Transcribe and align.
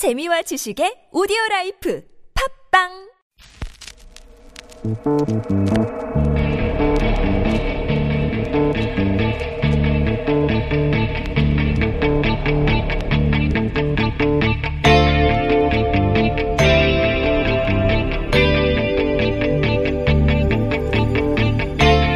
재미와 0.00 0.40
지식의 0.40 1.12
오디오 1.12 1.36
라이프 1.50 2.02
팝빵 2.72 2.88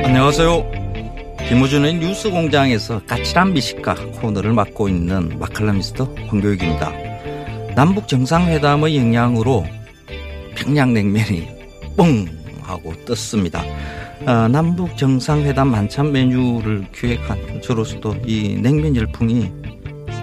안녕하세요. 0.07 0.73
김호준의 1.51 1.95
뉴스 1.97 2.31
공장에서 2.31 3.03
까칠한 3.05 3.53
미식가 3.53 3.95
코너를 4.23 4.55
맡고 4.55 4.89
있는 4.89 5.39
마칼라미스터 5.39 6.07
황교익입니다. 6.29 7.14
남북 7.75 8.07
정상회담의 8.07 8.97
영향으로 8.97 9.65
평양냉면이 10.55 11.49
뻥 11.97 12.27
하고 12.63 12.95
떴습니다. 13.05 13.65
아, 14.27 14.49
남북 14.49 14.97
정상회담 14.97 15.69
만찬 15.69 16.13
메뉴를 16.13 16.87
기획한 16.95 17.61
저로서도 17.63 18.17
이 18.27 18.57
냉면 18.61 18.95
열풍이 18.95 19.51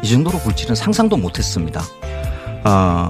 이 0.01 0.07
정도로 0.07 0.39
불지는 0.39 0.75
상상도 0.75 1.17
못했습니다. 1.17 1.81
아, 2.63 3.09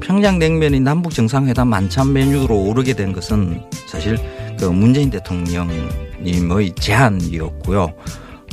평양냉면이 0.00 0.80
남북 0.80 1.12
정상회담 1.12 1.68
만찬 1.68 2.14
메뉴로 2.14 2.56
오르게 2.64 2.94
된 2.94 3.12
것은 3.12 3.62
사실 3.86 4.16
그 4.58 4.64
문재인 4.64 5.10
대통령님의 5.10 6.74
제안이었고요. 6.76 7.92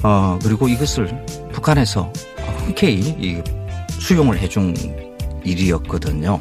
어, 0.04 0.40
그리고 0.44 0.68
이것을 0.68 1.26
북한에서 1.54 2.12
흔쾌히 2.58 3.42
수용을 4.06 4.38
해준 4.38 4.76
일이었거든요. 5.44 6.40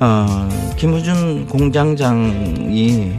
어, 0.00 0.48
김우준 0.78 1.46
공장장이 1.46 3.12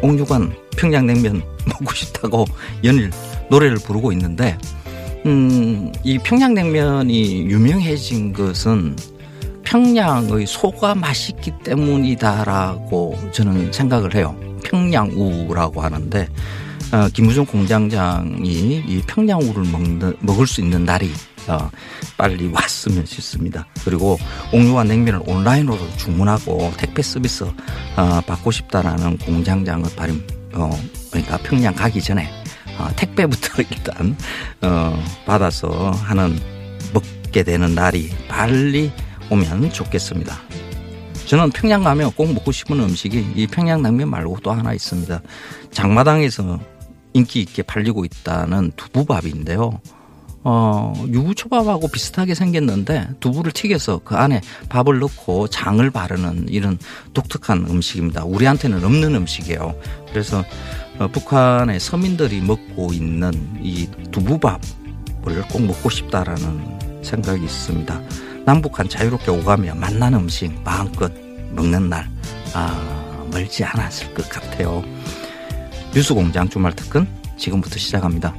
옥류관 0.00 0.54
평양냉면 0.76 1.42
먹고 1.66 1.92
싶다고 1.92 2.44
연일 2.84 3.10
노래를 3.50 3.78
부르고 3.78 4.12
있는데, 4.12 4.56
음, 5.26 5.90
이 6.04 6.18
평양냉면이 6.18 7.46
유명해진 7.46 8.32
것은 8.32 8.94
평양의 9.64 10.46
소가 10.46 10.94
맛있기 10.94 11.52
때문이다라고 11.64 13.18
저는 13.32 13.72
생각을 13.72 14.14
해요. 14.14 14.36
평양우라고 14.64 15.80
하는데 15.80 16.28
어, 16.92 17.08
김우중 17.12 17.46
공장장이 17.46 18.84
이 18.86 19.02
평양우를 19.06 19.64
먹는, 19.64 20.16
먹을 20.20 20.46
수 20.46 20.60
있는 20.60 20.84
날이 20.84 21.10
어, 21.48 21.70
빨리 22.16 22.48
왔으면 22.48 23.04
싶습니다. 23.06 23.66
그리고 23.84 24.18
옥류와 24.52 24.84
냉면을 24.84 25.22
온라인으로 25.26 25.78
주문하고 25.96 26.72
택배 26.76 27.02
서비스 27.02 27.44
어, 27.44 28.20
받고 28.26 28.50
싶다라는 28.50 29.18
공장장의 29.18 29.84
바람 29.96 30.24
어, 30.54 30.70
그러니까 31.10 31.38
평양 31.38 31.74
가기 31.74 32.00
전에 32.00 32.28
어, 32.78 32.88
택배부터 32.96 33.62
일단 33.70 34.16
어, 34.62 35.02
받아서 35.26 35.90
하는 35.90 36.38
먹게 36.92 37.42
되는 37.42 37.74
날이 37.74 38.10
빨리 38.28 38.92
오면 39.30 39.72
좋겠습니다. 39.72 40.36
저는 41.26 41.50
평양 41.50 41.82
가면 41.82 42.12
꼭 42.12 42.32
먹고 42.34 42.52
싶은 42.52 42.78
음식이 42.80 43.32
이 43.36 43.46
평양 43.46 43.80
냉면 43.82 44.10
말고 44.10 44.38
또 44.42 44.52
하나 44.52 44.74
있습니다. 44.74 45.22
장마당에서 45.70 46.58
인기 47.14 47.40
있게 47.40 47.62
팔리고 47.62 48.04
있다는 48.04 48.72
두부밥인데요. 48.76 49.80
어, 50.44 50.92
유부초밥하고 51.06 51.88
비슷하게 51.88 52.34
생겼는데 52.34 53.08
두부를 53.20 53.52
튀겨서 53.52 54.00
그 54.04 54.16
안에 54.16 54.40
밥을 54.68 54.98
넣고 54.98 55.48
장을 55.48 55.88
바르는 55.90 56.48
이런 56.48 56.78
독특한 57.14 57.66
음식입니다. 57.68 58.24
우리한테는 58.24 58.84
없는 58.84 59.14
음식이에요. 59.14 59.74
그래서 60.10 60.44
어, 60.98 61.08
북한의 61.08 61.80
서민들이 61.80 62.40
먹고 62.40 62.92
있는 62.92 63.32
이 63.62 63.88
두부밥을 64.10 65.48
꼭 65.50 65.62
먹고 65.62 65.90
싶다라는 65.90 67.02
생각이 67.02 67.44
있습니다. 67.44 68.00
남북한 68.44 68.88
자유롭게 68.88 69.30
오가며 69.30 69.74
만나는 69.74 70.20
음식 70.20 70.52
마음껏 70.64 71.12
먹는 71.52 71.88
날, 71.88 72.08
아, 72.54 73.26
멀지 73.30 73.64
않았을 73.64 74.12
것 74.14 74.28
같아요. 74.28 74.82
뉴스공장 75.94 76.48
주말 76.48 76.74
특근 76.74 77.06
지금부터 77.36 77.78
시작합니다. 77.78 78.34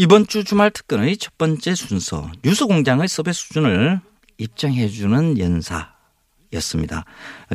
이번 0.00 0.28
주 0.28 0.44
주말 0.44 0.70
특근의 0.70 1.16
첫 1.16 1.36
번째 1.36 1.74
순서 1.74 2.30
뉴스 2.44 2.66
공장의 2.66 3.08
섭외 3.08 3.32
수준을 3.32 3.98
입증해 4.38 4.86
주는 4.86 5.36
연사였습니다. 5.36 7.04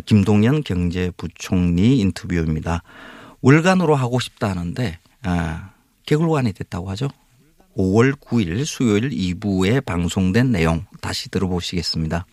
김동연 0.05 0.65
경제부총리 0.65 1.99
인터뷰입니다. 1.99 2.83
월간으로 3.39 3.95
하고 3.95 4.19
싶다 4.19 4.49
하는데 4.49 4.99
아, 5.23 5.69
개굴관이 6.05 6.51
됐다고 6.51 6.89
하죠. 6.89 7.07
5월 7.77 8.19
9일 8.19 8.65
수요일 8.65 9.09
2부에 9.09 9.85
방송된 9.85 10.51
내용 10.51 10.85
다시 10.99 11.29
들어보시겠습니다. 11.29 12.25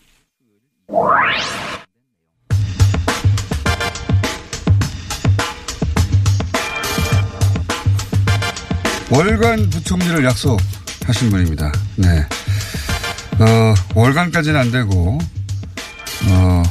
월간 9.11 9.71
부총리를 9.71 10.25
약속하신 10.25 11.31
분입니다. 11.31 11.73
네. 11.97 12.25
어, 13.41 13.75
월간까지는 13.95 14.59
안 14.59 14.71
되고, 14.71 15.19
어, 16.29 16.63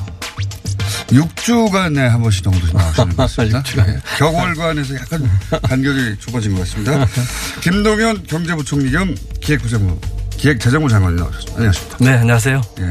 6주간에 1.08 1.98
한 1.98 2.22
번씩 2.22 2.44
정도 2.44 2.60
나오시는 2.72 3.16
것 3.16 3.18
같습니다. 3.18 3.64
네. 3.84 4.00
격월간에서 4.18 4.96
약간 4.96 5.30
간격이 5.64 6.18
좁아진 6.20 6.54
것 6.54 6.60
같습니다. 6.62 7.06
김동연 7.62 8.24
경제부총리 8.28 8.92
겸 8.92 9.16
기획부장부, 9.42 10.00
기획재정부 10.38 10.88
장관이 10.88 11.18
나오셨습니다. 11.18 11.56
안녕하십니까. 11.58 11.98
네, 12.00 12.12
안녕하세요. 12.20 12.62
예. 12.80 12.90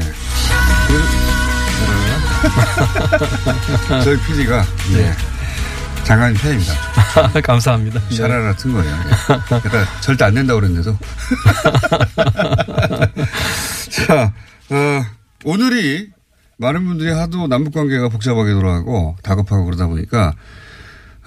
저희 4.03 4.17
PD가, 4.27 4.65
네. 4.93 5.15
장관님 6.09 6.41
팬입니다. 6.41 6.73
감사합니다. 7.45 7.99
샤라라 8.09 8.55
튼 8.55 8.73
거예요. 8.73 8.97
그러니까 9.45 10.01
절대 10.01 10.25
안 10.25 10.33
된다고 10.33 10.59
그랬는데도. 10.59 10.97
자, 13.91 14.33
어, 14.71 15.05
오늘이 15.45 16.09
많은 16.57 16.83
분들이 16.87 17.11
하도 17.11 17.45
남북 17.45 17.75
관계가 17.75 18.09
복잡하게 18.09 18.53
돌아가고 18.53 19.17
다급하고 19.21 19.65
그러다 19.65 19.85
보니까 19.85 20.33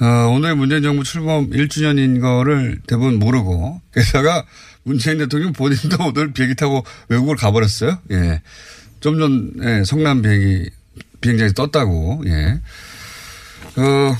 어, 0.00 0.04
오늘 0.34 0.56
문재인 0.56 0.82
정부 0.82 1.04
출범 1.04 1.50
1주년인 1.50 2.20
거를 2.20 2.80
대부분 2.88 3.20
모르고 3.20 3.80
게다가 3.94 4.44
문재인 4.82 5.18
대통령 5.18 5.52
본인도 5.52 5.96
오늘 6.10 6.32
비행기 6.32 6.56
타고 6.56 6.84
외국을 7.08 7.36
가버렸어요. 7.36 8.00
예. 8.10 8.42
좀 8.98 9.54
전에 9.54 9.84
성남 9.84 10.22
비행기 10.22 10.70
비행장에 11.20 11.52
떴다고. 11.52 12.24
예. 12.26 12.60
어, 13.76 14.16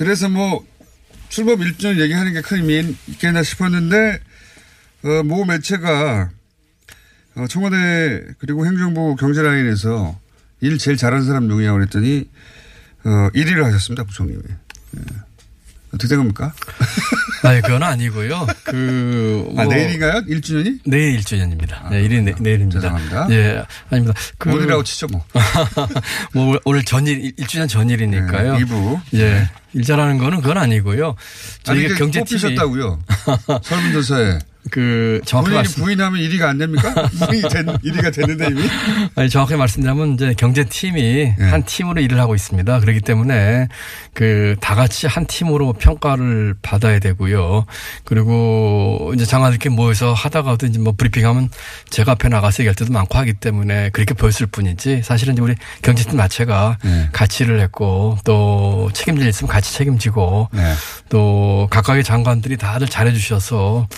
그래서 0.00 0.30
뭐 0.30 0.64
출범 1.28 1.58
1주년 1.60 2.00
얘기하는 2.00 2.32
게 2.32 2.40
큰 2.40 2.66
의미 2.66 2.96
있겠나 3.06 3.42
싶었는데 3.42 4.18
어, 5.04 5.22
모 5.24 5.44
매체가 5.44 6.30
어, 7.36 7.46
청와대 7.46 8.24
그리고 8.38 8.64
행정부 8.64 9.14
경제라인에서 9.16 10.18
일 10.62 10.78
제일 10.78 10.96
잘하는 10.96 11.26
사람 11.26 11.48
누구냐고 11.48 11.76
그랬더니 11.76 12.30
어, 13.04 13.08
1위를 13.34 13.62
하셨습니다 13.62 14.04
부총님이. 14.04 14.42
예. 14.96 15.00
어떻게 15.92 16.08
된 16.08 16.18
겁니까? 16.18 16.52
아니, 17.42 17.60
그건 17.62 17.82
아니고요. 17.82 18.46
그. 18.64 19.50
뭐 19.52 19.64
아, 19.64 19.66
내일인가요? 19.66 20.22
1주년이? 20.22 20.80
내일 20.84 21.18
1주년입니다. 21.20 21.84
아, 21.84 21.88
네, 21.90 22.02
일이 22.04 22.20
내, 22.22 22.34
내일입니다. 22.38 22.80
죄송합니다. 22.80 23.26
예, 23.30 23.64
아닙니다. 23.90 24.18
그. 24.38 24.50
오늘이라고 24.50 24.84
치죠, 24.84 25.06
뭐. 25.08 25.24
뭐, 26.34 26.58
오늘 26.64 26.84
전일, 26.84 27.34
1주년 27.36 27.68
전일이니까요. 27.68 28.58
네, 28.58 28.64
2부. 28.64 29.00
예. 29.14 29.18
네. 29.18 29.50
일 29.72 29.84
잘하는 29.84 30.18
거는 30.18 30.40
그건 30.40 30.58
아니고요. 30.58 31.14
저희가 31.62 31.94
경제팀이. 31.94 32.40
뽑히셨다고요. 32.40 33.00
설문조사에. 33.62 34.38
그 34.70 35.20
정확히 35.24 35.52
말씀 35.52 35.82
부인하면 35.84 36.20
1위가 36.20 36.42
안 36.42 36.58
됩니까? 36.58 36.94
이미 37.32 37.42
된, 37.42 37.66
1위가 37.66 38.14
됐는데 38.14 38.46
이미? 38.48 38.62
아니, 39.14 39.30
정확히 39.30 39.56
말씀드리면 39.56 40.14
이제 40.14 40.34
경제 40.36 40.64
팀이 40.64 41.30
한 41.38 41.62
팀으로 41.64 42.00
일을 42.00 42.20
하고 42.20 42.34
있습니다. 42.34 42.80
그렇기 42.80 43.00
때문에 43.00 43.68
그 44.14 44.50
다 44.60 44.74
같이 44.74 45.06
한 45.06 45.26
팀으로 45.26 45.72
평가를 45.72 46.54
받아야 46.62 46.98
되고요. 46.98 47.66
그리고 48.04 49.12
이제 49.14 49.24
장관들끼리 49.24 49.74
모여서 49.74 50.12
하다가도 50.12 50.66
이제 50.66 50.78
뭐 50.78 50.94
브리핑하면 50.96 51.50
제가 51.88 52.12
앞에 52.12 52.28
나가서 52.28 52.62
얘기할 52.62 52.74
때도 52.74 52.92
많고 52.92 53.18
하기 53.18 53.34
때문에 53.34 53.90
그렇게 53.90 54.14
보였을 54.14 54.46
뿐이지 54.46 55.02
사실은 55.02 55.34
이제 55.34 55.42
우리 55.42 55.54
경제팀 55.82 56.16
자체가 56.16 56.78
네. 56.82 57.08
같이를 57.12 57.60
했고 57.60 58.18
또 58.24 58.90
책임질 58.92 59.24
일 59.24 59.30
있으면 59.30 59.50
같이 59.50 59.74
책임지고 59.74 60.48
네. 60.52 60.74
또 61.08 61.66
각각의 61.70 62.04
장관들이 62.04 62.56
다들 62.56 62.88
잘해 62.88 63.12
주셔서 63.12 63.88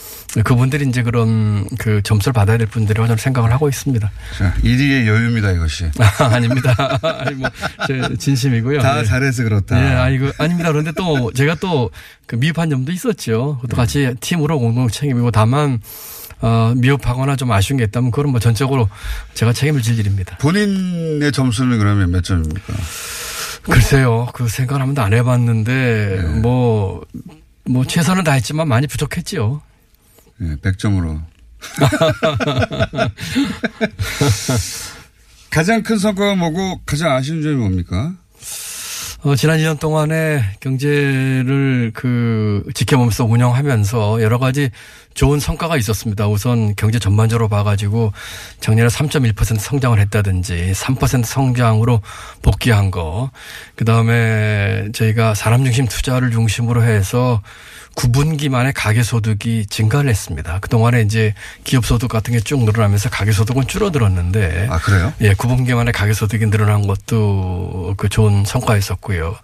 그분들이 0.44 0.88
이제 0.88 1.02
그런 1.02 1.67
그 1.79 2.00
점수를 2.02 2.32
받아야 2.32 2.56
될 2.56 2.67
분들이라고 2.67 3.06
저는 3.06 3.19
생각을 3.19 3.52
하고 3.52 3.69
있습니다. 3.69 4.11
자, 4.38 4.55
1위의 4.64 5.06
여유입니다, 5.06 5.52
이것이. 5.52 5.90
아, 5.99 6.25
아닙니다. 6.25 6.75
아니 7.02 7.34
뭐, 7.37 7.50
제 7.87 8.17
진심이고요. 8.19 8.81
다 8.81 8.96
네. 8.96 9.05
잘해서 9.05 9.43
그렇다. 9.43 9.79
예, 9.79 9.94
아이고, 9.94 10.31
아닙니다. 10.38 10.70
그런데 10.70 10.93
또 10.93 11.31
제가 11.32 11.56
또 11.56 11.90
그 12.32 12.37
미흡한 12.37 12.70
점도 12.70 12.93
있었죠. 12.93 13.58
그것도 13.61 13.76
같이 13.76 14.14
팀으로 14.20 14.58
공동 14.58 14.88
책임이고 14.88 15.31
다만, 15.32 15.81
어, 16.40 16.73
미흡하거나 16.76 17.37
좀 17.37 17.52
아쉬운 17.52 17.76
게 17.76 17.85
있다면 17.85 18.11
그건 18.11 18.31
뭐 18.31 18.40
전적으로 18.40 18.88
제가 19.35 19.52
책임을 19.52 19.82
질 19.82 19.99
일입니다. 19.99 20.38
본인의 20.38 21.31
점수는 21.32 21.78
그러면 21.78 22.11
몇 22.11 22.25
점입니까? 22.25 22.73
글쎄요. 23.64 24.28
그 24.32 24.49
생각을 24.49 24.81
한 24.81 24.88
번도 24.88 25.02
안 25.02 25.12
해봤는데, 25.12 26.23
뭐, 26.43 27.05
뭐 27.64 27.85
최선은 27.85 28.25
다했지만 28.25 28.67
많이 28.67 28.87
부족했지요. 28.87 29.61
네, 30.38 30.56
100점으로. 30.56 31.20
가장 35.50 35.82
큰 35.82 35.99
성과가 35.99 36.34
뭐고 36.34 36.81
가장 36.87 37.12
아쉬운 37.12 37.43
점이 37.43 37.55
뭡니까? 37.55 38.14
어, 39.25 39.37
지난 39.37 39.58
2년 39.58 39.79
동안에 39.79 40.43
경제를 40.58 41.93
그 41.94 42.64
지켜보면서 42.75 43.25
운영하면서 43.25 44.20
여러 44.20 44.38
가지 44.38 44.70
좋은 45.14 45.38
성과가 45.38 45.76
있었습니다. 45.76 46.26
우선 46.26 46.75
경제 46.75 46.99
전반적으로 46.99 47.49
봐가지고 47.49 48.12
작년에 48.58 48.88
3.1% 48.88 49.61
성장을 49.61 49.96
했다든지 50.00 50.73
3% 50.73 51.25
성장으로 51.25 52.00
복귀한 52.43 52.90
거. 52.90 53.31
그 53.76 53.85
다음에 53.85 54.88
저희가 54.93 55.35
사람 55.35 55.62
중심 55.62 55.87
투자를 55.87 56.32
중심으로 56.32 56.82
해서 56.82 57.43
9분기 57.94 58.48
만에 58.48 58.72
가계소득이 58.72 59.66
증가를 59.66 60.10
했습니다. 60.10 60.58
그동안에 60.60 61.02
이제 61.02 61.34
기업소득 61.64 62.08
같은 62.10 62.32
게 62.32 62.40
쭉 62.40 62.64
늘어나면서 62.64 63.08
가계소득은 63.10 63.66
줄어들었는데. 63.68 64.66
아, 64.70 64.78
그래요? 64.78 65.12
예, 65.20 65.32
9분기 65.34 65.74
만에 65.74 65.92
가계소득이 65.92 66.46
늘어난 66.50 66.86
것도 66.86 67.94
그 67.96 68.08
좋은 68.08 68.44
성과였었고요. 68.44 69.36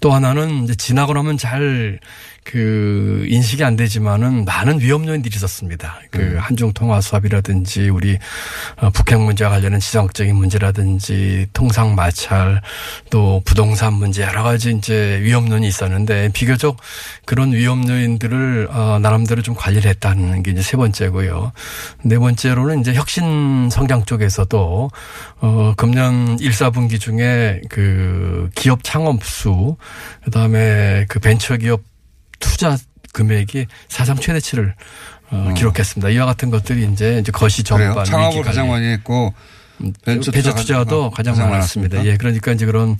또 0.00 0.12
하나는 0.12 0.64
이제 0.64 0.74
지나고 0.74 1.14
나면 1.14 1.38
잘 1.38 1.98
그 2.44 3.24
인식이 3.28 3.64
안 3.64 3.74
되지만은 3.74 4.44
많은 4.44 4.80
위험 4.80 5.08
요인들이 5.08 5.34
있었습니다. 5.34 6.00
그 6.10 6.36
한중 6.38 6.72
통화 6.74 7.00
수합이라든지 7.00 7.88
우리 7.88 8.18
어, 8.76 8.90
북핵 8.90 9.18
문제와 9.18 9.50
관련된 9.50 9.80
지정적인 9.80 10.36
문제라든지 10.36 11.46
통상 11.54 11.94
마찰 11.94 12.60
또 13.10 13.40
부동산 13.44 13.94
문제 13.94 14.22
여러 14.22 14.42
가지 14.42 14.72
이제 14.72 15.18
위험 15.22 15.50
요인이 15.50 15.66
있었는데 15.66 16.30
비교적 16.34 16.76
그런 17.24 17.52
위험 17.52 17.88
요인들을 17.88 18.68
어, 18.70 18.98
나름대로 19.00 19.40
좀 19.40 19.54
관리를 19.54 19.90
했다는 19.90 20.42
게 20.42 20.50
이제 20.50 20.60
세 20.62 20.76
번째고요. 20.76 21.52
네 22.02 22.18
번째로는 22.18 22.80
이제 22.80 22.92
혁신 22.92 23.70
성장 23.70 24.04
쪽에서도 24.04 24.90
어 25.40 25.74
금년 25.76 26.38
1, 26.38 26.50
4분기 26.50 27.00
중에 27.00 27.62
그 27.70 28.50
기업 28.54 28.84
창업 28.84 29.24
수 29.24 29.76
그다음에 30.24 31.06
그 31.08 31.18
벤처 31.18 31.56
기업 31.56 31.80
투자 32.40 32.76
금액이 33.12 33.66
사상 33.88 34.16
최대치를 34.16 34.74
어, 35.30 35.54
기록했습니다. 35.56 36.10
이와 36.10 36.26
같은 36.26 36.50
것들이 36.50 36.88
이제 36.92 37.18
이제 37.20 37.32
거시? 37.32 37.62
전반 37.64 38.04
창업을 38.04 38.42
가장. 38.42 38.68
많이 38.68 38.86
했고 38.86 39.32
벤처, 40.04 40.30
벤처 40.30 40.52
투자가 40.54 40.84
투자도 40.84 41.10
가장 41.10 41.36
많았습니다. 41.36 41.96
많았습니까? 41.96 42.04
예, 42.04 42.16
그러니까 42.16 42.52
이제 42.52 42.64
그런 42.64 42.96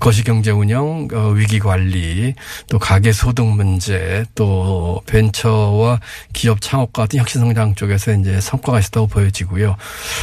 거시 0.00 0.24
경제 0.24 0.50
운영, 0.50 1.06
어, 1.12 1.28
위기 1.28 1.60
관리, 1.60 2.34
또 2.68 2.78
가계 2.80 3.12
소득 3.12 3.46
문제, 3.46 4.24
또 4.34 5.00
벤처와 5.06 6.00
기업 6.32 6.60
창업 6.60 6.92
같은 6.92 7.20
혁신 7.20 7.40
성장 7.40 7.74
쪽에서 7.76 8.12
이제 8.12 8.40
성과가 8.40 8.80
있었다고 8.80 9.06
보여지고요. 9.06 9.76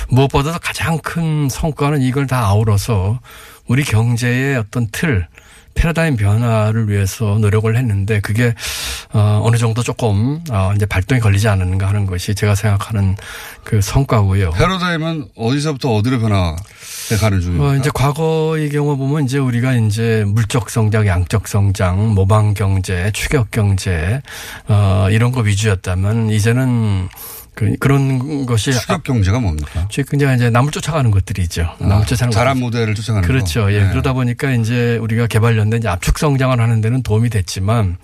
무엇보다도 0.10 0.60
가장 0.60 0.98
큰 1.00 1.48
성과는 1.50 2.02
이걸 2.02 2.28
다 2.28 2.48
아우러서 2.48 3.20
우리 3.68 3.84
경제의 3.84 4.58
어떤 4.58 4.88
틀 4.92 5.28
패러다임 5.74 6.16
변화를 6.16 6.90
위해서 6.90 7.38
노력을 7.40 7.76
했는데 7.76 8.20
그게 8.22 8.54
어 9.14 9.42
어느 9.44 9.58
정도 9.58 9.84
조금 9.84 10.40
어 10.50 10.72
이제 10.76 10.86
발동이 10.86 11.22
걸리지 11.22 11.48
않았는가 11.48 11.88
하는 11.88 12.06
것이 12.06 12.36
제가 12.36 12.56
생각하는 12.56 13.16
그 13.64 13.82
성과고요. 13.82 14.52
패러다임은 14.52 15.28
어디서부터 15.36 15.94
어디로 15.96 16.20
변화해 16.20 16.56
가는 17.20 17.42
중입니까? 17.42 17.66
어, 17.66 17.76
이제 17.76 17.90
과거의 17.94 18.70
경우 18.70 18.98
보면 18.98 19.26
이제 19.26 19.38
우리가 19.38 19.74
이제 19.76 20.24
물적 20.28 20.70
성장, 20.70 21.06
양적 21.08 21.48
성장, 21.48 22.14
모방 22.14 22.54
경제, 22.54 23.12
추격 23.14 23.52
경제, 23.52 24.22
어, 24.68 25.08
이런 25.12 25.32
거 25.32 25.42
위주였다면 25.42 26.30
이제는 26.30 27.08
그, 27.56 27.76
그런 27.80 28.46
것이. 28.46 28.72
추격 28.72 29.04
경제가 29.04 29.40
뭡니까? 29.40 29.88
추격 29.90 30.12
경제가 30.12 30.34
이제 30.36 30.50
남을 30.50 30.72
쫓아가는 30.72 31.10
것들이죠. 31.12 31.76
남을 31.80 32.06
쫓아가는 32.06 32.32
자란. 32.32 32.60
모델을 32.60 32.96
쫓아가는 32.96 33.28
그렇죠. 33.28 33.62
거. 33.64 33.74
예. 33.74 33.84
네. 33.84 33.90
그러다 33.90 34.14
보니까 34.14 34.52
이제 34.52 34.98
우리가 34.98 35.28
개발연대 35.28 35.78
이제 35.78 35.88
압축 35.88 36.18
성장을 36.18 36.60
하는 36.60 36.82
데는 36.82 37.04
도움이 37.04 37.30
됐지만 37.30 37.98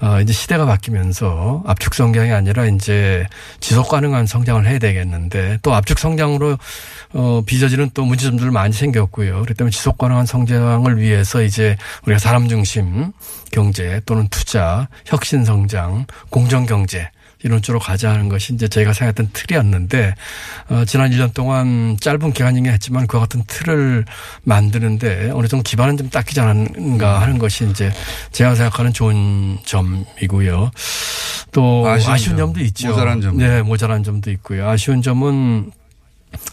어 0.00 0.20
이제 0.20 0.32
시대가 0.32 0.66
바뀌면서 0.66 1.62
압축 1.66 1.94
성장이 1.94 2.32
아니라 2.32 2.66
이제 2.66 3.26
지속 3.60 3.88
가능한 3.88 4.26
성장을 4.26 4.66
해야 4.66 4.78
되겠는데 4.78 5.58
또 5.62 5.74
압축 5.74 5.98
성장으로 5.98 6.58
어 7.14 7.42
빚어지는 7.46 7.90
또 7.94 8.04
문제점들 8.04 8.50
많이 8.50 8.72
생겼고요. 8.72 9.34
그렇기 9.34 9.54
때문에 9.54 9.70
지속 9.70 9.98
가능한 9.98 10.26
성장을 10.26 11.00
위해서 11.00 11.42
이제 11.42 11.76
우리가 12.06 12.18
사람 12.18 12.48
중심 12.48 13.12
경제 13.52 14.00
또는 14.04 14.26
투자, 14.28 14.88
혁신 15.06 15.44
성장, 15.44 16.06
공정 16.28 16.66
경제 16.66 17.08
쪽으로 17.48 17.78
가자 17.78 18.10
하는 18.10 18.28
것이 18.28 18.54
이제 18.54 18.68
저희가 18.68 18.92
생각했던 18.92 19.30
틀이었는데 19.32 20.14
어, 20.70 20.84
지난 20.86 21.10
1년 21.10 21.34
동안 21.34 21.96
짧은 22.00 22.32
기간이긴 22.32 22.72
했지만 22.72 23.06
그와 23.06 23.22
같은 23.22 23.44
틀을 23.46 24.04
만드는데 24.42 25.30
어느 25.32 25.46
정도 25.46 25.62
기반은 25.62 25.96
좀 25.96 26.10
닦이지 26.10 26.40
않았는가 26.40 27.20
하는 27.20 27.38
것이 27.38 27.68
이제 27.68 27.92
제가 28.32 28.54
생각하는 28.54 28.92
좋은 28.92 29.58
점이고요. 29.64 30.70
또 31.52 31.86
아쉬운 31.86 32.12
아쉬운, 32.12 32.36
점, 32.36 32.46
점도 32.48 32.60
있죠. 32.66 32.88
모자란 32.88 33.20
점은? 33.20 33.36
네, 33.38 33.62
모자란 33.62 34.02
점도 34.02 34.30
있고요. 34.30 34.68
아쉬운 34.68 35.02
점은 35.02 35.70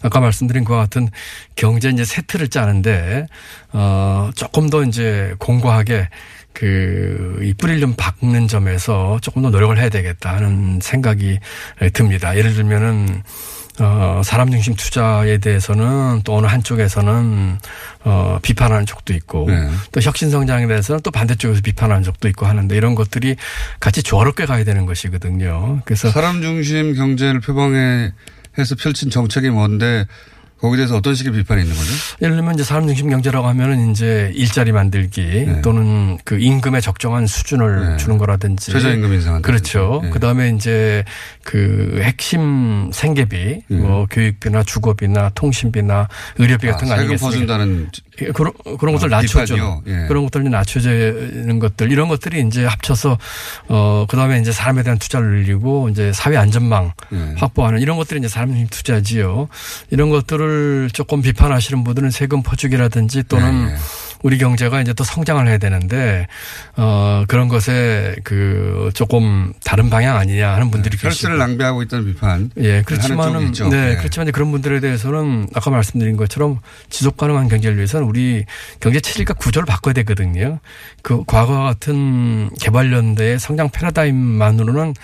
아까 0.02 0.20
말씀드린 0.20 0.64
것과 0.64 0.80
같은 0.80 1.08
경제 1.56 1.88
이제 1.90 2.04
세트를 2.04 2.48
짜는데 2.48 3.26
어 3.72 4.30
조금 4.34 4.70
더 4.70 4.84
이제 4.84 5.34
공고하게 5.38 6.08
그 6.52 7.22
이 7.42 7.54
뿌리를 7.54 7.80
좀 7.80 7.94
박는 7.96 8.48
점에서 8.48 9.18
조금 9.20 9.42
더 9.42 9.50
노력을 9.50 9.76
해야 9.78 9.88
되겠다 9.88 10.34
하는 10.34 10.78
생각이 10.80 11.38
듭니다. 11.92 12.36
예를 12.36 12.54
들면은 12.54 13.22
어, 13.80 14.20
사람 14.22 14.50
중심 14.50 14.74
투자에 14.74 15.38
대해서는 15.38 16.20
또 16.24 16.36
어느 16.36 16.46
한쪽에서는 16.46 17.58
어, 18.04 18.38
비판하는 18.42 18.84
쪽도 18.84 19.14
있고 19.14 19.46
네. 19.48 19.68
또 19.92 20.00
혁신 20.00 20.30
성장에 20.30 20.66
대해서는 20.66 21.00
또 21.02 21.10
반대쪽에서 21.10 21.62
비판하는 21.62 22.02
쪽도 22.02 22.28
있고 22.28 22.44
하는데 22.46 22.76
이런 22.76 22.94
것들이 22.94 23.36
같이 23.80 24.02
조화롭게 24.02 24.44
가야 24.44 24.64
되는 24.64 24.84
것이거든요. 24.84 25.80
그래서 25.86 26.10
사람 26.10 26.42
중심 26.42 26.94
경제를 26.94 27.40
표방해 27.40 28.12
해서 28.58 28.74
펼친 28.74 29.08
정책이 29.08 29.48
뭔데 29.48 30.04
거기에 30.62 30.76
대해서 30.76 30.96
어떤 30.96 31.16
식의 31.16 31.32
비판이 31.32 31.62
있는 31.62 31.74
거죠? 31.76 31.90
예를 32.22 32.36
들면 32.36 32.54
이제 32.54 32.62
사람 32.62 32.86
중심 32.86 33.10
경제라고 33.10 33.48
하면은 33.48 33.90
이제 33.90 34.30
일자리 34.36 34.70
만들기 34.70 35.60
또는 35.62 36.18
그 36.24 36.38
임금의 36.38 36.80
적정한 36.80 37.26
수준을 37.26 37.90
네. 37.90 37.96
주는 37.96 38.16
거라든지 38.16 38.70
최저임금 38.70 39.12
인상한다든지. 39.12 39.42
그렇죠. 39.42 40.00
네. 40.04 40.10
그다음에 40.10 40.50
이제 40.50 41.04
그 41.42 42.00
핵심 42.04 42.90
생계비 42.92 43.62
네. 43.66 43.76
뭐 43.76 44.06
교육비나 44.08 44.62
주거비나 44.62 45.32
통신비나 45.34 46.08
의료비 46.38 46.68
같은 46.68 46.86
거 46.86 46.94
아, 46.94 46.96
세금 46.96 47.10
아니겠습니까? 47.10 47.26
퍼준다는 47.26 47.90
예, 48.11 48.11
그런 48.32 48.52
그런 48.78 48.94
것들 48.94 49.12
아, 49.12 49.20
낮춰줘. 49.20 49.54
비판이요? 49.54 49.82
예. 49.86 50.06
그런 50.08 50.24
것들 50.24 50.48
낮춰지는 50.48 51.58
것들 51.58 51.90
이런 51.90 52.08
것들이 52.08 52.44
이제 52.46 52.64
합쳐서 52.64 53.18
어 53.68 54.06
그다음에 54.08 54.40
이제 54.40 54.52
사람에 54.52 54.82
대한 54.82 54.98
투자를 54.98 55.30
늘리고 55.30 55.88
이제 55.88 56.12
사회 56.12 56.36
안전망 56.36 56.92
예. 57.12 57.34
확보하는 57.36 57.80
이런 57.80 57.96
것들이 57.96 58.18
이제 58.20 58.28
사람 58.28 58.52
투자지요. 58.68 59.48
이런 59.90 60.10
것들을 60.10 60.90
조금 60.92 61.22
비판하시는 61.22 61.84
분들은 61.84 62.10
세금 62.10 62.42
퍼주기라든지 62.42 63.24
또는 63.24 63.68
예, 63.68 63.72
예. 63.72 63.76
우리 64.22 64.38
경제가 64.38 64.80
이제 64.80 64.92
또 64.92 65.04
성장을 65.04 65.46
해야 65.46 65.58
되는데 65.58 66.26
어 66.76 67.24
그런 67.28 67.48
것에 67.48 68.16
그 68.24 68.90
조금 68.94 69.52
다른 69.64 69.90
방향 69.90 70.16
아니냐 70.16 70.54
하는 70.54 70.70
분들이 70.70 70.96
계시고 70.96 71.08
혈세를 71.08 71.38
낭비하고 71.38 71.82
있다는 71.82 72.06
비판. 72.06 72.50
예, 72.58 72.82
그렇지만은. 72.82 73.52
네, 73.52 73.68
네. 73.68 73.96
그렇지만 73.96 74.26
이제 74.26 74.32
그런 74.32 74.50
분들에 74.50 74.80
대해서는 74.80 75.48
아까 75.54 75.70
말씀드린 75.70 76.16
것처럼 76.16 76.60
지속 76.88 77.16
가능한 77.16 77.48
경제를 77.48 77.76
위해서는 77.76 78.06
우리 78.06 78.44
경제 78.80 79.00
체질과 79.00 79.34
구조를 79.34 79.66
바꿔야 79.66 79.92
되거든요. 79.94 80.58
그 81.02 81.24
과거와 81.26 81.64
같은 81.64 82.50
개발연대의 82.60 83.38
성장 83.38 83.68
패러다임만으로는 83.70 84.94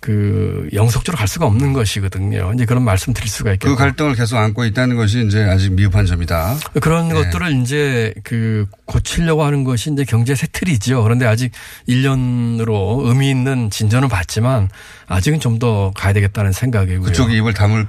그 0.00 0.68
영속적으로 0.72 1.18
갈 1.18 1.28
수가 1.28 1.46
없는 1.46 1.72
것이거든요. 1.74 2.52
이제 2.54 2.64
그런 2.64 2.82
말씀 2.82 3.12
드릴 3.12 3.28
수가 3.28 3.52
있겠고. 3.52 3.74
그 3.74 3.78
갈등을 3.78 4.14
계속 4.14 4.38
안고 4.38 4.64
있다는 4.64 4.96
것이 4.96 5.24
이제 5.26 5.44
아직 5.44 5.72
미흡한 5.72 6.06
점이다. 6.06 6.56
그런 6.80 7.08
네. 7.08 7.14
것들을 7.14 7.60
이제 7.60 8.14
그 8.24 8.66
고치려고 8.86 9.44
하는 9.44 9.62
것이 9.62 9.92
이제 9.92 10.04
경제 10.04 10.34
새 10.34 10.46
틀이죠. 10.50 11.02
그런데 11.02 11.26
아직 11.26 11.52
1년으로 11.88 13.06
의미 13.06 13.30
있는 13.30 13.70
진전은 13.70 14.08
봤지만 14.08 14.68
아직은 15.06 15.38
좀 15.38 15.60
더 15.60 15.92
가야 15.94 16.14
되겠다는 16.14 16.52
생각이고요. 16.52 17.02
그쪽이 17.08 17.36
입을 17.36 17.52
다물 17.52 17.86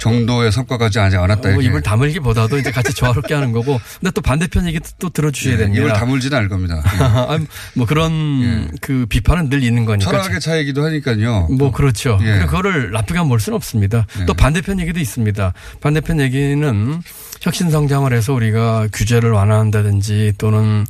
정도의 0.00 0.50
성과까지 0.50 0.98
아직 0.98 1.18
안 1.18 1.30
왔다. 1.30 1.50
어. 1.50 1.60
입을 1.60 1.82
다물기보다도 1.82 2.58
이제 2.58 2.70
같이 2.70 2.92
조화롭게 2.94 3.34
하는 3.34 3.52
거고. 3.52 3.80
근데 4.00 4.10
또 4.12 4.20
반대편 4.20 4.66
얘기 4.66 4.80
또 4.98 5.10
들어주셔야 5.10 5.54
예, 5.54 5.58
됩니다. 5.58 5.82
입을 5.82 5.92
다물지는 5.92 6.36
않을 6.38 6.48
겁니다. 6.48 6.82
예. 6.94 7.04
아니, 7.34 7.46
뭐 7.74 7.86
그런 7.86 8.70
그 8.80 9.06
비판은 9.08 9.48
늘 9.50 9.62
있는 9.62 9.84
거니까. 9.84 10.10
철학의 10.10 10.40
차이기도 10.40 10.84
하니까요. 10.84 11.48
뭐 11.58 11.70
그렇죠. 11.70 12.18
예. 12.22 12.38
그거를 12.40 12.90
나쁘게 12.92 13.18
하면 13.18 13.28
볼 13.28 13.38
수는 13.38 13.56
없습니다. 13.56 14.06
예. 14.20 14.24
또 14.24 14.34
반대편 14.34 14.80
얘기도 14.80 14.98
있습니다. 14.98 15.52
반대편 15.80 16.20
얘기는 16.20 17.02
혁신 17.40 17.70
성장을 17.70 18.12
해서 18.12 18.34
우리가 18.34 18.88
규제를 18.92 19.30
완화한다든지 19.30 20.34
또는 20.36 20.84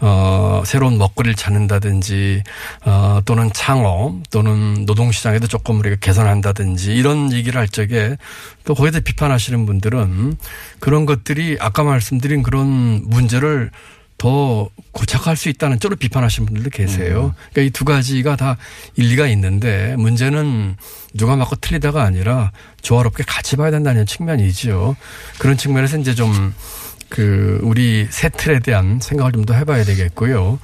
어 0.00 0.62
새로운 0.64 0.98
먹거리를 0.98 1.34
찾는다든지 1.34 2.44
어 2.84 3.20
또는 3.24 3.50
창업 3.52 4.14
또는 4.30 4.86
노동 4.86 5.10
시장에도 5.10 5.48
조금 5.48 5.80
우리가 5.80 5.96
개선한다든지 5.96 6.94
이런 6.94 7.32
얘기를 7.32 7.60
할 7.60 7.68
적에 7.68 8.16
또 8.64 8.74
거기에 8.74 8.92
대해 8.92 9.00
비판하시는 9.00 9.66
분들은 9.66 10.36
그런 10.78 11.06
것들이 11.06 11.56
아까 11.60 11.82
말씀드린 11.82 12.44
그런 12.44 13.02
문제를 13.04 13.70
더 14.18 14.68
고착할 14.92 15.36
수 15.36 15.48
있다는 15.48 15.78
쪽으로 15.78 15.96
비판하시는 15.96 16.46
분들도 16.46 16.70
계세요. 16.70 17.34
그러니까 17.52 17.62
이 17.62 17.70
두 17.70 17.84
가지가 17.84 18.36
다 18.36 18.56
일리가 18.94 19.26
있는데 19.28 19.94
문제는 19.96 20.76
누가 21.14 21.36
맞고 21.36 21.56
틀리다가 21.56 22.02
아니라 22.02 22.52
조화롭게 22.80 23.24
같이 23.26 23.56
봐야 23.56 23.70
된다는 23.70 24.06
측면이죠. 24.06 24.96
그런 25.38 25.56
측면에서 25.56 25.98
이제 25.98 26.14
좀 26.14 26.54
그 27.08 27.60
우리 27.62 28.06
새 28.10 28.28
틀에 28.28 28.58
대한 28.58 28.98
생각을 29.00 29.32
좀 29.32 29.46
더 29.46 29.54
해봐야 29.54 29.84
되겠고요. 29.84 30.58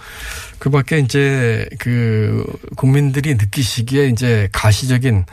그 0.58 0.70
밖에 0.70 0.98
이제 0.98 1.68
그 1.78 2.44
국민들이 2.76 3.34
느끼시기에 3.34 4.08
이제 4.08 4.48
가시적인 4.50 5.24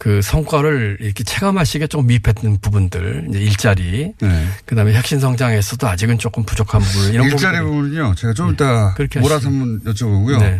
그 0.00 0.22
성과를 0.22 0.96
이렇게 1.00 1.22
체감하시기에 1.24 1.86
조금 1.88 2.06
미흡했던 2.06 2.60
부분들, 2.62 3.26
이제 3.28 3.38
일자리, 3.38 4.14
네. 4.18 4.46
그다음에 4.64 4.94
혁신 4.94 5.20
성장에서도 5.20 5.86
아직은 5.86 6.16
조금 6.16 6.42
부족한 6.42 6.80
부분 6.80 7.12
이런 7.12 7.26
일자리 7.26 7.58
부분들이- 7.58 7.64
부분은요. 7.66 8.14
제가 8.14 8.32
좀 8.32 8.50
이따 8.54 8.94
그렇게 8.94 9.20
몰아서. 9.20 9.48
한번 9.48 9.80
여쭤보고요. 9.84 10.38
네. 10.40 10.58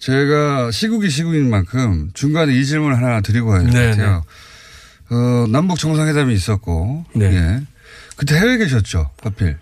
제가 0.00 0.72
시국이 0.72 1.08
시국인 1.10 1.48
만큼 1.48 2.10
중간에 2.12 2.52
이 2.54 2.66
질문 2.66 2.90
을 2.90 2.96
하나 2.96 3.20
드리고 3.20 3.50
가야 3.50 3.60
될것 3.60 3.72
네, 3.80 3.90
같아요. 3.90 4.24
어, 5.10 5.46
남북 5.48 5.78
정상회담이 5.78 6.34
있었고. 6.34 7.04
네. 7.14 7.26
예. 7.36 7.60
그때 8.16 8.34
해외에 8.36 8.58
계셨죠. 8.58 9.10
하필. 9.22 9.58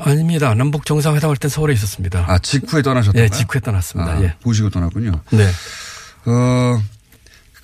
아닙니다. 0.00 0.52
남북 0.54 0.84
정상회담 0.84 1.30
할 1.30 1.36
땐 1.36 1.48
서울에 1.48 1.72
있었습니다. 1.74 2.24
아, 2.26 2.38
직후에 2.38 2.82
떠나셨던가요? 2.82 3.22
예, 3.22 3.28
직후에 3.28 3.60
떠났습니다. 3.60 4.12
아, 4.14 4.22
예. 4.22 4.34
보시고 4.42 4.68
떠났군요. 4.70 5.12
네. 5.30 5.48
어, 6.26 6.82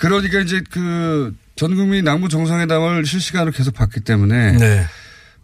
그러니까 0.02 0.40
이제 0.40 0.60
그 0.70 1.34
전 1.54 1.76
국민 1.76 2.04
남북 2.04 2.30
정상회담을 2.30 3.04
실시간으로 3.04 3.52
계속 3.52 3.74
봤기 3.74 4.00
때문에 4.00 4.52
네. 4.52 4.84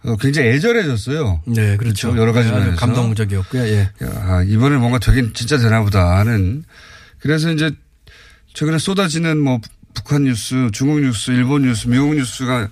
어, 0.04 0.16
굉장히 0.16 0.48
애절해졌어요. 0.48 1.42
네, 1.46 1.76
그렇죠. 1.76 2.16
여러 2.16 2.32
가지 2.32 2.48
네, 2.50 2.54
면에서. 2.58 2.76
감동적이었고요. 2.76 3.62
예. 3.64 3.90
야, 4.02 4.42
이번에 4.46 4.76
뭔가 4.76 4.98
되긴 4.98 5.32
진짜 5.34 5.58
되나 5.58 5.82
보다 5.82 6.18
하는. 6.18 6.64
그래서 7.18 7.52
이제 7.52 7.70
최근에 8.54 8.78
쏟아지는 8.78 9.38
뭐 9.38 9.60
북한 9.94 10.24
뉴스, 10.24 10.70
중국 10.72 11.00
뉴스, 11.00 11.30
일본 11.32 11.62
뉴스, 11.62 11.88
미국 11.88 12.14
뉴스가 12.14 12.68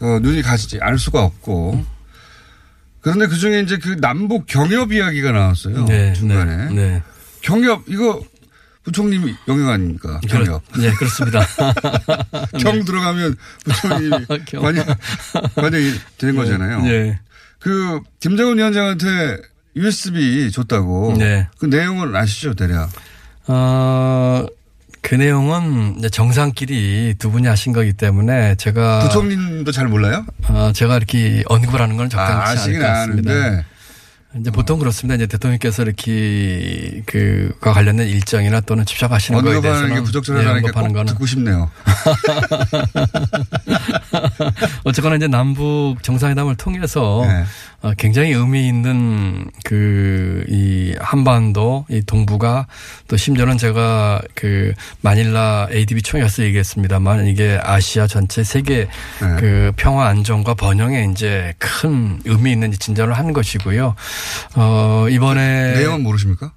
어, 0.00 0.18
눈이 0.20 0.42
가지 0.42 0.78
않을 0.80 0.98
수가 0.98 1.22
없고. 1.22 1.84
그런데 3.00 3.26
그 3.28 3.36
중에 3.36 3.60
이제 3.60 3.78
그 3.78 3.96
남북 4.00 4.46
경협 4.46 4.92
이야기가 4.92 5.32
나왔어요. 5.32 5.86
네, 5.86 6.12
중간에. 6.12 6.68
네. 6.68 6.74
네. 6.74 7.02
경협, 7.40 7.84
이거 7.88 8.22
부총님 8.82 9.34
영역 9.48 9.68
아닙니까? 9.68 10.20
경협. 10.28 10.62
그렇- 10.72 10.82
네, 10.82 10.92
그렇습니다. 10.94 11.40
경 12.58 12.84
들어가면 12.84 13.36
부총님이 13.64 14.26
경. 14.46 14.62
관여, 14.62 14.84
관여이 15.54 15.92
되는 16.18 16.36
거잖아요. 16.36 16.82
네. 16.82 17.18
그 17.58 18.00
김정은 18.20 18.56
위원장한테 18.58 19.38
USB 19.76 20.50
줬다고. 20.50 21.14
네. 21.18 21.46
그 21.58 21.66
내용은 21.66 22.16
아시죠, 22.16 22.54
대략? 22.54 22.90
어, 23.46 24.46
그 25.02 25.14
내용은 25.14 26.00
정상끼리 26.10 27.14
두 27.18 27.30
분이 27.30 27.46
하신 27.46 27.72
거기 27.72 27.92
때문에 27.92 28.54
제가 28.56 29.00
부총님도 29.00 29.72
잘 29.72 29.88
몰라요? 29.88 30.24
어, 30.48 30.72
제가 30.74 30.96
이렇게 30.96 31.42
언급을 31.46 31.80
하는 31.80 31.96
건 31.96 32.06
아, 32.06 32.08
적당치 32.08 32.62
않을 32.70 32.78
것 32.80 32.86
같습니다. 32.86 33.32
아는데. 33.32 33.64
이제 34.38 34.50
보통 34.52 34.78
그렇습니다. 34.78 35.16
이제 35.16 35.26
대통령께서 35.26 35.82
이렇게 35.82 37.02
그과 37.06 37.72
관련된 37.72 38.06
일정이나 38.06 38.60
또는 38.60 38.86
집착하시는 38.86 39.42
거에 39.42 39.60
게 39.94 40.00
부적절하다니까 40.02 40.68
예, 40.68 40.72
거는 40.92 41.06
듣고 41.06 41.26
싶네요. 41.26 41.68
어쨌거나 44.84 45.16
이제 45.16 45.26
남북 45.26 45.96
정상회담을 46.02 46.54
통해서 46.54 47.24
네. 47.26 47.44
어, 47.82 47.92
굉장히 47.96 48.32
의미 48.32 48.68
있는 48.68 49.50
그 49.64 50.30
이 50.48 50.94
한반도 50.98 51.84
이 51.88 52.02
동북아 52.02 52.66
또 53.08 53.16
심지어는 53.16 53.58
제가 53.58 54.20
그 54.34 54.72
마닐라 55.00 55.68
ADB 55.70 56.02
총회에서 56.02 56.42
얘기했습니다만 56.42 57.26
이게 57.26 57.58
아시아 57.62 58.06
전체 58.06 58.42
세계 58.42 58.88
네. 59.20 59.36
그 59.38 59.72
평화 59.76 60.06
안정과 60.08 60.54
번영에 60.54 61.08
이제 61.12 61.54
큰 61.58 62.20
의미 62.24 62.52
있는 62.52 62.72
진전을 62.72 63.14
한 63.14 63.32
것이고요. 63.32 63.94
어 64.56 65.06
이번에 65.10 65.74
내용은 65.74 66.02
모르십니까? 66.02 66.52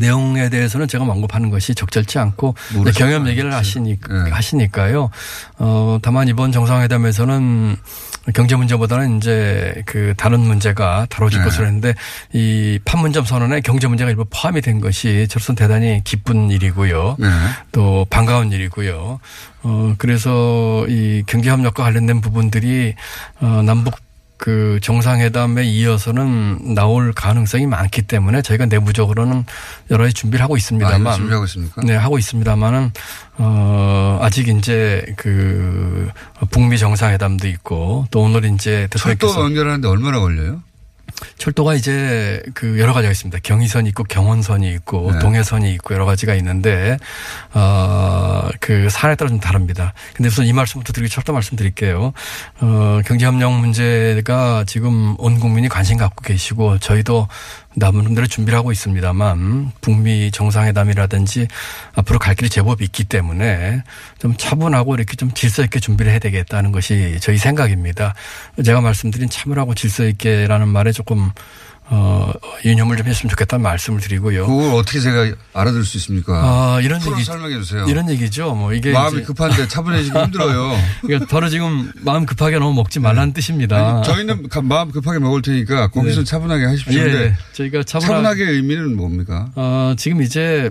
내용에 0.00 0.48
대해서는 0.48 0.88
제가 0.88 1.04
언급하는 1.04 1.50
것이 1.50 1.74
적절치 1.74 2.18
않고. 2.18 2.54
경험 2.96 3.28
얘기를 3.28 3.52
하시니까 3.52 4.24
네. 4.24 4.30
하시니까요. 4.30 5.10
어 5.58 5.98
다만 6.02 6.26
이번 6.28 6.52
정상회담에서는 6.52 7.76
경제 8.32 8.56
문제보다는 8.56 9.18
이제 9.18 9.82
그 9.84 10.14
다른 10.16 10.40
문제가 10.40 11.06
다뤄질 11.10 11.40
네. 11.40 11.44
것으로 11.44 11.66
했는데 11.66 11.94
이 12.32 12.78
판문점 12.84 13.24
선언에 13.24 13.60
경제 13.60 13.86
문제가 13.86 14.10
일부 14.10 14.24
포함이 14.30 14.62
된 14.62 14.80
것이 14.80 15.26
저로서는 15.28 15.56
대단히 15.56 16.00
기쁜 16.04 16.50
일이고요. 16.50 17.16
네. 17.18 17.28
또 17.72 18.06
반가운 18.08 18.50
일이고요. 18.52 19.20
어 19.64 19.94
그래서 19.98 20.86
이 20.88 21.22
경제 21.26 21.50
협력과 21.50 21.82
관련된 21.82 22.20
부분들이 22.20 22.94
어 23.40 23.62
남북 23.64 23.96
그 24.36 24.78
정상회담에 24.82 25.64
이어서는 25.64 26.74
나올 26.74 27.12
가능성이 27.12 27.66
많기 27.66 28.02
때문에 28.02 28.42
저희가 28.42 28.66
내부적으로는 28.66 29.44
여러 29.90 30.04
가지 30.04 30.14
준비를 30.14 30.42
하고 30.42 30.54
아, 30.54 30.58
있습니다만 30.58 31.16
준비하고 31.16 31.44
있습니까? 31.44 31.82
네, 31.82 31.94
하고 31.94 32.18
있습니다만은, 32.18 32.92
어, 33.38 34.18
아직 34.20 34.48
이제 34.48 35.04
그 35.16 36.10
북미 36.50 36.78
정상회담도 36.78 37.48
있고 37.48 38.06
또 38.10 38.22
오늘 38.22 38.44
이제 38.44 38.88
철도 38.96 39.14
대통령께서 39.14 39.44
연결하는데 39.44 39.88
얼마나 39.88 40.20
걸려요? 40.20 40.62
철도가 41.38 41.74
이제 41.74 42.42
그 42.54 42.78
여러 42.78 42.92
가지가 42.92 43.10
있습니다. 43.10 43.38
경의선이 43.42 43.88
있고 43.90 44.04
경원선이 44.04 44.70
있고 44.74 45.12
네. 45.12 45.18
동해선이 45.18 45.72
있고 45.74 45.94
여러 45.94 46.04
가지가 46.04 46.34
있는데 46.34 46.98
어그 47.52 48.88
사안에 48.90 49.14
따라 49.16 49.28
좀 49.28 49.40
다릅니다. 49.40 49.94
근데 50.14 50.28
우선 50.28 50.46
이 50.46 50.52
말씀부터 50.52 50.92
드리고 50.92 51.08
철도 51.08 51.32
말씀드릴게요. 51.32 52.12
어 52.60 53.00
경제협력 53.06 53.52
문제가 53.52 54.64
지금 54.66 55.14
온 55.18 55.38
국민이 55.38 55.68
관심 55.68 55.98
갖고 55.98 56.22
계시고 56.22 56.78
저희도 56.78 57.28
남은 57.76 58.14
대로 58.14 58.26
준비를 58.26 58.58
하고 58.58 58.72
있습니다만 58.72 59.72
북미 59.80 60.30
정상회담이라든지 60.30 61.48
앞으로 61.94 62.18
갈 62.18 62.34
길이 62.34 62.48
제법 62.48 62.82
있기 62.82 63.04
때문에 63.04 63.82
좀 64.18 64.34
차분하고 64.36 64.94
이렇게 64.94 65.16
좀 65.16 65.32
질서 65.32 65.62
있게 65.64 65.80
준비를 65.80 66.12
해야 66.12 66.18
되겠다는 66.18 66.72
것이 66.72 67.18
저희 67.20 67.38
생각입니다. 67.38 68.14
제가 68.64 68.80
말씀드린 68.80 69.28
차분하고 69.28 69.74
질서 69.74 70.04
있게라는 70.04 70.68
말에 70.68 70.92
조금 70.92 71.30
어, 71.86 72.32
유념을 72.64 72.96
좀 72.96 73.06
했으면 73.06 73.28
좋겠다는 73.30 73.62
말씀을 73.62 74.00
드리고요. 74.00 74.46
그걸 74.46 74.74
어떻게 74.74 75.00
제가 75.00 75.34
알아들 75.52 75.84
수 75.84 75.96
있습니까? 75.98 76.32
아, 76.32 76.80
이런 76.80 77.00
얘기 77.04 77.22
설명해 77.24 77.56
주세요. 77.58 77.84
이런 77.86 78.08
얘기죠. 78.10 78.54
뭐 78.54 78.72
이게 78.72 78.92
마음이 78.92 79.22
급한데 79.22 79.68
차분해지기 79.68 80.18
힘들어요. 80.18 80.72
그러니까 81.02 81.26
바로 81.30 81.48
지금 81.50 81.92
마음 82.00 82.24
급하게 82.24 82.58
너무 82.58 82.72
먹지 82.74 83.00
말라는 83.00 83.32
뜻입니다. 83.34 83.96
아니, 83.98 84.04
저희는 84.06 84.48
가- 84.48 84.62
마음 84.62 84.90
급하게 84.90 85.18
먹을 85.18 85.42
테니까 85.42 85.88
거기서 85.88 86.20
네. 86.20 86.24
차분하게 86.24 86.64
하십시오. 86.64 87.00
예, 87.00 87.04
예. 87.06 87.36
저희가 87.52 87.82
차분하게 87.82 88.14
차분하게 88.14 88.44
의미는 88.52 88.96
뭡니까? 88.96 89.50
어, 89.54 89.94
지금 89.98 90.22
이제 90.22 90.70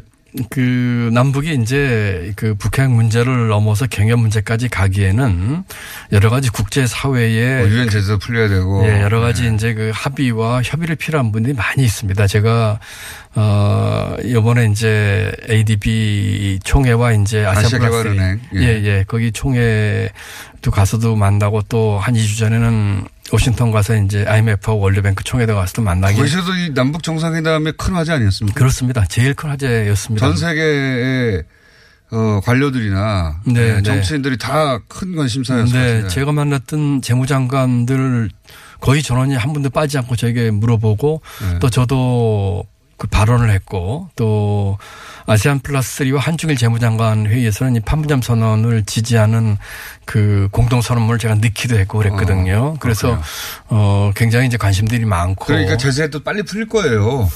그 0.50 1.10
남북이 1.14 1.54
이제 1.62 2.34
그 2.36 2.56
북핵 2.56 2.90
문제를 2.90 3.50
넘어서 3.50 3.86
경협 3.88 4.20
문제까지 4.20 4.68
가기에는 4.68 5.64
여러 6.12 6.30
가지 6.30 6.50
국제 6.50 6.88
사회에 6.88 7.60
뭐 7.60 7.70
유엔 7.70 7.90
제재도 7.90 8.18
풀려야 8.20 8.50
되고. 8.50 8.84
예, 8.88 9.02
여러 9.02 9.20
가지 9.20 9.44
네. 9.50 9.56
이제 9.56 9.74
그 9.74 9.92
합의와 9.94 10.62
협의를 10.64 10.96
필요한 10.96 11.32
분들이 11.32 11.54
많이 11.54 11.84
있습니다. 11.84 12.26
제가 12.28 12.80
어 13.36 14.16
이번에 14.24 14.68
이제 14.68 15.32
ADB 15.50 16.60
총회와 16.64 17.14
이제 17.14 17.46
아시아 17.46 17.70
플러스 17.70 17.76
아시아개발은행. 17.76 18.40
예, 18.56 18.60
예. 18.62 18.84
예. 18.84 19.06
거기 19.08 19.32
총회도 19.32 20.72
가서도 20.72 21.16
만나고 21.16 21.62
또 21.70 22.00
한 22.00 22.16
2주 22.16 22.40
전에는 22.40 23.06
워싱턴 23.32 23.72
가서 23.72 23.96
이제 23.96 24.26
IMF하고 24.28 24.80
월드뱅크 24.80 25.24
총회도 25.24 25.56
가서도 25.56 25.82
만나기 25.82 26.18
거기서도 26.18 26.56
이 26.56 26.74
남북 26.74 27.04
정상회담의 27.04 27.74
큰 27.78 27.96
화제 27.96 28.12
아니었습니까? 28.12 28.58
그렇습니다. 28.58 29.06
제일 29.06 29.34
큰 29.34 29.50
화제였습니다. 29.50 30.28
전 30.28 30.38
세계의 30.38 31.44
어, 32.12 32.42
관료들이나 32.44 33.42
네, 33.46 33.54
네, 33.54 33.74
네. 33.76 33.82
정치인들이 33.82 34.38
다큰 34.38 35.16
관심사였을 35.16 35.80
네, 35.80 36.02
것 36.04 36.10
제가 36.10 36.32
만났던 36.32 37.02
재무장관들 37.02 38.30
거의 38.80 39.02
전원이 39.02 39.36
한 39.36 39.54
분도 39.54 39.70
빠지지 39.70 39.98
않고 39.98 40.16
저에게 40.16 40.52
물어보고 40.52 41.22
네. 41.42 41.60
또 41.60 41.70
저도 41.70 42.66
그 42.98 43.08
발언을 43.08 43.50
했고 43.50 44.10
또 44.16 44.78
아세안 45.26 45.60
플러스 45.60 46.04
3와 46.04 46.18
한중일 46.18 46.58
재무장관 46.58 47.28
회의에서는 47.28 47.76
이 47.76 47.80
판문점 47.80 48.22
선언을 48.22 48.84
지지하는 48.86 49.58
그 50.06 50.50
공동 50.52 50.82
선언문을 50.82 51.18
제가 51.20 51.36
넣기도 51.36 51.78
했고 51.78 51.98
그랬거든요. 52.00 52.74
어, 52.76 52.78
그래서. 52.80 53.22
어 53.68 54.12
굉장히 54.16 54.48
이제 54.48 54.58
관심들이 54.58 55.06
많고 55.06 55.46
그러니까 55.46 55.78
제재도 55.78 56.24
빨리 56.24 56.44
풀릴 56.44 56.68
거예요. 56.68 57.30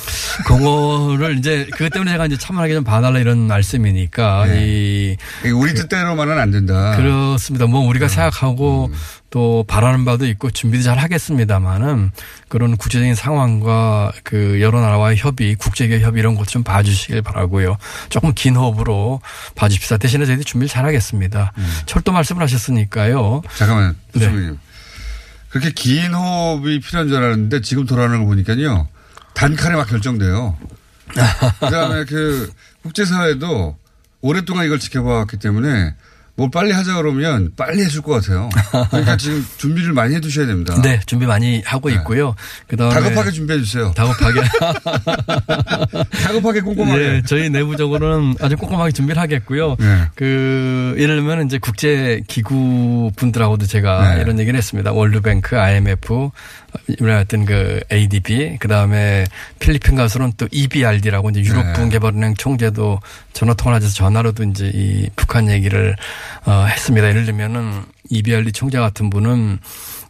그거를 0.45 1.37
이제 1.37 1.67
그것 1.71 1.89
때문에 1.89 2.11
제가 2.11 2.25
이제 2.25 2.37
참여하게 2.37 2.75
좀 2.75 2.83
봐달라 2.83 3.19
이런 3.19 3.39
말씀이니까 3.47 4.45
네. 4.47 5.17
이 5.45 5.49
우리 5.51 5.73
뜻대로만은 5.73 6.37
안 6.37 6.51
된다. 6.51 6.95
그렇습니다. 6.97 7.65
뭐 7.65 7.87
우리가 7.87 8.07
생각하고 8.07 8.91
또 9.29 9.65
바라는 9.67 10.05
바도 10.05 10.25
있고 10.27 10.49
준비도 10.51 10.83
잘 10.83 10.97
하겠습니다만은 10.99 12.11
그런 12.47 12.77
구체적인 12.77 13.13
상황과 13.13 14.13
그 14.23 14.61
여러 14.61 14.79
나라와의 14.79 15.17
협의, 15.17 15.55
국제계 15.55 15.99
협의 15.99 16.19
이런 16.21 16.35
것 16.35 16.47
좀 16.47 16.63
봐주시길 16.63 17.21
바라고요. 17.23 17.77
조금 18.09 18.33
긴 18.33 18.55
호흡으로 18.55 19.19
봐주십사. 19.55 19.97
대신에 19.97 20.25
저희들이 20.25 20.45
준비를 20.45 20.69
잘 20.69 20.85
하겠습니다. 20.85 21.51
철도 21.85 22.13
말씀을 22.13 22.41
하셨으니까요. 22.43 23.41
잠깐만요. 23.57 23.89
네. 23.91 23.95
부총리님. 24.13 24.57
그렇게 25.49 25.71
긴 25.71 26.13
호흡이 26.13 26.79
필요한 26.79 27.09
줄 27.09 27.17
알았는데 27.17 27.61
지금 27.61 27.85
돌아가는 27.85 28.17
거 28.19 28.25
보니까요. 28.25 28.87
단칼에 29.33 29.75
막 29.75 29.89
결정돼요. 29.89 30.57
그 31.59 31.69
다음에 31.69 32.05
그 32.07 32.49
국제사회도 32.83 33.77
오랫동안 34.21 34.65
이걸 34.65 34.79
지켜봐왔기 34.79 35.37
때문에 35.37 35.95
뭘 36.37 36.51
빨리 36.51 36.71
하자 36.71 36.93
그러면 36.97 37.51
빨리 37.57 37.83
해줄 37.83 38.03
것 38.03 38.13
같아요. 38.13 38.47
그러니까 38.91 39.17
지금 39.17 39.43
준비를 39.57 39.91
많이 39.91 40.13
해 40.15 40.21
두셔야 40.21 40.45
됩니다. 40.45 40.79
네, 40.83 40.99
준비 41.07 41.25
많이 41.25 41.63
하고 41.65 41.89
있고요. 41.89 42.35
그다음에 42.67 42.93
다급하게 42.93 43.31
준비해 43.31 43.59
주세요. 43.59 43.91
다급하게 43.95 44.41
다급하게 46.23 46.61
꼼꼼하게. 46.61 46.99
네, 46.99 47.21
저희 47.25 47.49
내부적으로는 47.49 48.35
아주 48.39 48.55
꼼꼼하게 48.55 48.91
준비를 48.91 49.19
하겠고요. 49.19 49.77
네. 49.79 50.03
그 50.13 50.95
예를 50.99 51.15
들면 51.15 51.47
이제 51.47 51.57
국제 51.57 52.21
기구 52.27 53.11
분들하고도 53.15 53.65
제가 53.65 54.13
네. 54.13 54.21
이런 54.21 54.39
얘기를 54.39 54.55
했습니다. 54.55 54.93
월드뱅크, 54.93 55.57
IMF, 55.57 56.29
어떤 57.01 57.45
그 57.45 57.79
ADB, 57.91 58.57
그 58.59 58.67
다음에 58.67 59.23
필리핀 59.57 59.95
가서는 59.95 60.33
또 60.37 60.47
EBRD라고 60.51 61.31
이제 61.31 61.41
유럽 61.41 61.65
네. 61.65 61.73
부흥개발은행 61.73 62.35
총재도 62.35 62.99
전화 63.33 63.53
통화를 63.55 63.83
해서 63.83 63.93
전화로도 63.95 64.43
이제 64.43 64.71
이 64.73 65.09
북한 65.15 65.49
얘기를 65.49 65.95
어, 66.45 66.65
했습니다. 66.69 67.07
예를 67.07 67.25
들면은 67.25 67.83
EBRD 68.09 68.51
총재 68.53 68.79
같은 68.79 69.09
분은 69.09 69.59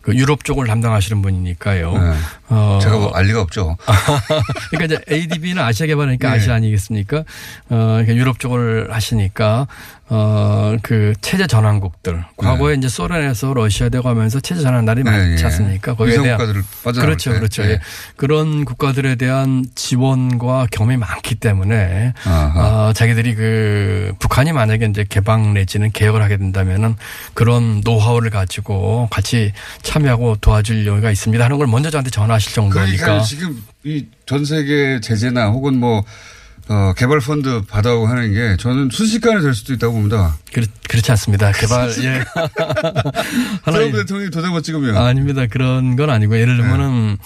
그 0.01 0.15
유럽 0.15 0.45
쪽을 0.45 0.67
담당하시는 0.67 1.21
분이니까요. 1.21 1.91
네. 1.91 2.13
어, 2.50 2.79
제가 2.81 2.97
뭐 2.97 3.12
알 3.13 3.25
리가 3.25 3.41
없죠. 3.41 3.75
그러니까 4.71 4.86
이제 4.95 5.03
ADB는 5.13 5.62
아시아 5.62 5.86
개발하니까 5.88 6.29
네. 6.29 6.36
아시아 6.38 6.53
아니겠습니까? 6.55 7.17
어, 7.17 7.24
그러니까 7.69 8.15
유럽 8.15 8.39
쪽을 8.39 8.88
하시니까 8.93 9.67
어, 10.10 10.78
그 10.82 11.14
체제 11.22 11.48
전환국들. 11.48 12.24
과거에 12.38 12.76
이제 12.76 12.88
소련에서 12.88 13.54
러시아 13.54 13.90
되고 13.90 14.08
하면서 14.08 14.40
체제 14.40 14.62
전환 14.62 14.86
날이 14.86 15.04
네, 15.04 15.12
많지 15.12 15.44
예. 15.44 15.46
않습니까? 15.48 15.96
거기에 15.96 16.22
대한 16.22 16.38
그렇죠, 16.84 17.32
때. 17.34 17.38
그렇죠. 17.40 17.64
네. 17.64 17.72
예. 17.72 17.80
그런 18.16 18.64
국가들에 18.64 19.16
대한 19.16 19.66
지원과 19.76 20.68
경험이 20.72 20.98
많기 20.98 21.36
때문에 21.36 22.14
아하. 22.24 22.88
어, 22.90 22.94
자기들이 22.94 23.36
그 23.36 24.13
북한이 24.20 24.54
만약에 24.54 24.86
이제 24.86 25.06
개방 25.08 25.54
내지는 25.54 25.91
개혁을 25.91 26.22
하게 26.22 26.38
된다면은 26.38 26.96
그런 27.34 27.82
노하우를 27.84 28.30
가지고 28.30 29.08
같이 29.12 29.52
참여하고 29.82 30.38
도와줄 30.39 30.88
여유가 30.88 31.12
있습니다 31.12 31.43
하는 31.43 31.58
걸 31.58 31.67
먼저 31.67 31.89
저한테 31.89 32.10
전화하실 32.12 32.54
정도니까. 32.54 33.04
그러니까 33.04 33.24
지금 33.26 33.62
이 33.84 34.06
전 34.26 34.43
세계 34.43 35.00
제재나 35.00 35.48
혹은 35.52 35.80
뭐 35.80 36.04
어, 36.69 36.93
개발 36.97 37.19
펀드 37.19 37.62
받아오고 37.62 38.08
하는 38.08 38.34
게 38.34 38.58
저는 38.58 38.89
순식간에 38.91 39.39
될 39.41 39.53
수도 39.53 39.73
있다고 39.73 39.93
봅니다. 39.93 40.38
그렇, 40.51 40.65
그렇지 40.89 41.12
않습니다. 41.12 41.51
개발, 41.53 41.89
예. 42.03 42.23
트럼프 43.63 43.97
대통령이 43.97 44.32
도장만 44.32 44.63
찍으면 44.63 44.97
아닙니다. 44.97 45.45
그런 45.47 45.95
건 45.95 46.10
아니고 46.10 46.38
예를 46.38 46.58
들면은 46.58 47.17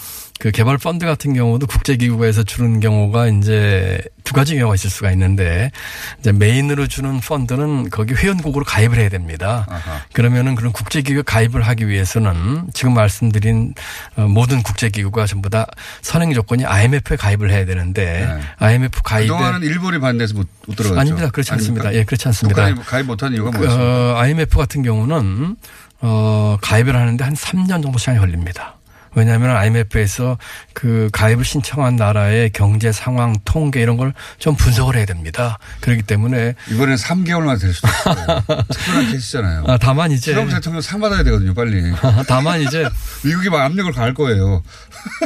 그 0.42 0.50
개발 0.50 0.76
펀드 0.76 1.06
같은 1.06 1.34
경우도 1.34 1.68
국제기구에서 1.68 2.42
주는 2.42 2.80
경우가 2.80 3.28
이제 3.28 4.02
두 4.24 4.34
가지 4.34 4.56
경우가 4.56 4.74
있을 4.74 4.90
수가 4.90 5.12
있는데 5.12 5.70
이제 6.18 6.32
메인으로 6.32 6.88
주는 6.88 7.20
펀드는 7.20 7.90
거기 7.90 8.12
회원국으로 8.14 8.64
가입을 8.64 8.98
해야 8.98 9.08
됩니다. 9.08 9.64
아하. 9.68 10.00
그러면은 10.12 10.56
그런 10.56 10.72
국제기구 10.72 11.22
가입을 11.24 11.62
하기 11.62 11.86
위해서는 11.86 12.70
지금 12.74 12.94
말씀드린 12.94 13.74
어, 14.16 14.22
모든 14.22 14.64
국제기구가 14.64 15.26
전부 15.26 15.48
다 15.48 15.64
선행 16.00 16.34
조건이 16.34 16.64
IMF에 16.66 17.16
가입을 17.16 17.52
해야 17.52 17.64
되는데 17.64 18.26
네. 18.26 18.42
IMF 18.58 19.00
가입에 19.04 19.28
그동안은 19.28 19.62
일본이 19.62 20.00
반대해서 20.00 20.34
못, 20.34 20.48
못 20.66 20.74
들어갔죠. 20.74 21.00
아닙니다. 21.00 21.30
그렇지 21.30 21.52
않습니다. 21.52 21.84
아닙니까? 21.84 22.00
예, 22.00 22.04
그렇지 22.04 22.26
않습니다. 22.26 22.66
북한이 22.66 22.84
가입 22.84 23.06
못한 23.06 23.32
이유가 23.32 23.52
뭐였습니까? 23.52 23.84
어, 23.84 24.16
IMF 24.18 24.58
같은 24.58 24.82
경우는 24.82 25.54
어, 26.00 26.58
가입을 26.60 26.96
하는데 26.96 27.22
한 27.22 27.34
3년 27.34 27.80
정도 27.80 27.96
시간이 27.96 28.18
걸립니다. 28.18 28.74
왜냐하면 29.14 29.56
IMF에서 29.56 30.38
그 30.72 31.08
가입을 31.12 31.44
신청한 31.44 31.96
나라의 31.96 32.50
경제 32.50 32.92
상황, 32.92 33.34
통계 33.44 33.82
이런 33.82 33.96
걸 33.96 34.12
좀 34.38 34.56
분석을 34.56 34.96
해야 34.96 35.04
됩니다. 35.04 35.58
그렇기 35.80 36.02
때문에 36.02 36.54
이번엔 36.70 36.96
3개월만 36.96 37.60
될 37.60 37.72
수도 37.72 37.88
있어요. 37.88 38.42
특별한 38.68 39.10
케이스잖아요. 39.10 39.64
아, 39.66 39.78
다만 39.78 40.10
이제 40.10 40.32
트럼프 40.32 40.52
대통령 40.54 40.80
상 40.80 41.00
받아야 41.00 41.22
되거든요, 41.22 41.54
빨리. 41.54 41.82
다만 42.26 42.60
이제 42.60 42.88
미국이 43.24 43.48
막 43.50 43.62
압력을 43.62 43.90
가할 43.92 44.14
거예요. 44.14 44.62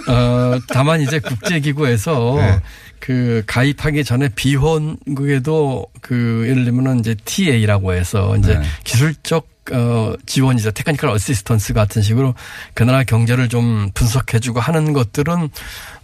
어, 0.09 0.59
다만 0.69 1.01
이제 1.01 1.19
국제기구에서 1.19 2.35
네. 2.39 2.61
그 3.01 3.43
가입하기 3.47 4.05
전에 4.05 4.29
비회원국에도 4.31 5.87
그 6.01 6.45
예를 6.49 6.65
들면은 6.65 7.01
이제 7.01 7.15
TA라고 7.25 7.93
해서 7.95 8.37
이제 8.37 8.59
네. 8.59 8.65
기술적 8.85 9.49
어, 9.73 10.15
지원이죠. 10.27 10.71
technical 10.73 11.11
assistance 11.11 11.73
같은 11.73 12.03
식으로 12.03 12.35
그 12.75 12.83
나라 12.83 13.03
경제를 13.05 13.49
좀 13.49 13.91
분석해주고 13.95 14.61
하는 14.61 14.93
것들은 14.93 15.49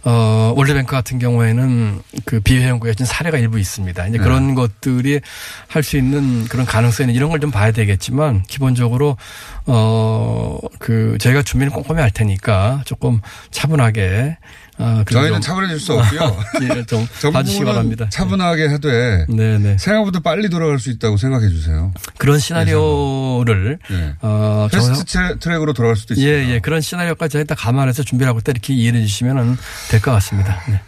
어, 0.05 0.53
월드뱅크 0.57 0.91
같은 0.91 1.17
경우에는 1.19 2.01
그 2.25 2.39
비회원국에 2.41 2.93
준 2.93 3.05
사례가 3.05 3.37
일부 3.37 3.57
있습니다. 3.59 4.07
이제 4.07 4.17
네. 4.17 4.23
그런 4.23 4.53
것들이 4.55 5.21
할 5.67 5.83
수 5.83 5.97
있는 5.97 6.45
그런 6.45 6.65
가능성이 6.65 7.13
이런 7.13 7.29
걸 7.29 7.39
좀 7.39 7.51
봐야 7.51 7.71
되겠지만 7.71 8.43
기본적으로 8.43 9.17
어, 9.65 10.57
그 10.79 11.17
저희가 11.19 11.41
준비는 11.41 11.73
꼼꼼히 11.73 11.99
할 12.01 12.09
테니까 12.11 12.81
조금 12.85 13.19
차분하게 13.51 14.37
어, 14.79 15.03
그래도 15.05 15.21
저희는 15.21 15.33
좀, 15.33 15.41
차분해질 15.41 15.79
수 15.79 15.93
없고요. 15.93 16.37
예, 16.63 16.83
좀 16.85 17.05
봐주시기 17.31 17.63
바랍니다. 17.65 18.07
차분하게 18.09 18.67
하되 18.67 19.25
네네. 19.29 19.77
생각보다 19.77 20.19
빨리 20.19 20.49
돌아갈 20.49 20.79
수 20.79 20.89
있다고 20.89 21.17
생각해 21.17 21.47
주세요. 21.49 21.93
그런 22.17 22.39
시나리오를 22.39 23.77
네. 23.89 24.13
어, 24.21 24.67
패스트 24.71 25.05
정- 25.05 25.05
track- 25.27 25.39
track으로 25.39 25.73
돌아갈 25.73 25.95
수도 25.95 26.13
있어요. 26.15 26.25
예, 26.27 26.49
예. 26.55 26.59
그런 26.59 26.81
시나리오까지 26.81 27.33
저희 27.33 27.45
다 27.45 27.55
감안해서 27.55 28.03
준비를 28.03 28.27
하고 28.29 28.39
있다 28.39 28.51
이렇게 28.51 28.73
이해해 28.73 28.99
주시면 29.01 29.57
될 29.89 30.01
것 30.01 30.11
같습니다. 30.11 30.61
네. 30.69 30.81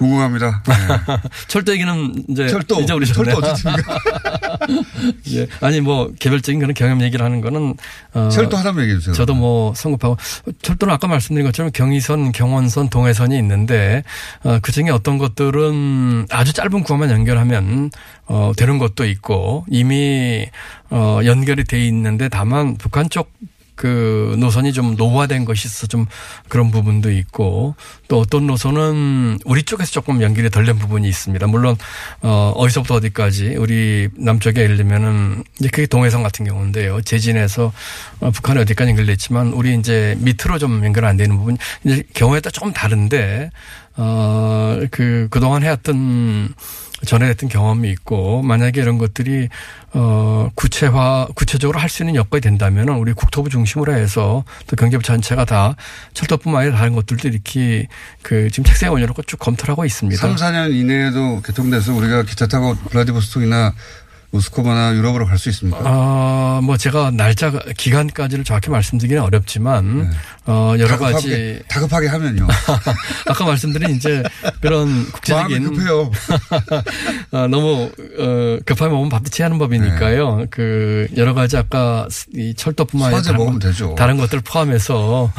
궁금합니다. 0.00 0.62
네. 0.66 0.74
철도 1.46 1.72
얘기는 1.72 2.24
이제 2.28 2.48
철도 2.48 2.80
잊어버리셨네. 2.80 3.30
철도 3.32 3.46
어떻습니까? 3.46 3.98
예. 5.32 5.46
아니 5.60 5.82
뭐 5.82 6.10
개별적인 6.18 6.58
그런 6.58 6.72
경험 6.72 7.02
얘기를 7.02 7.24
하는 7.24 7.42
거는 7.42 7.74
어 8.14 8.28
철도 8.30 8.56
하나만 8.56 8.84
얘기해 8.84 8.98
주세요. 8.98 9.14
저도 9.14 9.34
뭐 9.34 9.74
성급하고 9.74 10.16
철도는 10.62 10.94
아까 10.94 11.06
말씀드린 11.06 11.46
것처럼 11.46 11.70
경의선, 11.72 12.32
경원선, 12.32 12.88
동해선이 12.88 13.36
있는데 13.36 14.02
어, 14.42 14.58
그 14.62 14.72
중에 14.72 14.88
어떤 14.88 15.18
것들은 15.18 16.28
아주 16.30 16.54
짧은 16.54 16.82
구간만 16.82 17.10
연결하면 17.10 17.90
어, 18.24 18.52
되는 18.56 18.78
것도 18.78 19.04
있고 19.04 19.66
이미 19.68 20.46
어, 20.88 21.20
연결이 21.26 21.64
돼 21.64 21.84
있는데 21.86 22.30
다만 22.30 22.78
북한 22.78 23.10
쪽 23.10 23.30
그 23.80 24.36
노선이 24.36 24.74
좀 24.74 24.94
노후화된 24.94 25.46
것이 25.46 25.66
있어서 25.66 25.86
좀 25.86 26.04
그런 26.50 26.70
부분도 26.70 27.10
있고 27.12 27.74
또 28.08 28.20
어떤 28.20 28.46
노선은 28.46 29.38
우리 29.46 29.62
쪽에서 29.62 29.90
조금 29.90 30.20
연결이 30.20 30.50
덜 30.50 30.66
된 30.66 30.78
부분이 30.78 31.08
있습니다. 31.08 31.46
물론 31.46 31.76
어 32.20 32.52
어디서부터 32.56 32.96
어디까지 32.96 33.56
우리 33.56 34.10
남쪽에 34.18 34.60
예를 34.60 34.76
들면은 34.76 35.44
이제 35.58 35.70
그게 35.70 35.86
동해선 35.86 36.22
같은 36.22 36.44
경우인데요. 36.44 37.00
제진에서 37.00 37.72
어, 38.20 38.30
북한에 38.30 38.60
어디까지 38.60 38.90
연결됐지만 38.90 39.54
우리 39.54 39.74
이제 39.78 40.14
밑으로 40.20 40.58
좀 40.58 40.84
연결 40.84 41.06
안 41.06 41.16
되는 41.16 41.38
부분 41.38 41.56
이제 41.84 42.02
경우에 42.12 42.40
따라 42.40 42.50
조금 42.50 42.74
다른데 42.74 43.50
어그 43.96 45.28
그동안 45.30 45.62
해왔던 45.62 46.52
전에 47.06 47.26
했던 47.26 47.48
경험이 47.48 47.90
있고 47.90 48.42
만약에 48.42 48.80
이런 48.80 48.98
것들이 48.98 49.48
어 49.92 50.50
구체화 50.54 51.28
구체적으로 51.34 51.78
할 51.78 51.90
수 51.90 52.02
있는 52.04 52.14
여건이 52.14 52.40
된다면은 52.40 52.94
우리 52.94 53.12
국토부 53.12 53.50
중심으로 53.50 53.92
해서 53.92 54.44
또 54.68 54.76
경제부 54.76 55.02
전체가 55.02 55.44
다 55.44 55.74
철도뿐만 56.14 56.62
아니라 56.62 56.76
다른 56.78 56.94
것들도 56.94 57.26
이렇게 57.26 57.88
그 58.22 58.48
지금 58.50 58.62
책상에 58.64 58.90
올려놓고 58.92 59.22
쭉 59.24 59.38
검토를 59.38 59.72
하고 59.72 59.84
있습니다. 59.84 60.20
3, 60.20 60.36
4년 60.36 60.72
이내에도 60.72 61.42
개통돼서 61.42 61.92
우리가 61.94 62.22
기차 62.22 62.46
타고 62.46 62.76
블라디보스톡이나 62.90 63.74
모스크바나 64.32 64.94
유럽으로 64.94 65.26
갈 65.26 65.38
수 65.40 65.48
있습니까? 65.48 65.80
어, 65.84 66.60
뭐 66.62 66.76
제가 66.76 67.10
날짜 67.12 67.50
기간까지를 67.76 68.44
정확히 68.44 68.68
말씀드리기는 68.70 69.22
어렵지만 69.22 70.02
네. 70.02 70.10
어 70.46 70.74
여러 70.78 70.88
다급하게, 70.88 71.12
가지 71.14 71.62
다급하게 71.68 72.08
하면요. 72.08 72.46
아까 73.26 73.44
말씀드린 73.44 73.96
이제 73.96 74.22
그런 74.60 74.88
마음이 74.88 75.04
국제적인 75.06 75.64
급해요. 75.64 76.10
어, 77.32 77.46
너무 77.48 77.90
어, 78.18 78.58
급하게 78.66 78.90
먹으면 78.90 79.08
밥도 79.08 79.30
취하는 79.30 79.58
법이니까요. 79.58 80.46
그 80.50 81.08
여러 81.16 81.32
가지 81.34 81.56
아까 81.56 82.06
이 82.34 82.54
철도뿐만 82.54 83.14
아니라 83.14 83.32
네. 83.32 83.38
다른, 83.38 83.58
되죠. 83.58 83.94
다른 83.96 84.16
것들 84.18 84.40
포함해서 84.40 85.32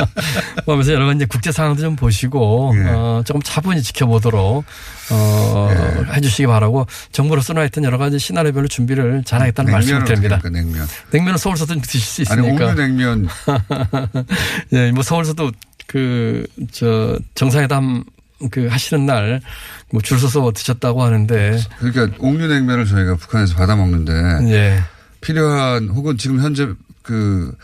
포함해서 0.64 0.92
여러 0.94 1.06
가지 1.06 1.26
국제 1.26 1.52
상황도 1.52 1.82
좀 1.82 1.96
보시고 1.96 2.72
예. 2.76 2.88
어, 2.88 3.22
조금 3.26 3.42
차분히 3.42 3.82
지켜보도록 3.82 4.64
어, 5.10 5.68
예. 5.70 6.12
해주시기 6.14 6.46
바라고 6.46 6.86
정부로서는 7.12 7.60
하여튼 7.60 7.84
여러 7.84 7.98
가지 7.98 8.18
시나리오별로 8.18 8.68
준비를 8.68 9.22
잘하겠다는 9.24 9.72
말씀을 9.72 10.04
드립니다. 10.04 10.40
냉면. 10.50 10.86
냉면은 11.10 11.38
서울서도 11.38 11.74
좀 11.74 11.82
드실 11.82 12.00
수 12.26 12.32
아니, 12.32 12.42
있으니까. 12.46 12.66
옥류 12.66 12.80
냉면. 12.82 13.28
예, 14.72 14.90
뭐 14.92 15.02
서울서도 15.02 15.52
그, 15.86 16.46
저, 16.72 17.18
정상회담 17.34 18.04
그 18.50 18.66
하시는 18.66 19.06
날 19.06 19.40
뭐 19.92 20.00
줄 20.02 20.18
서서 20.18 20.50
드셨다고 20.50 21.04
하는데, 21.04 21.56
그러니까 21.78 22.16
옥류 22.18 22.48
냉면을 22.48 22.84
저희가 22.84 23.14
북한에서 23.14 23.54
받아 23.54 23.76
먹는데 23.76 24.12
예. 24.50 24.82
필요한 25.20 25.88
혹은 25.88 26.18
지금 26.18 26.40
현재 26.40 26.68
그 27.02 27.54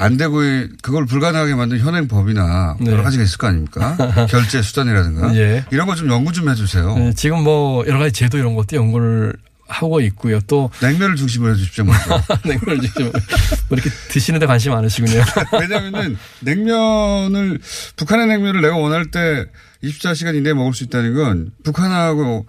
안 0.00 0.16
되고 0.16 0.42
이- 0.44 0.68
그걸 0.80 1.06
불가능하게 1.06 1.54
만든 1.56 1.78
현행 1.80 2.06
법이나 2.06 2.76
네. 2.80 2.92
여러 2.92 3.02
가지가 3.02 3.24
있을 3.24 3.36
거 3.36 3.48
아닙니까? 3.48 3.96
결제 4.30 4.62
수단이라든가 4.62 5.34
예. 5.34 5.64
이런 5.72 5.86
거 5.88 5.94
좀 5.96 6.08
연구 6.08 6.32
좀 6.32 6.48
해주세요. 6.48 6.94
예, 7.00 7.12
지금 7.14 7.42
뭐 7.42 7.84
여러 7.88 7.98
가지 7.98 8.12
제도 8.12 8.38
이런 8.38 8.54
것도 8.54 8.76
연구를 8.76 9.34
하고 9.66 10.00
있고요. 10.00 10.38
또 10.46 10.70
냉면을 10.80 11.16
중심으로 11.16 11.52
해주십시오. 11.52 11.84
냉면을 12.46 12.80
지금 12.80 13.10
뭐 13.10 13.72
이렇게 13.72 13.90
드시는데 14.08 14.46
관심 14.46 14.72
많으시군요. 14.72 15.20
왜냐하면은 15.60 16.16
냉면을 16.40 17.58
북한의 17.96 18.28
냉면을 18.28 18.60
내가 18.62 18.76
원할 18.76 19.10
때 19.10 19.46
24시간 19.82 20.36
이내에 20.36 20.54
먹을 20.54 20.72
수 20.74 20.84
있다는 20.84 21.14
건 21.14 21.50
북한하고 21.64 22.46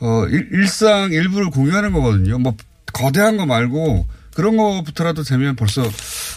어 0.00 0.26
일- 0.28 0.50
일상 0.52 1.10
일부를 1.10 1.48
공유하는 1.50 1.92
거거든요. 1.92 2.38
뭐 2.38 2.54
거대한 2.92 3.38
거 3.38 3.46
말고 3.46 4.06
그런 4.36 4.56
거부터라도 4.58 5.22
되면 5.22 5.56
벌써 5.56 5.82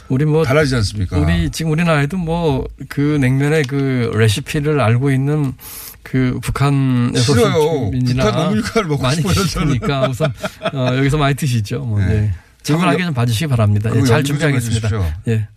우리 0.08 0.24
뭐 0.24 0.46
달라지지 0.46 0.76
않습니까? 0.78 1.18
우리 1.20 1.50
지금 1.50 1.72
우리나라에도 1.72 2.18
뭐 2.18 2.66
그 2.88 3.18
냉면의 3.20 3.64
그 3.66 4.12
레시피를 4.16 4.80
알고 4.80 5.12
있는 5.12 5.54
그 6.02 6.40
북한에서 6.42 7.34
싫어요. 7.34 7.92
북한 7.92 8.36
어묵육화를 8.36 8.88
먹고 8.88 9.04
많이. 9.04 9.22
계시니까 9.22 10.08
우선 10.10 10.34
어, 10.74 10.96
여기서 10.98 11.18
많이 11.18 11.36
드시죠. 11.36 11.80
뭐 11.82 12.00
네. 12.00 12.14
예. 12.14 12.34
차분하게 12.64 13.04
좀 13.06 13.14
봐주시기 13.14 13.48
바랍니다. 13.48 13.92
예, 13.94 14.02
잘 14.04 14.24
준비하겠습니다. 14.24 14.90
예. 15.28 15.48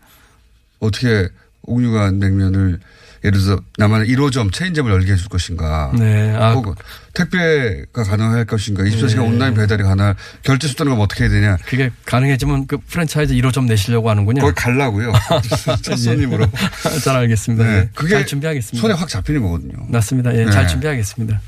어떻게 0.81 1.29
옥류관 1.63 2.19
냉면을 2.19 2.81
예를 3.25 3.39
들어서 3.39 3.63
나만의 3.79 4.09
1호점 4.09 4.53
체인점을 4.53 4.91
열게 4.91 5.13
해줄 5.13 5.29
것인가. 5.29 5.93
네. 5.97 6.35
아, 6.35 6.53
혹은 6.53 6.75
택배가 7.15 8.03
가능할 8.03 8.45
것인가. 8.47 8.83
24시간 8.83 9.21
네. 9.23 9.29
온라인 9.29 9.55
배달이 9.55 9.83
가능할 9.83 10.17
결제 10.43 10.67
수단을 10.69 10.93
어떻게 10.93 11.25
해야 11.25 11.31
되냐. 11.31 11.57
그게 11.65 11.91
가능해지면 12.05 12.67
그 12.67 12.79
프랜차이즈 12.79 13.35
1호점 13.35 13.67
내시려고 13.67 14.11
하는군요. 14.11 14.41
거기 14.43 14.55
갈라고요. 14.55 15.13
첫 15.83 15.97
손님으로. 15.97 16.47
잘 17.05 17.17
알겠습니다. 17.17 17.65
네. 17.65 17.73
예. 17.79 17.91
그게 17.95 18.15
잘 18.15 18.27
준비하겠습니다. 18.27 18.81
손에 18.81 18.95
확 18.99 19.09
잡히는 19.09 19.43
거거든요. 19.43 19.75
맞습니다. 19.89 20.35
예, 20.35 20.45
네. 20.45 20.51
잘 20.51 20.67
준비하겠습니다. 20.67 21.41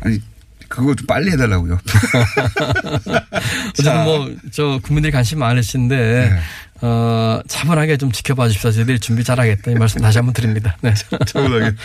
아니, 0.00 0.20
그거 0.68 0.94
좀 0.94 1.06
빨리 1.06 1.30
해달라고요. 1.32 1.78
어쨌든 3.70 4.04
뭐, 4.04 4.30
저, 4.52 4.78
국민들이 4.82 5.12
관심 5.12 5.38
많으신데, 5.38 5.96
네. 6.30 6.40
어, 6.86 7.40
차분하게 7.48 7.96
좀 7.96 8.12
지켜봐 8.12 8.48
주십시오. 8.48 8.70
저희들이 8.72 8.98
준비 9.00 9.24
잘하겠다. 9.24 9.70
이 9.70 9.74
말씀 9.74 10.00
다시 10.00 10.18
한번 10.18 10.34
드립니다. 10.34 10.76
네. 10.82 10.92
차분하게. 11.26 11.76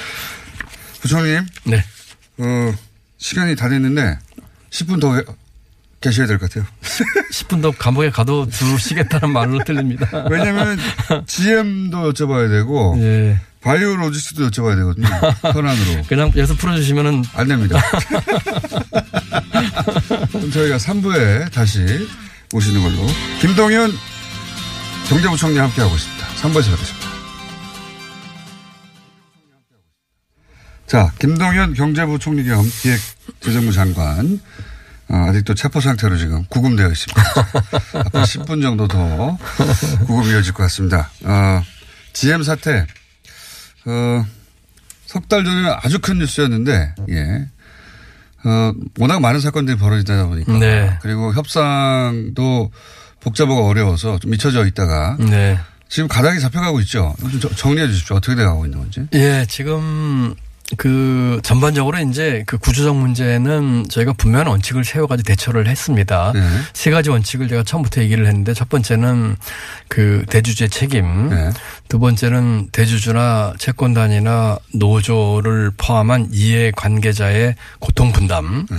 부총님, 1.02 1.46
네. 1.66 1.84
어, 2.40 2.74
시간이 3.18 3.56
다 3.56 3.70
됐는데 3.70 4.18
10분 4.72 5.00
더 5.00 5.16
해- 5.16 5.24
계셔야 6.02 6.28
될 6.28 6.38
것 6.40 6.50
같아요. 6.50 6.66
10분 7.32 7.62
더 7.62 7.72
감옥에 7.72 8.10
가도 8.10 8.48
두시겠다는 8.48 9.32
말로 9.32 9.64
들립니다. 9.64 10.26
왜냐면 10.30 10.78
GM도 11.28 12.12
여쭤봐야 12.12 12.50
되고 12.50 12.96
예. 13.00 13.40
바이오 13.62 13.96
로지스도 13.98 14.50
여쭤봐야 14.50 14.76
되거든요. 14.78 15.08
현안으로. 15.54 16.04
그냥 16.10 16.28
여기서 16.36 16.56
풀어주시면은 16.56 17.24
안 17.36 17.48
됩니다. 17.48 17.80
그럼 20.32 20.52
저희가 20.52 20.78
3부에 20.78 21.52
다시 21.52 22.08
오시는 22.54 22.82
걸로. 22.82 23.08
김동현 23.40 23.92
경제부총리 25.08 25.58
함께하고 25.60 25.94
있습니다. 25.96 26.26
3부에서 26.42 26.72
뵙겠습니다. 26.72 27.12
자, 30.88 31.12
김동현 31.20 31.74
경제부총리 31.76 32.44
겸 32.46 32.68
기획재정부 32.82 33.72
장관. 33.72 34.40
어, 35.12 35.16
아직도 35.30 35.56
체포 35.56 35.82
상태로 35.82 36.18
지금 36.18 36.46
구금되어 36.50 36.90
있습니다. 36.90 37.22
앞으로 38.06 38.24
10분 38.24 38.62
정도 38.62 38.88
더 38.88 39.38
구금 40.06 40.24
이어질 40.32 40.54
것 40.54 40.64
같습니다. 40.64 41.10
어, 41.26 41.62
GM 42.14 42.44
사태, 42.44 42.86
어, 43.86 44.26
석달 45.06 45.44
전에는 45.44 45.74
아주 45.84 46.00
큰 46.00 46.20
뉴스였는데, 46.20 46.96
예. 47.10 47.48
어, 48.44 48.74
워낙 49.00 49.20
많은 49.20 49.42
사건들이 49.42 49.78
벌어지다 49.78 50.26
보니까. 50.28 50.58
네. 50.60 50.98
그리고 51.02 51.34
협상도 51.34 52.72
복잡하고 53.20 53.68
어려워서 53.68 54.18
좀 54.20 54.32
미쳐져 54.32 54.66
있다가 54.66 55.18
네. 55.20 55.60
지금 55.90 56.08
가닥이 56.08 56.40
잡혀가고 56.40 56.80
있죠. 56.82 57.14
좀 57.20 57.40
저- 57.40 57.54
정리해 57.54 57.86
주십시오. 57.88 58.16
어떻게 58.16 58.36
돼가고 58.36 58.66
있는 58.66 58.80
건지. 58.80 59.06
예, 59.14 59.46
지금 59.48 60.34
그 60.78 61.40
전반적으로 61.44 62.00
이제 62.00 62.44
그 62.46 62.58
구조적 62.58 62.96
문제는 62.96 63.86
저희가 63.90 64.14
분명한 64.14 64.48
원칙을 64.48 64.84
세워가지고 64.84 65.28
대처를 65.28 65.68
했습니다. 65.68 66.32
네. 66.34 66.42
세 66.74 66.92
가지 66.92 67.10
원칙을 67.10 67.48
제가 67.48 67.64
처음부터 67.64 68.02
얘기를 68.02 68.26
했는데 68.26 68.54
첫 68.54 68.70
번째는 68.70 69.36
그 69.88 70.26
대주주의 70.30 70.70
책임, 70.70 71.30
네. 71.30 71.52
두 71.90 72.00
번째는 72.00 72.70
대주주나 72.72 73.54
채권단이나 73.60 74.58
노조를 74.74 75.72
포함한 75.78 76.30
이해 76.32 76.72
관계자의 76.76 77.56
고통 77.80 78.12
분담, 78.12 78.66
네. 78.70 78.78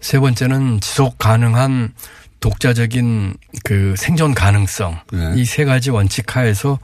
세 0.00 0.18
번째는 0.18 0.80
지속 0.80 1.18
가능한 1.18 1.92
독자적인 2.40 3.34
그 3.64 3.94
생존 3.96 4.34
가능성 4.34 4.98
네. 5.12 5.32
이세 5.36 5.64
가지 5.64 5.90
원칙 5.90 6.36
하에서 6.36 6.78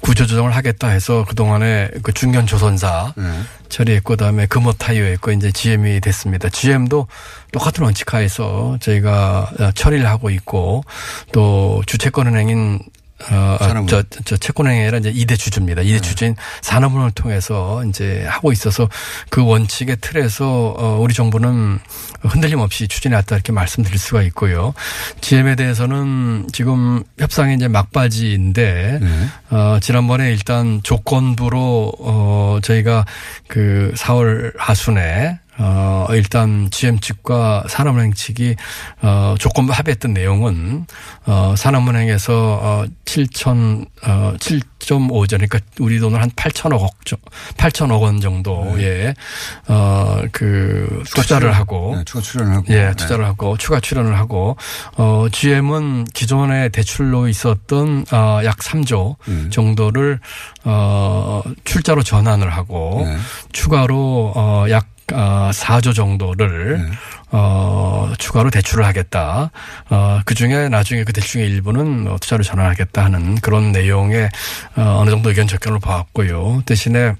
구조조정을 0.00 0.56
하겠다 0.56 0.88
해서 0.88 1.24
그동안에 1.28 1.90
그 2.02 2.12
중견 2.12 2.46
조선사 2.46 3.12
네. 3.16 3.24
처리했고 3.68 4.14
그다음에 4.14 4.46
금호 4.46 4.72
타이어 4.72 5.04
했고 5.04 5.32
이제 5.32 5.50
GM이 5.50 6.00
됐습니다. 6.00 6.48
GM도 6.48 7.06
똑같은 7.52 7.84
원칙 7.84 8.12
하에서 8.14 8.76
저희가 8.80 9.50
어, 9.58 9.72
처리를 9.72 10.06
하고 10.06 10.30
있고 10.30 10.82
또 11.32 11.82
주채권 11.86 12.26
은행인 12.26 12.80
어, 13.30 13.56
어, 13.60 13.64
산업은행. 13.64 13.86
저, 13.86 14.02
저 14.24 14.36
채권행위가 14.36 14.82
아니라 14.88 14.98
이제 14.98 15.10
이대 15.14 15.36
주주입니다. 15.36 15.82
이대 15.82 16.00
주주인 16.00 16.34
산업은행을 16.62 17.12
통해서 17.12 17.84
이제 17.84 18.24
하고 18.26 18.52
있어서 18.52 18.88
그 19.30 19.44
원칙의 19.44 19.98
틀에서 20.00 20.74
어, 20.76 20.98
우리 21.00 21.14
정부는 21.14 21.78
흔들림 22.22 22.60
없이 22.60 22.88
추진해 22.88 23.16
왔다 23.16 23.36
이렇게 23.36 23.52
말씀드릴 23.52 23.98
수가 23.98 24.22
있고요. 24.22 24.74
GM에 25.20 25.56
대해서는 25.56 26.46
지금 26.52 27.02
협상이 27.18 27.54
이제 27.54 27.68
막바지인데 27.68 28.98
네. 29.00 29.28
어, 29.50 29.78
지난번에 29.80 30.30
일단 30.30 30.80
조건부로 30.82 31.92
어, 31.98 32.58
저희가 32.62 33.04
그 33.48 33.92
4월 33.96 34.52
하순에 34.56 35.38
어, 35.58 36.06
일단 36.12 36.70
GM 36.70 36.98
측과 37.00 37.64
산업은행 37.68 38.14
측이 38.14 38.56
어, 39.02 39.34
조건부 39.38 39.72
합의했던 39.72 40.14
내용은 40.14 40.86
어, 41.26 41.54
산업은행에서 41.56 42.32
어, 42.62 42.84
7천 43.04 43.86
어, 44.04 44.34
7.5조 44.38 45.30
그러니까 45.32 45.58
우리 45.78 45.98
돈으로 46.00 46.22
한 46.22 46.30
8천억 46.30 46.82
억 46.82 46.92
8천억 47.56 48.00
원 48.02 48.20
정도의 48.20 49.14
어, 49.68 50.22
그 50.32 51.02
투자를 51.14 51.52
하고 51.52 51.94
네, 51.96 52.04
추가 52.04 52.20
출연을 52.20 52.54
하고. 52.54 52.66
예, 52.70 52.84
네. 52.86 52.94
투자를 52.94 53.26
하고 53.26 53.56
추가 53.58 53.80
출연을 53.80 54.18
하고 54.18 54.56
어 54.96 55.26
GM은 55.30 56.04
기존에 56.14 56.68
대출로 56.70 57.28
있었던 57.28 58.06
어약 58.12 58.58
3조 58.58 59.16
음. 59.28 59.50
정도를 59.50 60.20
어 60.64 61.42
출자로 61.64 62.02
전환을 62.02 62.50
하고 62.50 63.02
네. 63.04 63.16
추가로 63.52 64.32
어약 64.34 64.91
어, 65.12 65.50
4조 65.52 65.94
정도를 65.94 66.78
네. 66.78 66.96
어, 67.32 68.12
추가로 68.18 68.50
대출을 68.50 68.84
하겠다. 68.84 69.50
어, 69.90 70.20
그 70.24 70.34
중에 70.34 70.68
나중에 70.68 71.04
그 71.04 71.12
대출 71.12 71.32
중의 71.32 71.48
일부는 71.48 72.06
어, 72.08 72.16
투자로 72.20 72.42
전환하겠다 72.42 73.04
하는 73.04 73.36
그런 73.36 73.72
내용의 73.72 74.28
어, 74.76 74.98
어느 75.00 75.10
정도 75.10 75.30
의견 75.30 75.46
접견을 75.46 75.80
봐왔고요. 75.80 76.62
대신에 76.66 77.14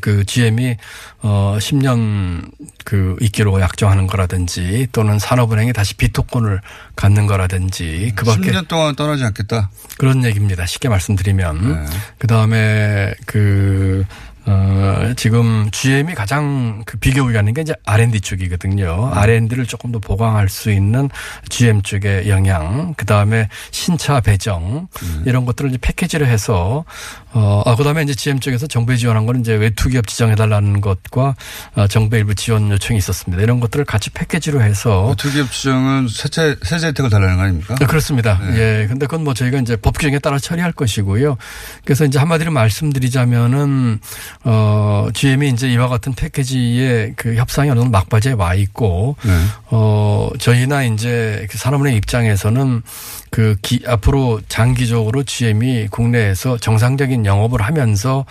그 0.00 0.24
GM이 0.24 0.76
어 1.22 1.56
10년 1.58 2.50
그 2.84 3.16
있기로 3.20 3.60
약정하는 3.60 4.06
거라든지 4.06 4.86
또는 4.92 5.18
산업은행이 5.18 5.72
다시 5.72 5.94
비토권을 5.94 6.60
갖는 6.94 7.26
거라든지 7.26 8.12
그밖에 8.14 8.50
10년 8.50 8.68
동안 8.68 8.94
떠나지 8.94 9.24
않겠다. 9.24 9.70
그런 9.98 10.24
얘기입니다. 10.24 10.66
쉽게 10.66 10.88
말씀드리면 10.88 11.84
네. 11.84 11.90
그 12.18 12.26
다음에 12.26 13.14
그 13.24 14.04
어, 14.48 15.12
지금 15.16 15.68
GM이 15.72 16.14
가장 16.14 16.82
그 16.86 16.98
비교가 16.98 17.32
가는 17.32 17.52
게 17.52 17.62
이제 17.62 17.74
R&D 17.84 18.20
쪽이거든요. 18.20 19.10
네. 19.12 19.20
R&D를 19.20 19.66
조금 19.66 19.90
더 19.90 19.98
보강할 19.98 20.48
수 20.48 20.70
있는 20.70 21.10
GM 21.48 21.82
쪽의 21.82 22.28
영향, 22.28 22.94
그 22.96 23.04
다음에 23.06 23.48
신차 23.72 24.20
배정, 24.20 24.88
음. 25.02 25.22
이런 25.26 25.44
것들을 25.44 25.70
이제 25.70 25.78
패키지를 25.80 26.28
해서, 26.28 26.84
어, 27.32 27.62
아, 27.66 27.74
그 27.74 27.84
다음에 27.84 28.02
이제 28.02 28.14
GM 28.14 28.40
쪽에서 28.40 28.66
정부에 28.66 28.96
지원한 28.96 29.26
거는 29.26 29.40
이제 29.40 29.54
외투 29.54 29.88
기업 29.88 30.06
지정해달라는 30.06 30.80
것과 30.80 31.34
어, 31.74 31.86
정부 31.88 32.16
일부 32.16 32.34
지원 32.34 32.70
요청이 32.70 32.96
있었습니다. 32.98 33.42
이런 33.42 33.60
것들을 33.60 33.84
같이 33.84 34.10
패키지로 34.10 34.62
해서 34.62 35.14
투기업 35.18 35.50
지정은 35.50 36.08
세제, 36.08 36.56
세제 36.62 36.86
혜택을 36.88 37.10
달라는 37.10 37.36
거 37.36 37.42
아닙니까? 37.42 37.74
네, 37.74 37.84
그렇습니다. 37.84 38.38
네. 38.38 38.56
예. 38.58 38.86
근데 38.86 39.06
그건 39.06 39.24
뭐 39.24 39.34
저희가 39.34 39.58
이제 39.58 39.76
법 39.76 39.98
규정에 39.98 40.18
따라 40.18 40.38
처리할 40.38 40.72
것이고요. 40.72 41.36
그래서 41.84 42.04
이제 42.04 42.18
한마디로 42.18 42.52
말씀드리자면은 42.52 44.00
어 44.44 45.08
GM이 45.12 45.48
이제 45.50 45.70
이와 45.72 45.88
같은 45.88 46.14
패키지의 46.14 47.14
그 47.16 47.34
협상이 47.36 47.70
어느 47.70 47.80
정도 47.80 47.90
막바지에 47.92 48.32
와 48.32 48.54
있고 48.54 49.16
네. 49.24 49.32
어 49.70 50.30
저희나 50.38 50.84
이제 50.84 51.46
그 51.50 51.58
산업은행 51.58 51.94
입장에서는 51.96 52.82
그 53.30 53.56
기, 53.60 53.82
앞으로 53.86 54.40
장기적으로 54.48 55.22
GM이 55.24 55.88
국내에서 55.88 56.58
정상적인 56.58 57.26
영업을 57.26 57.60
하면서 57.62 58.24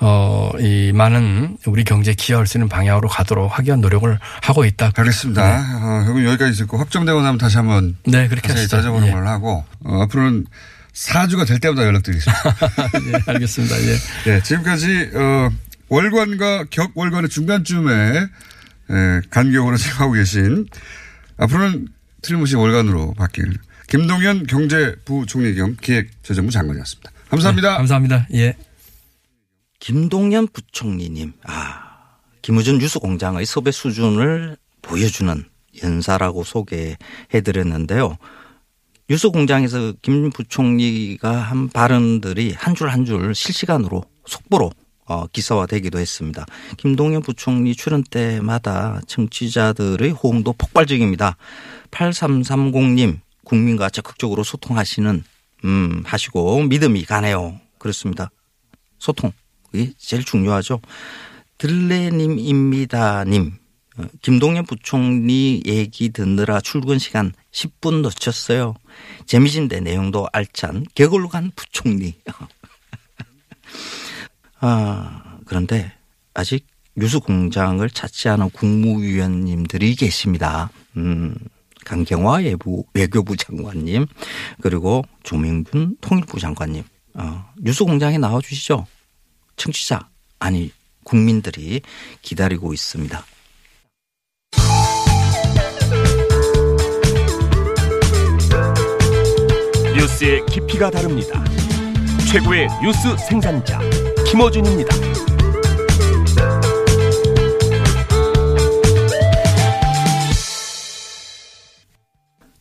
어 0.00 0.50
이 0.58 0.92
많은 0.92 1.56
우리 1.66 1.84
경제에 1.84 2.14
기여할 2.14 2.46
수 2.46 2.58
있는 2.58 2.68
방향으로 2.68 3.08
가도록 3.08 3.56
하기 3.58 3.68
위한 3.68 3.80
노력을 3.80 4.18
하고 4.42 4.64
있다. 4.64 4.90
알겠습니다. 4.94 5.42
어, 5.42 6.04
그럼 6.06 6.24
여기까지 6.26 6.58
듣고 6.58 6.76
확정되고 6.76 7.20
나면 7.22 7.38
다시 7.38 7.56
한번 7.56 7.96
네, 8.04 8.28
그렇게 8.28 8.48
자세히. 8.48 8.68
따져보는 8.68 9.08
예. 9.08 9.12
걸로 9.12 9.28
하고 9.28 9.64
어, 9.84 10.02
앞으로는 10.02 10.46
4주가 10.92 11.46
될 11.46 11.58
때마다 11.60 11.84
연락드리겠습니다. 11.86 12.42
예, 13.28 13.32
알겠습니다. 13.32 13.76
예. 13.82 13.96
네, 14.24 14.42
지금까지 14.42 15.10
어, 15.14 15.50
월관과 15.88 16.64
격월관의 16.70 17.30
중간쯤에 17.30 17.92
에, 18.90 19.20
간격으로 19.30 19.76
생각하고 19.76 20.12
계신 20.12 20.66
앞으로는 21.36 21.88
틀림없이 22.22 22.56
월간으로 22.56 23.14
바뀔 23.14 23.54
김동연 23.88 24.46
경제부총리 24.46 25.54
겸 25.54 25.76
기획재정부 25.80 26.52
장관이었습니다. 26.52 27.10
감사합니다. 27.28 27.76
감사합니다. 27.76 28.26
예. 28.34 28.56
김동연 29.80 30.48
부총리님, 30.48 31.32
아, 31.44 32.18
김우준 32.42 32.78
뉴스공장의 32.78 33.46
섭외 33.46 33.70
수준을 33.70 34.56
보여주는 34.82 35.44
연사라고 35.82 36.44
소개해드렸는데요. 36.44 38.18
뉴스 39.10 39.28
공장에서 39.30 39.92
김 40.02 40.30
부총리가 40.30 41.32
한 41.32 41.68
발언들이 41.68 42.52
한 42.56 42.74
줄 42.76 42.88
한 42.88 43.04
줄 43.04 43.34
실시간으로 43.34 44.04
속보로 44.24 44.70
어, 45.06 45.26
기사화되기도 45.26 45.98
했습니다. 45.98 46.46
김동연 46.76 47.22
부총리 47.22 47.74
출연 47.74 48.04
때마다 48.04 49.00
청취자들의 49.08 50.10
호응도 50.12 50.52
폭발적입니다. 50.52 51.36
8330님 51.90 53.18
국민과 53.44 53.90
적극적으로 53.90 54.44
소통하시는 54.44 55.24
음 55.64 56.02
하시고 56.06 56.62
믿음이 56.62 57.04
가네요. 57.04 57.58
그렇습니다. 57.78 58.30
소통 59.00 59.32
그게 59.72 59.90
제일 59.98 60.22
중요하죠. 60.22 60.80
들레님입니다님 61.58 63.46
어, 63.48 63.59
김동연 64.22 64.66
부총리 64.66 65.62
얘기 65.66 66.10
듣느라 66.10 66.60
출근 66.60 66.98
시간 66.98 67.32
10분 67.52 68.02
놓쳤어요. 68.02 68.74
재미진데 69.26 69.80
내용도 69.80 70.28
알찬 70.32 70.86
개걸로 70.94 71.28
간 71.28 71.50
부총리. 71.56 72.14
아 74.60 75.38
그런데 75.46 75.92
아직 76.34 76.66
뉴스 76.96 77.18
공장을 77.18 77.88
찾지 77.88 78.28
않은 78.28 78.50
국무위원님들이 78.50 79.94
계십니다. 79.94 80.70
음. 80.96 81.34
강경화 81.84 82.38
외부, 82.38 82.84
외교부 82.94 83.36
장관님, 83.36 84.06
그리고 84.60 85.02
조명균 85.22 85.96
통일부 86.00 86.38
장관님, 86.38 86.84
어, 87.14 87.44
뉴스 87.58 87.84
공장에 87.84 88.18
나와 88.18 88.40
주시죠. 88.40 88.86
청취자, 89.56 90.08
아니, 90.38 90.72
국민들이 91.04 91.80
기다리고 92.22 92.72
있습니다. 92.72 93.24
뉴스의 100.00 100.46
깊이가 100.46 100.90
다릅니다. 100.90 101.44
최고의 102.32 102.68
뉴스 102.82 103.14
생산자 103.18 103.78
김어준입니다. 104.26 104.96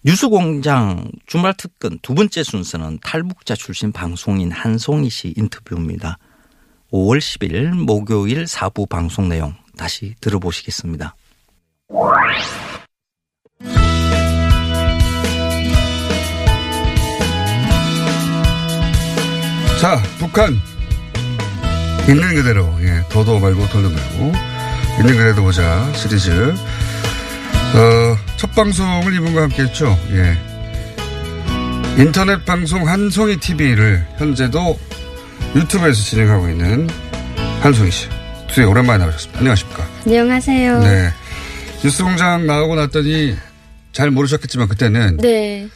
뉴스공장 0.04 1.10
주말 1.28 1.54
특근 1.54 1.97
두 2.02 2.13
번째 2.13 2.43
순서는 2.43 2.99
탈북자 3.02 3.56
출신 3.56 3.93
방송인 3.93 4.52
한송이 4.52 5.10
씨 5.10 5.34
인터뷰입니다. 5.38 6.17
5월 6.91 7.19
10일 7.19 7.69
목요일 7.69 8.43
4부 8.43 8.89
방송 8.89 9.30
내용 9.30 9.54
다시 9.78 10.13
들어보시겠습니다. 10.19 11.15
자, 19.79 20.01
북한. 20.17 20.59
있는 22.09 22.35
그대로, 22.35 22.67
예, 22.81 23.01
도도 23.09 23.39
말고 23.39 23.69
돌도 23.69 23.89
말고, 23.89 24.33
있는 24.99 25.15
그대로 25.15 25.43
보자 25.43 25.89
시리즈. 25.93 26.31
어, 26.31 28.17
첫 28.35 28.53
방송을 28.55 29.13
이분과 29.13 29.43
함께 29.43 29.63
했죠. 29.63 29.97
예. 30.11 30.37
인터넷 32.01 32.43
방송 32.45 32.87
한송이 32.89 33.37
TV를 33.37 34.05
현재도 34.17 34.77
유튜브에서 35.55 36.03
진행하고 36.03 36.49
있는 36.49 36.89
한송이 37.61 37.89
씨. 37.89 38.09
두에 38.53 38.65
오랜만에 38.65 38.97
나오셨습니다. 38.99 39.39
안녕하십니까. 39.39 39.87
안녕하세요. 40.05 40.79
네. 40.79 41.09
뉴스 41.83 42.03
공장 42.03 42.45
나오고 42.45 42.75
났더니 42.75 43.37
잘 43.93 44.11
모르셨겠지만 44.11 44.67
그때는, 44.67 45.17
네. 45.17 45.69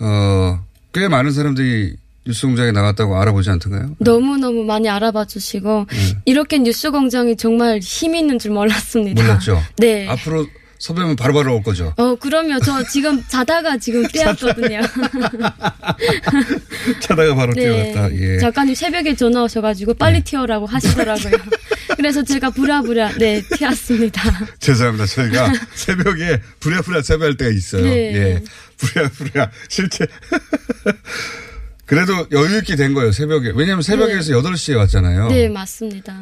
어, 0.00 0.60
꽤 0.92 1.06
많은 1.06 1.30
사람들이 1.30 1.96
뉴스 2.26 2.46
공장에 2.46 2.72
나갔다고 2.72 3.20
알아보지 3.20 3.50
않던가요? 3.50 3.96
너무너무 3.98 4.64
많이 4.64 4.88
알아봐 4.88 5.26
주시고, 5.26 5.86
네. 5.90 5.96
이렇게 6.24 6.58
뉴스 6.58 6.90
공장이 6.90 7.36
정말 7.36 7.80
힘이 7.80 8.20
있는 8.20 8.38
줄 8.38 8.52
몰랐습니다. 8.52 9.22
몰랐죠? 9.22 9.62
네. 9.76 10.08
앞으로 10.08 10.46
섭외면 10.78 11.16
바로바로 11.16 11.54
올 11.56 11.62
거죠. 11.62 11.92
어, 11.96 12.14
그러면 12.16 12.60
저 12.62 12.82
지금 12.84 13.22
자다가 13.28 13.76
지금 13.78 14.02
깨었거든요. 14.08 14.80
자다가 17.00 17.34
바로 17.34 17.52
네. 17.54 17.92
뛰어갔다. 17.92 18.14
예. 18.16 18.38
작가님 18.38 18.74
새벽에 18.74 19.14
전화 19.14 19.42
오셔가지고 19.44 19.94
빨리 19.94 20.22
튀어라고 20.22 20.66
하시더라고요. 20.66 21.32
그래서 21.96 22.22
제가 22.22 22.50
부랴부랴, 22.50 23.12
네, 23.18 23.42
튀었습니다. 23.56 24.22
죄송합니다. 24.58 25.06
저희가 25.06 25.52
새벽에 25.74 26.40
부랴부랴 26.60 27.02
섭외할 27.02 27.36
때가 27.36 27.50
있어요. 27.50 27.84
네. 27.84 28.14
예. 28.14 28.42
부랴부랴 28.78 29.50
실제 29.68 30.06
그래도 31.86 32.26
여유 32.32 32.58
있게 32.58 32.76
된 32.76 32.94
거예요. 32.94 33.12
새벽에. 33.12 33.52
왜냐하면 33.54 33.82
새벽에서 33.82 34.32
8시에 34.32 34.76
왔잖아요. 34.76 35.28
네, 35.28 35.48
맞습니다. 35.48 36.18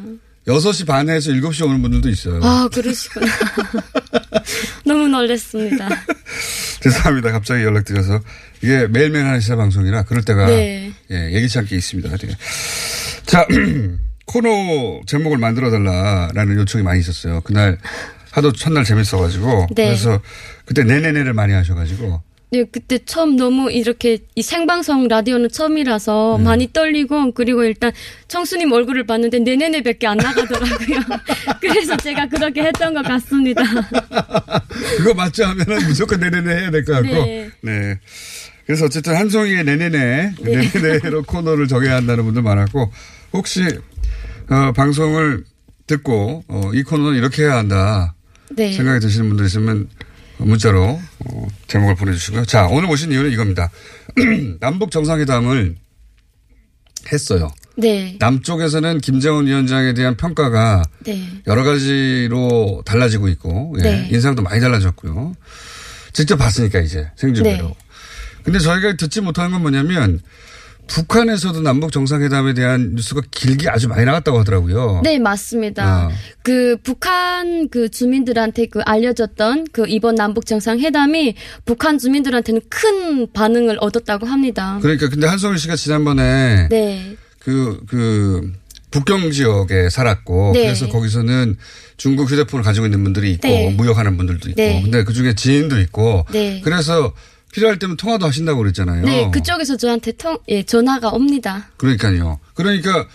6시 0.47 0.85
반에서 0.85 1.31
7시 1.31 1.65
오는 1.65 1.81
분들도 1.81 2.09
있어요. 2.09 2.41
아, 2.43 2.67
그러시구나. 2.71 3.27
너무 4.85 5.07
놀랐습니다. 5.07 5.87
죄송합니다. 6.81 7.31
갑자기 7.31 7.63
연락드려서. 7.63 8.19
이게 8.61 8.87
매일매일 8.87 9.25
하는 9.25 9.39
시사 9.39 9.55
방송이라 9.55 10.03
그럴 10.03 10.23
때가 10.23 10.47
네. 10.47 10.91
예, 11.11 11.31
예기치 11.33 11.59
않게 11.59 11.75
있습니다. 11.75 12.17
네. 12.17 12.37
자, 13.25 13.45
코너 14.25 15.01
제목을 15.05 15.37
만들어 15.37 15.69
달라라는 15.71 16.57
요청이 16.57 16.83
많이 16.83 16.99
있었어요. 16.99 17.41
그날 17.41 17.77
하도 18.31 18.51
첫날 18.51 18.83
재밌어가지고. 18.83 19.67
네. 19.75 19.85
그래서 19.85 20.19
그때 20.65 20.83
네네네를 20.83 21.33
많이 21.33 21.53
하셔가지고. 21.53 22.21
네, 22.53 22.65
그때 22.71 22.99
처음 23.03 23.35
너무 23.35 23.71
이렇게 23.71 24.19
이 24.35 24.43
생방송 24.43 25.07
라디오는 25.07 25.49
처음이라서 25.49 26.35
네. 26.37 26.43
많이 26.43 26.71
떨리고 26.71 27.31
그리고 27.31 27.63
일단 27.63 27.91
청수님 28.27 28.71
얼굴을 28.71 29.07
봤는데 29.07 29.39
내내내밖에 29.39 30.05
안 30.05 30.17
나가더라고요. 30.17 30.99
그래서 31.59 31.97
제가 31.97 32.27
그렇게 32.27 32.61
했던 32.61 32.93
것 32.93 33.01
같습니다. 33.05 33.63
그거 34.97 35.15
맞지 35.15 35.41
하면은 35.41 35.87
무조건 35.87 36.19
네네네 36.19 36.53
해야 36.55 36.69
될 36.69 36.85
것 36.85 36.93
같고. 36.93 37.07
네. 37.09 37.49
네. 37.61 37.99
그래서 38.67 38.85
어쨌든 38.85 39.15
한송이의 39.15 39.63
네네네, 39.63 40.35
네네네로 40.43 41.23
코너를 41.27 41.67
정해야 41.67 41.95
한다는 41.95 42.23
분들 42.23 42.43
많았고, 42.43 42.91
혹시, 43.33 43.61
어, 44.49 44.71
방송을 44.73 45.43
듣고, 45.87 46.43
어, 46.47 46.71
이 46.73 46.83
코너는 46.83 47.17
이렇게 47.17 47.43
해야 47.43 47.57
한다. 47.57 48.13
네. 48.51 48.71
생각이 48.71 48.99
드시는 49.01 49.27
분들 49.29 49.47
있으면 49.47 49.89
문자로 50.45 50.99
어, 51.25 51.47
제목을 51.67 51.95
보내주시고요. 51.95 52.45
자, 52.45 52.67
오늘 52.67 52.87
모신 52.87 53.11
이유는 53.11 53.31
이겁니다. 53.31 53.69
남북 54.59 54.91
정상회담을 54.91 55.75
했어요. 57.11 57.51
네. 57.75 58.17
남쪽에서는 58.19 58.99
김정은 58.99 59.47
위원장에 59.47 59.93
대한 59.93 60.15
평가가 60.15 60.83
네. 61.05 61.27
여러 61.47 61.63
가지로 61.63 62.83
달라지고 62.85 63.27
있고, 63.29 63.75
예, 63.79 63.83
네. 63.83 64.09
인상도 64.11 64.41
많이 64.43 64.61
달라졌고요. 64.61 65.33
직접 66.13 66.37
봤으니까 66.37 66.79
이제 66.79 67.09
생중계로. 67.15 67.67
네. 67.67 67.75
근데 68.43 68.59
저희가 68.59 68.95
듣지 68.97 69.21
못하는 69.21 69.51
건 69.51 69.61
뭐냐면 69.61 70.21
북한에서도 70.87 71.61
남북 71.61 71.91
정상회담에 71.91 72.53
대한 72.53 72.93
뉴스가 72.95 73.21
길게 73.31 73.69
아주 73.69 73.87
많이 73.87 74.05
나갔다고 74.05 74.39
하더라고요. 74.39 75.01
네, 75.03 75.17
맞습니다. 75.17 75.83
아. 75.85 76.09
그 76.43 76.77
북한 76.83 77.69
그 77.69 77.89
주민들한테 77.89 78.67
그 78.67 78.81
알려졌던 78.81 79.67
그 79.71 79.85
이번 79.87 80.15
남북 80.15 80.45
정상회담이 80.45 81.35
북한 81.65 81.97
주민들한테는 81.97 82.61
큰 82.69 83.31
반응을 83.31 83.77
얻었다고 83.79 84.27
합니다. 84.27 84.77
그러니까 84.81 85.09
근데 85.09 85.25
한성일 85.25 85.57
씨가 85.57 85.75
지난번에 85.75 86.67
네. 86.69 87.15
그, 87.39 87.81
그, 87.87 88.53
북경 88.91 89.31
지역에 89.31 89.89
살았고, 89.89 90.51
네. 90.53 90.61
그래서 90.61 90.87
거기서는 90.87 91.57
중국 91.97 92.29
휴대폰을 92.29 92.63
가지고 92.63 92.85
있는 92.85 93.03
분들이 93.03 93.31
있고, 93.31 93.47
네. 93.47 93.69
무역하는 93.71 94.17
분들도 94.17 94.49
있고, 94.49 94.61
네. 94.61 94.81
근데 94.81 95.03
그 95.03 95.13
중에 95.13 95.33
지인도 95.33 95.79
있고, 95.81 96.25
네. 96.31 96.61
그래서 96.63 97.11
필요할 97.53 97.79
때면 97.79 97.97
통화도 97.97 98.25
하신다고 98.25 98.59
그랬잖아요. 98.59 99.05
네, 99.05 99.29
그쪽에서 99.31 99.77
저한테 99.77 100.11
통, 100.13 100.37
예, 100.49 100.63
전화가 100.63 101.09
옵니다. 101.09 101.69
그러니까요. 101.77 102.39
그러니까 102.55 103.07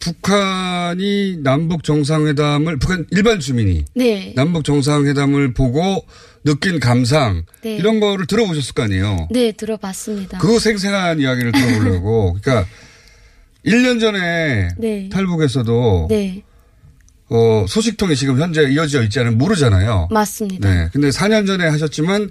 북한이 0.00 1.38
남북 1.42 1.84
정상회담을, 1.84 2.78
북한 2.78 3.06
일반 3.10 3.38
주민이 3.38 3.84
네. 3.94 4.32
남북 4.34 4.64
정상회담을 4.64 5.54
보고 5.54 6.04
느낀 6.44 6.80
감상, 6.80 7.44
네. 7.62 7.76
이런 7.76 8.00
거를 8.00 8.26
들어보셨을 8.26 8.74
거 8.74 8.82
아니에요. 8.82 9.28
네, 9.30 9.52
들어봤습니다. 9.52 10.38
그 10.38 10.58
생생한 10.58 11.20
이야기를 11.20 11.52
들어보려고. 11.52 12.38
그러니까 12.42 12.68
1년 13.64 14.00
전에 14.00 14.68
네. 14.78 15.08
탈북에서도 15.10 16.06
네, 16.08 16.42
어, 17.28 17.66
소식통이 17.68 18.16
지금 18.16 18.40
현재 18.40 18.68
이어져 18.70 19.02
있지 19.04 19.20
않으면 19.20 19.38
모르잖아요. 19.38 20.08
맞습니다. 20.10 20.68
네. 20.68 20.88
근데 20.92 21.10
4년 21.10 21.46
전에 21.46 21.68
하셨지만 21.68 22.30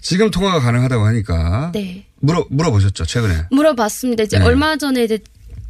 지금 0.00 0.30
통화가 0.30 0.60
가능하다고 0.60 1.04
하니까 1.04 1.72
네. 1.72 2.04
물어 2.20 2.46
물어보셨죠 2.50 3.04
최근에. 3.04 3.46
물어봤습니다. 3.50 4.24
이제 4.24 4.38
네. 4.38 4.44
얼마 4.44 4.76
전에 4.76 5.04
이제 5.04 5.18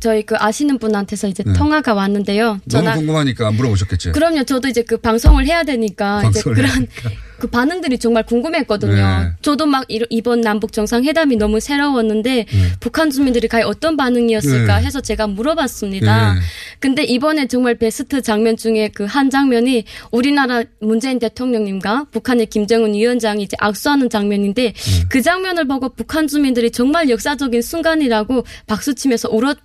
저희 0.00 0.22
그 0.22 0.36
아시는 0.38 0.78
분한테서 0.78 1.28
이제 1.28 1.42
네. 1.42 1.52
통화가 1.54 1.92
왔는데요. 1.94 2.60
너무 2.66 2.92
궁금하니까 2.92 3.50
물어보셨겠죠. 3.50 4.12
그럼요. 4.12 4.44
저도 4.44 4.68
이제 4.68 4.82
그 4.82 4.96
방송을 4.96 5.46
해야 5.46 5.64
되니까 5.64 6.18
이제 6.28 6.40
방송을 6.40 6.54
그런 6.56 6.70
해야 6.70 6.86
그 7.38 7.46
반응들이 7.46 7.98
정말 7.98 8.24
궁금했거든요. 8.26 8.94
네. 8.94 9.30
저도 9.42 9.66
막 9.66 9.84
이- 9.88 10.04
이번 10.10 10.40
남북 10.40 10.72
정상회담이 10.72 11.36
너무 11.36 11.60
새로웠는데 11.60 12.46
북한 12.80 13.10
주민들이 13.10 13.46
과연 13.46 13.68
어떤 13.68 13.96
반응이었을까 13.96 14.80
네. 14.80 14.84
해서 14.86 15.00
제가 15.00 15.28
물어봤습니다. 15.28 16.34
네. 16.34 16.40
근데 16.80 17.04
이번에 17.04 17.46
정말 17.46 17.76
베스트 17.76 18.22
장면 18.22 18.56
중에 18.56 18.88
그 18.88 19.04
한 19.08 19.30
장면이 19.30 19.84
우리나라 20.10 20.62
문재인 20.80 21.18
대통령님과 21.20 22.06
북한의 22.10 22.46
김정은 22.46 22.92
위원장이 22.94 23.44
이제 23.44 23.56
악수하는 23.60 24.10
장면인데 24.10 24.72
네. 24.72 25.04
그 25.08 25.22
장면을 25.22 25.66
보고 25.66 25.88
북한 25.90 26.26
주민들이 26.28 26.70
정말 26.70 27.08
역사적인 27.08 27.62
순간이라고 27.62 28.44
박수치면서 28.66 29.28
울었 29.30 29.58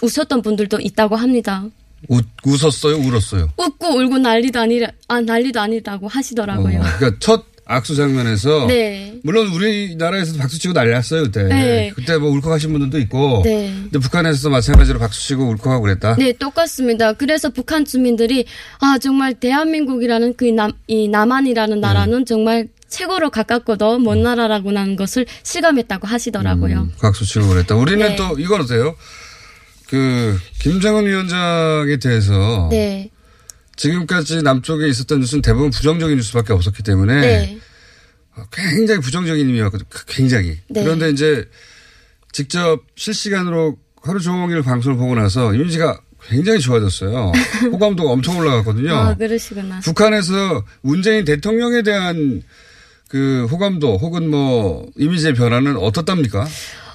웃었던 0.00 0.42
분들도 0.42 0.78
있다고 0.80 1.16
합니다. 1.16 1.64
웃, 2.08 2.24
웃었어요, 2.44 2.96
울었어요. 2.96 3.50
웃고 3.56 3.86
울고 3.96 4.18
난리도 4.18 4.60
아니라 4.60 4.88
아 5.08 5.20
난리도 5.20 5.60
아니다고 5.60 6.08
하시더라고요. 6.08 6.80
어, 6.80 6.84
그러니까 6.98 7.16
첫 7.20 7.44
악수 7.64 7.94
장면에서 7.94 8.66
네. 8.66 9.20
물론 9.22 9.46
우리나라에서도 9.46 10.36
박수 10.38 10.58
치고 10.58 10.74
난리 10.74 10.90
났어요 10.90 11.22
그때. 11.22 11.44
네. 11.44 11.92
그때 11.94 12.18
뭐 12.18 12.30
울컥하신 12.30 12.72
분들도 12.72 12.98
있고. 13.00 13.42
네. 13.44 13.72
근데 13.84 13.98
북한에서도 14.00 14.50
마찬가지로 14.50 14.98
박수 14.98 15.20
치고 15.28 15.44
울컥하고 15.50 15.82
그랬다. 15.82 16.16
네, 16.16 16.32
똑같습니다. 16.32 17.12
그래서 17.12 17.50
북한 17.50 17.84
주민들이 17.84 18.46
아 18.80 18.98
정말 18.98 19.34
대한민국이라는 19.34 20.34
그 20.34 20.46
남 20.46 20.72
이 20.88 21.06
남한이라는 21.08 21.80
나라는 21.80 22.26
정말 22.26 22.66
최고로 22.88 23.30
가깝고도 23.30 24.00
먼 24.00 24.22
나라라고는 24.24 24.96
것을 24.96 25.24
실감했다고 25.44 26.06
하시더라고요. 26.08 26.80
음, 26.80 26.92
박수 27.00 27.24
치고 27.24 27.46
그랬다. 27.48 27.76
우리는 27.76 28.06
네. 28.06 28.16
또 28.16 28.36
이건 28.38 28.60
어때요? 28.62 28.96
그 29.92 30.38
김정은 30.60 31.04
위원장에 31.04 31.98
대해서 31.98 32.68
네, 32.70 33.10
지금까지 33.76 34.40
남쪽에 34.42 34.88
있었던 34.88 35.20
뉴스는 35.20 35.42
대부분 35.42 35.68
부정적인 35.68 36.16
뉴스밖에 36.16 36.54
없었기 36.54 36.82
때문에 36.82 37.20
네, 37.20 37.58
굉장히 38.50 39.02
부정적인 39.02 39.46
의미였거든요. 39.46 39.86
굉장히. 40.06 40.58
네. 40.70 40.82
그런데 40.82 41.10
이제 41.10 41.46
직접 42.32 42.80
실시간으로 42.96 43.76
하루 44.02 44.18
종일 44.18 44.62
방송을 44.62 44.96
보고 44.96 45.14
나서 45.14 45.52
이미지가 45.52 46.00
굉장히 46.26 46.60
좋아졌어요. 46.60 47.32
호감도가 47.70 48.12
엄청 48.12 48.38
올라갔거든요. 48.38 48.94
아 48.94 49.14
그러시구나. 49.14 49.80
북한에서 49.80 50.64
문재인 50.80 51.26
대통령에 51.26 51.82
대한 51.82 52.42
그 53.10 53.46
호감도 53.50 53.98
혹은 53.98 54.30
뭐 54.30 54.90
이미지의 54.96 55.34
변화는 55.34 55.76
어떻답니까? 55.76 56.48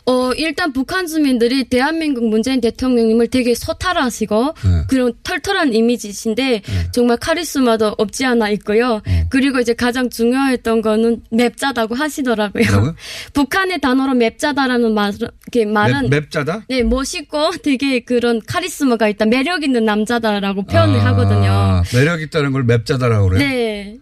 어, 0.09 0.31
일단 0.33 0.71
북한 0.71 1.05
주민들이 1.05 1.65
대한민국 1.65 2.29
문재인 2.29 2.61
대통령님을 2.61 3.27
되게 3.27 3.53
소탈하시고 3.53 4.53
네. 4.63 4.83
그런 4.87 5.13
털털한 5.21 5.73
이미지신데 5.73 6.61
정말 6.91 7.17
카리스마도 7.17 7.93
없지 7.97 8.25
않아 8.25 8.49
있고요. 8.51 9.01
네. 9.05 9.27
그리고 9.29 9.59
이제 9.59 9.73
가장 9.73 10.09
중요했던 10.09 10.81
거는 10.81 11.23
맵자다고 11.31 11.95
하시더라고요. 11.95 12.63
뭐라고요? 12.63 12.95
북한의 13.33 13.81
단어로 13.81 14.13
맵자다라는 14.13 14.93
말, 14.93 15.13
이렇게 15.13 15.65
말은 15.65 16.09
맵, 16.09 16.21
맵자다? 16.21 16.63
네, 16.69 16.83
멋있고 16.83 17.51
되게 17.61 17.99
그런 17.99 18.41
카리스마가 18.47 19.09
있다, 19.09 19.25
매력 19.25 19.63
있는 19.63 19.83
남자다라고 19.83 20.63
표현을 20.63 21.01
아, 21.01 21.05
하거든요. 21.07 21.83
매력 21.93 22.21
있다는 22.21 22.53
걸 22.53 22.63
맵자다라고 22.63 23.27
그래요? 23.27 23.39
네. 23.45 23.97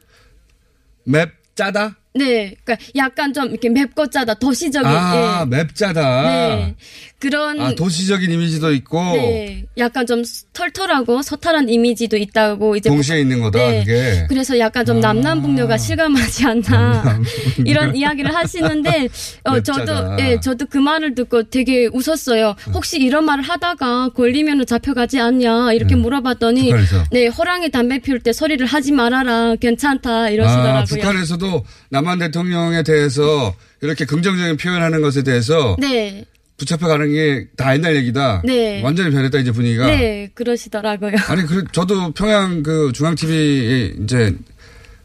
맵짜다? 1.05 1.95
네, 2.15 2.55
그러니까 2.63 2.77
약간 2.95 3.33
좀 3.33 3.49
이렇게 3.49 3.69
맵고 3.69 4.09
짜다 4.09 4.35
도시적인 4.35 4.87
아, 4.89 5.41
예. 5.41 5.45
맵자다. 5.45 6.21
네. 6.23 6.75
그런 7.19 7.59
아, 7.61 7.73
도시적인 7.73 8.29
이미지도 8.29 8.73
있고 8.73 8.99
네, 9.13 9.65
약간 9.77 10.05
좀 10.05 10.23
털털하고 10.53 11.21
서탈한 11.21 11.69
이미지도 11.69 12.17
있다고 12.17 12.75
이제 12.75 12.89
동시에 12.89 13.21
있는 13.21 13.41
거다, 13.41 13.57
네. 13.57 13.79
그게. 13.79 14.25
그래서 14.27 14.59
약간 14.59 14.85
좀 14.85 14.97
아. 14.97 14.99
남남북녀가 14.99 15.77
실감하지 15.77 16.45
않나 16.45 17.19
이런 17.65 17.95
이야기를 17.95 18.35
하시는데 18.35 19.07
어 19.43 19.59
저도. 19.61 20.15
예 20.19 20.39
저도 20.39 20.65
그 20.67 20.77
말을 20.77 21.15
듣고 21.15 21.43
되게 21.43 21.89
웃었어요. 21.91 22.55
혹시 22.73 22.99
이런 22.99 23.25
말을 23.25 23.43
하다가 23.43 24.09
걸리면은 24.09 24.65
잡혀가지 24.65 25.19
않냐 25.19 25.73
이렇게 25.73 25.95
물어봤더니 25.95 26.61
네. 26.63 26.69
북한에서. 26.69 27.03
네 27.11 27.27
호랑이 27.27 27.71
담배 27.71 27.99
피울 27.99 28.19
때 28.19 28.33
소리를 28.33 28.65
하지 28.65 28.91
말아라 28.91 29.55
괜찮다 29.55 30.29
이러시더라고요. 30.29 30.75
아, 30.75 30.83
북한에서도 30.83 31.65
남한 31.89 32.19
대통령에 32.19 32.83
대해서 32.83 33.55
이렇게 33.81 34.05
긍정적인 34.05 34.57
표현하는 34.57 35.01
것에 35.01 35.23
대해서 35.23 35.75
네, 35.79 36.25
붙잡혀 36.57 36.87
가는 36.87 37.11
게 37.11 37.47
다 37.57 37.73
옛날 37.73 37.95
얘기다. 37.97 38.41
네. 38.45 38.81
완전히 38.81 39.11
변했다 39.11 39.39
이제 39.39 39.51
분위기가. 39.51 39.87
네 39.87 40.29
그러시더라고요. 40.33 41.13
아니 41.27 41.45
그 41.45 41.63
저도 41.71 42.11
평양 42.13 42.63
그 42.63 42.91
중앙 42.93 43.15
TV에 43.15 43.95
이제 44.03 44.35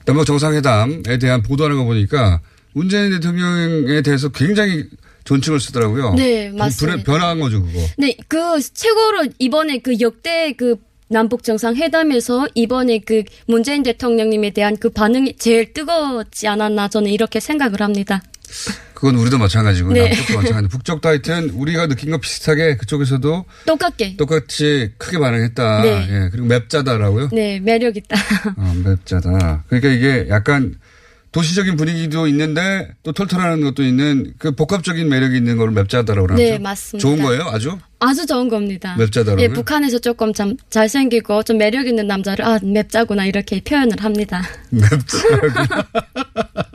남북 0.06 0.24
정상회담에 0.26 1.18
대한 1.18 1.42
보도하는 1.42 1.76
거 1.76 1.84
보니까 1.84 2.40
문재인 2.72 3.10
대통령에 3.10 4.00
대해서 4.02 4.28
굉장히 4.28 4.84
존칭을 5.24 5.60
쓰더라고요. 5.60 6.14
네, 6.14 6.50
그 6.50 6.56
맞습니다. 6.56 7.03
변한 7.05 7.40
거죠 7.40 7.62
그거. 7.62 7.78
네, 7.98 8.16
그 8.28 8.61
최고로 8.61 9.26
이번에 9.38 9.78
그 9.78 9.94
역대 10.01 10.53
그 10.57 10.76
남북 11.09 11.42
정상회담에서 11.42 12.48
이번에 12.55 13.01
그 13.01 13.24
문재인 13.46 13.82
대통령님에 13.82 14.51
대한 14.51 14.76
그 14.76 14.90
반응이 14.90 15.34
제일 15.38 15.72
뜨거웠지 15.72 16.46
않았나 16.46 16.88
저는 16.88 17.11
이렇게 17.11 17.40
생각을 17.40 17.80
합니다. 17.80 18.22
그건 19.01 19.16
우리도 19.16 19.38
마찬가지고 19.38 19.94
네. 19.94 20.09
남쪽도 20.09 20.36
마찬가지. 20.36 20.68
북쪽도 20.68 21.09
하여튼 21.09 21.48
우리가 21.51 21.86
느낀 21.86 22.11
거 22.11 22.18
비슷하게 22.18 22.76
그쪽에서도 22.76 23.46
똑같게. 23.64 24.16
똑같이 24.18 24.90
크게 24.98 25.18
반응했다. 25.18 25.82
네. 25.82 26.07
예, 26.11 26.28
그리고 26.30 26.46
맵자다라고요. 26.48 27.30
네, 27.32 27.61
매력 27.61 27.96
있다. 27.96 28.16
어, 28.59 28.74
맵자다. 28.84 29.64
그러니까 29.68 29.88
이게 29.88 30.26
약간 30.28 30.74
도시적인 31.32 31.76
분위기도 31.76 32.26
있는데 32.26 32.90
또 33.03 33.12
털털하는 33.12 33.62
것도 33.62 33.82
있는 33.84 34.34
그 34.36 34.55
복합적인 34.55 35.09
매력이 35.09 35.34
있는 35.34 35.57
걸 35.57 35.70
맵자다라고 35.70 36.26
그러죠. 36.26 36.42
네, 36.42 36.59
맞습니다. 36.59 37.01
좋은 37.09 37.22
거예요, 37.22 37.44
아주? 37.44 37.78
아주 38.01 38.26
좋은 38.26 38.48
겁니다. 38.51 38.96
맵자다라고요? 38.98 39.44
예, 39.44 39.48
북한에서 39.48 39.98
조금 39.98 40.34
참 40.34 40.57
잘생기고 40.68 41.44
좀 41.44 41.57
매력 41.57 41.86
있는 41.86 42.07
남자를 42.07 42.44
아 42.44 42.59
맵자구나 42.62 43.24
이렇게 43.24 43.61
표현을 43.62 44.03
합니다. 44.03 44.42
맵자라고. 44.70 45.82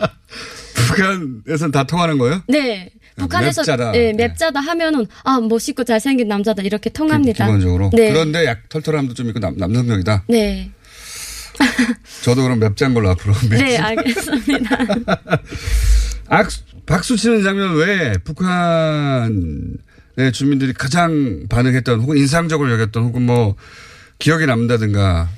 북한에서는 0.95 1.71
다 1.71 1.83
통하는 1.85 2.17
거예요? 2.17 2.41
네. 2.47 2.91
북한에서 3.17 3.61
맵자다. 3.61 3.95
예, 3.95 4.11
네. 4.11 4.27
맵자다 4.27 4.59
하면은 4.59 5.05
아 5.23 5.39
멋있고 5.39 5.83
잘생긴 5.83 6.27
남자다 6.27 6.63
이렇게 6.63 6.89
통합니다. 6.89 7.45
기 7.45 7.51
본적으로. 7.51 7.89
네. 7.93 8.11
그런데 8.11 8.45
약 8.45 8.67
털털함도 8.69 9.13
좀 9.13 9.29
있고 9.29 9.39
남, 9.39 9.55
남성적이다. 9.57 10.25
네. 10.27 10.71
저도 12.23 12.43
그럼 12.43 12.59
맵자인 12.59 12.93
걸로 12.93 13.09
앞으로. 13.09 13.33
네, 13.49 13.77
알겠습니다. 13.77 14.77
악수, 16.27 16.63
박수 16.85 17.15
치는 17.15 17.43
장면 17.43 17.75
외에 17.75 18.13
북한의 18.23 19.77
주민들이 20.33 20.73
가장 20.73 21.45
반응했던 21.49 22.01
혹은 22.01 22.17
인상적으로 22.17 22.71
여겼던 22.73 23.03
혹은 23.03 23.21
뭐 23.25 23.55
기억에 24.19 24.45
남는다든가 24.45 25.29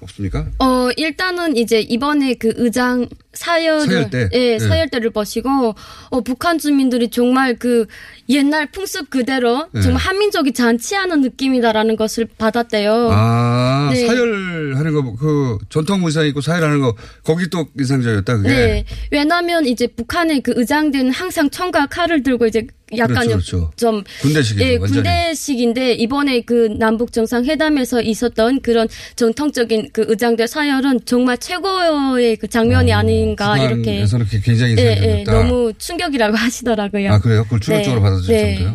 없습니까? 0.00 0.46
어, 0.58 0.88
일단은 0.96 1.56
이제 1.56 1.80
이번에 1.80 2.34
그 2.34 2.52
의장 2.56 3.08
사열을, 3.38 3.86
사열대. 3.86 4.28
예, 4.32 4.38
네. 4.38 4.58
사열대를 4.58 5.10
보시고, 5.10 5.74
어, 6.10 6.20
북한 6.22 6.58
주민들이 6.58 7.08
정말 7.08 7.54
그 7.56 7.86
옛날 8.28 8.70
풍습 8.70 9.10
그대로 9.10 9.66
네. 9.72 9.80
정말 9.80 10.02
한민족이 10.02 10.52
잔치하는 10.52 11.20
느낌이다라는 11.20 11.96
것을 11.96 12.26
받았대요. 12.36 13.10
아, 13.12 13.90
네. 13.92 14.06
사열하는 14.06 14.92
거, 14.92 15.14
그 15.16 15.58
전통 15.70 16.04
의상 16.04 16.26
입고 16.26 16.40
사열하는 16.40 16.80
거, 16.80 16.94
거기 17.22 17.48
또 17.48 17.66
인상적이었다, 17.78 18.36
그게. 18.38 18.48
네. 18.48 18.84
왜냐면 19.10 19.66
이제 19.66 19.86
북한의 19.86 20.40
그 20.40 20.52
의장대는 20.56 21.12
항상 21.12 21.48
총과 21.48 21.86
칼을 21.86 22.22
들고 22.22 22.46
이제 22.46 22.66
약간 22.96 23.26
그렇죠, 23.26 23.30
그렇죠. 23.58 23.70
좀 23.76 24.02
군대식이죠, 24.22 24.64
예, 24.64 24.76
완전히. 24.76 24.94
군대식인데 24.94 25.92
이번에 25.92 26.40
그 26.40 26.74
남북 26.78 27.12
정상 27.12 27.44
회담에서 27.44 28.00
있었던 28.00 28.62
그런 28.62 28.88
전통적인 29.14 29.90
그 29.92 30.06
의장대 30.08 30.46
사열은 30.46 31.00
정말 31.04 31.36
최고의 31.36 32.36
그 32.36 32.48
장면이 32.48 32.94
아닌 32.94 33.27
가 33.36 33.56
이렇게 33.58 34.04
굉장히 34.42 34.76
예. 34.78 34.82
예, 35.20 35.24
너무 35.24 35.72
충격이라고 35.78 36.34
하시더라고요. 36.38 37.12
아, 37.12 37.18
그래요? 37.18 37.44
그걸 37.44 37.60
충격적으로 37.60 38.00
네. 38.00 38.04
받아주셨는데요? 38.04 38.70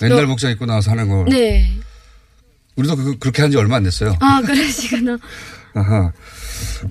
네. 0.00 0.06
옛날 0.06 0.22
너- 0.22 0.26
복장 0.28 0.50
입고 0.52 0.66
나와서 0.66 0.90
하는 0.90 1.08
거. 1.08 1.24
네. 1.28 1.70
우리도 2.76 2.96
그, 2.96 3.18
그렇게 3.18 3.42
한 3.42 3.50
지 3.50 3.56
얼마 3.56 3.76
안 3.76 3.82
됐어요. 3.82 4.16
아, 4.20 4.40
그러시구나. 4.46 5.18
아하. 5.74 6.12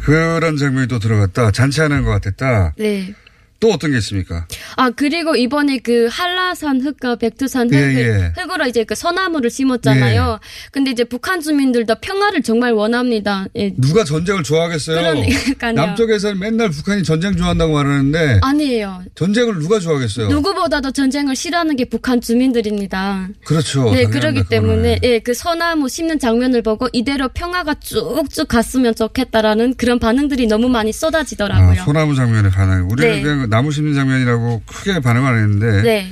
그런 0.01 0.57
장면이 0.57 0.87
또 0.87 0.99
들어갔다. 0.99 1.51
잔치하는 1.51 2.03
것 2.03 2.11
같았다. 2.11 2.73
네. 2.77 3.13
또 3.59 3.71
어떤 3.71 3.91
게 3.91 3.97
있습니까? 3.97 4.47
아, 4.77 4.89
그리고 4.89 5.35
이번에 5.35 5.79
그 5.79 6.07
한라산 6.09 6.81
흙과 6.81 7.17
백두산 7.17 7.67
흙, 7.69 7.75
예, 7.75 7.95
예. 7.95 8.33
흙으로 8.37 8.67
이제 8.67 8.83
그 8.83 8.95
소나무를 8.95 9.49
심었잖아요. 9.49 10.39
근데 10.71 10.91
이제 10.91 11.03
북한 11.03 11.41
주민들도 11.41 11.95
평화를 12.01 12.41
정말 12.41 12.71
원합니다. 12.71 13.47
예. 13.55 13.73
누가 13.75 14.03
전쟁을 14.03 14.43
좋아하겠어요? 14.43 14.97
그러니까요. 15.19 15.73
남쪽에서는 15.73 16.39
맨날 16.39 16.69
북한이 16.69 17.03
전쟁 17.03 17.35
좋아한다고 17.35 17.73
말하는데 17.73 18.39
아니에요. 18.41 19.03
전쟁을 19.15 19.59
누가 19.59 19.79
좋아하겠어요? 19.79 20.29
누구보다도 20.29 20.91
전쟁을 20.91 21.35
싫어하는 21.35 21.75
게 21.75 21.85
북한 21.85 22.21
주민들입니다. 22.21 23.29
그렇죠. 23.43 23.91
네, 23.91 24.05
그러기. 24.05 24.39
때문에 24.49 24.99
예, 25.03 25.19
그 25.19 25.33
소나무 25.33 25.89
심는 25.89 26.17
장면을 26.17 26.61
보고 26.61 26.87
이대로 26.93 27.27
평화가 27.29 27.75
쭉쭉 27.75 28.47
갔으면 28.47 28.95
좋겠다라는 28.95 29.75
그런 29.75 29.99
반응들이 29.99 30.47
너무 30.47 30.69
많이 30.69 30.91
쏟아지더라고요. 30.93 31.81
아, 31.81 31.85
소나무 31.85 32.15
장면에 32.15 32.49
반응. 32.49 32.87
우리는 32.89 33.15
네. 33.15 33.21
그냥 33.21 33.48
나무 33.49 33.71
심는 33.71 33.93
장면이라고 33.95 34.63
크게 34.65 34.99
반응 34.99 35.25
안 35.25 35.35
했는데 35.37 35.81
네, 35.81 36.11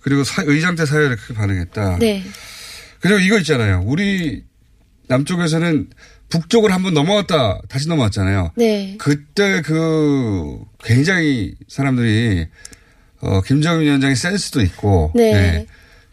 그리고 0.00 0.24
사- 0.24 0.42
의장대 0.44 0.86
사열에 0.86 1.16
크게 1.16 1.34
반응했다. 1.34 1.98
네, 1.98 2.24
그리고 3.00 3.18
이거 3.20 3.38
있잖아요. 3.38 3.82
우리 3.86 4.42
남쪽에서는 5.08 5.88
북쪽을 6.30 6.72
한번 6.72 6.92
넘어갔다 6.94 7.60
다시 7.68 7.88
넘어왔잖아요. 7.88 8.52
네, 8.56 8.96
그때 8.98 9.62
그 9.62 10.58
굉장히 10.84 11.54
사람들이 11.68 12.46
어, 13.20 13.40
김정은 13.42 13.80
위원장의 13.82 14.16
센스도 14.16 14.60
있고 14.62 15.12
네. 15.14 15.66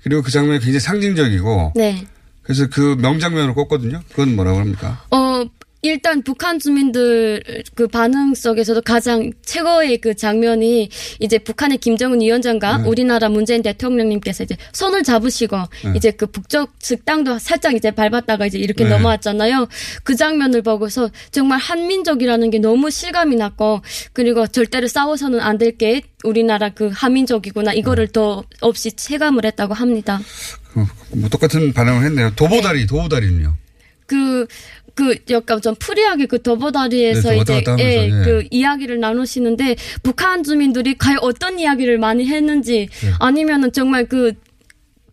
그리고 0.04 0.22
그 0.22 0.32
장면이 0.32 0.60
굉장히 0.60 0.80
상징적이고 0.80 1.74
네. 1.76 2.06
그래서 2.44 2.68
그 2.68 2.96
명장면으로 3.00 3.54
꼽거든요. 3.56 4.02
그건 4.10 4.36
뭐라고 4.36 4.60
합니까? 4.60 5.04
어, 5.12 5.44
일단 5.86 6.24
북한 6.24 6.58
주민들 6.60 7.44
그 7.76 7.88
반응 7.88 8.34
속에서도 8.34 8.82
가장 8.82 9.32
최고의 9.46 10.00
그 10.00 10.16
장면이 10.16 10.90
이제 11.20 11.38
북한의 11.38 11.78
김정은 11.78 12.22
위원장과 12.22 12.80
네. 12.80 12.88
우리나라 12.90 13.30
문재인 13.30 13.62
대통령님께서 13.62 14.44
이제 14.46 14.58
손을 14.74 15.04
잡으시고 15.04 15.58
이제 15.96 16.12
그 16.12 16.26
북쪽 16.26 16.80
측 16.80 17.06
땅도 17.06 17.38
살짝 17.40 17.76
이제 17.76 17.92
밟았다가 17.92 18.48
이제 18.48 18.58
이렇게 18.58 18.84
네. 18.86 18.90
넘어왔잖아요. 18.90 19.68
그 20.04 20.16
장면을 20.16 20.62
보고서 20.62 21.10
정말 21.32 21.60
한민족이라는 21.60 22.50
게 22.50 22.60
너무 22.60 22.90
실감이 22.90 23.36
났고 23.36 23.82
그리고 24.14 24.48
절대로 24.48 24.88
싸워서는 24.88 25.40
안 25.42 25.58
될 25.58 25.76
게 25.78 26.02
우리나라 26.24 26.70
그 26.70 26.90
한민족이구나 26.94 27.74
이거를 27.74 28.08
더 28.08 28.44
없이 28.62 28.92
체감을 28.94 29.46
했다고 29.46 29.74
합니다. 29.74 30.20
그, 30.74 30.86
뭐 31.18 31.28
똑같은 31.30 31.74
반응을 31.74 32.06
했네요. 32.06 32.32
도보다리, 32.36 32.86
도보다리는요. 32.88 33.56
그, 34.06 34.48
그, 34.96 35.16
약간 35.30 35.62
좀 35.62 35.76
free하게 35.76 36.26
그 36.26 36.42
도보다리에서 36.42 37.32
네, 37.32 37.38
이제, 37.40 37.54
갔다 37.56 37.72
하면서, 37.74 37.90
예, 37.90 38.06
예. 38.06 38.24
그 38.24 38.44
이야기를 38.50 39.00
나누시는데, 39.00 39.76
북한 40.04 40.42
주민들이 40.44 40.98
과연 40.98 41.20
어떤 41.22 41.60
이야기를 41.60 41.98
많이 42.00 42.26
했는지, 42.26 42.88
네. 42.90 43.12
아니면은 43.20 43.72
정말 43.74 44.06
그, 44.08 44.34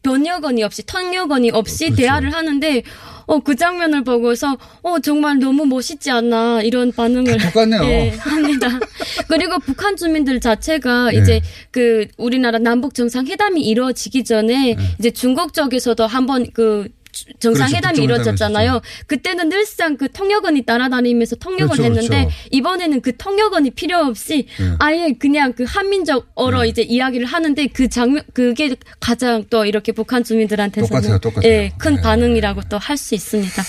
번역원이 0.04 0.62
없이, 0.64 0.84
통역원이 0.84 1.50
없이 1.50 1.84
그렇죠. 1.86 1.96
대화를 2.02 2.32
하는데, 2.32 2.82
어, 3.26 3.38
그 3.40 3.54
장면을 3.56 4.02
보고서, 4.04 4.56
어, 4.82 4.98
정말 5.00 5.38
너무 5.38 5.64
멋있지 5.64 6.10
않나, 6.10 6.62
이런 6.62 6.90
반응을. 6.92 7.36
다 7.38 7.48
똑같네요. 7.48 7.82
예, 7.84 8.08
합니다. 8.18 8.68
그리고 9.28 9.58
북한 9.60 9.96
주민들 9.96 10.40
자체가 10.40 11.10
네. 11.10 11.18
이제 11.18 11.40
그 11.70 12.06
우리나라 12.18 12.58
남북 12.58 12.94
정상회담이 12.94 13.62
이루어지기 13.62 14.24
전에 14.24 14.74
네. 14.74 14.82
이제 14.98 15.10
중국 15.10 15.54
쪽에서도 15.54 16.04
한번 16.06 16.46
그 16.52 16.88
주- 16.88 17.01
정상회담이 17.38 17.94
그렇죠. 17.96 18.02
이루어졌잖아요. 18.02 18.80
그때는 19.06 19.48
늘상 19.48 19.96
그 19.96 20.10
통역원이 20.10 20.62
따라다니면서 20.62 21.36
통역을 21.36 21.76
그렇죠, 21.76 21.82
했는데 21.84 22.24
그렇죠. 22.24 22.36
이번에는 22.50 23.00
그 23.02 23.16
통역원이 23.16 23.70
필요 23.72 23.98
없이 23.98 24.46
네. 24.58 24.76
아예 24.78 25.12
그냥 25.18 25.52
그 25.52 25.64
한민족어로 25.66 26.64
이제 26.64 26.82
이야기를 26.82 27.26
하는데 27.26 27.66
그 27.68 27.88
장면 27.88 28.22
그게 28.32 28.74
가장 29.00 29.44
또 29.50 29.64
이렇게 29.64 29.92
북한 29.92 30.24
주민들한테서는 30.24 30.88
똑같아요, 30.88 31.18
똑같아요. 31.18 31.52
예, 31.52 31.72
큰 31.78 31.96
네. 31.96 32.00
반응이라고 32.02 32.62
또 32.68 32.78
할 32.78 32.96
수 32.96 33.14
있습니다. 33.14 33.62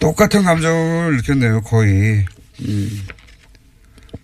똑같은 0.00 0.42
감정을 0.42 1.16
느꼈네요, 1.16 1.62
거의. 1.62 2.24
음. 2.62 3.06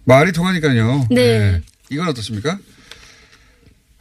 말이 0.04 0.32
통하니까요. 0.32 1.08
네. 1.10 1.60
이건 1.90 2.08
어떻습니까? 2.08 2.58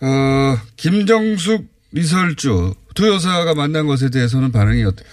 어, 0.02 0.58
김정숙, 0.76 1.66
이설주 1.96 2.74
두 2.94 3.08
여사가 3.08 3.54
만난 3.56 3.88
것에 3.88 4.10
대해서는 4.10 4.52
반응이 4.52 4.84
어땠, 4.84 5.06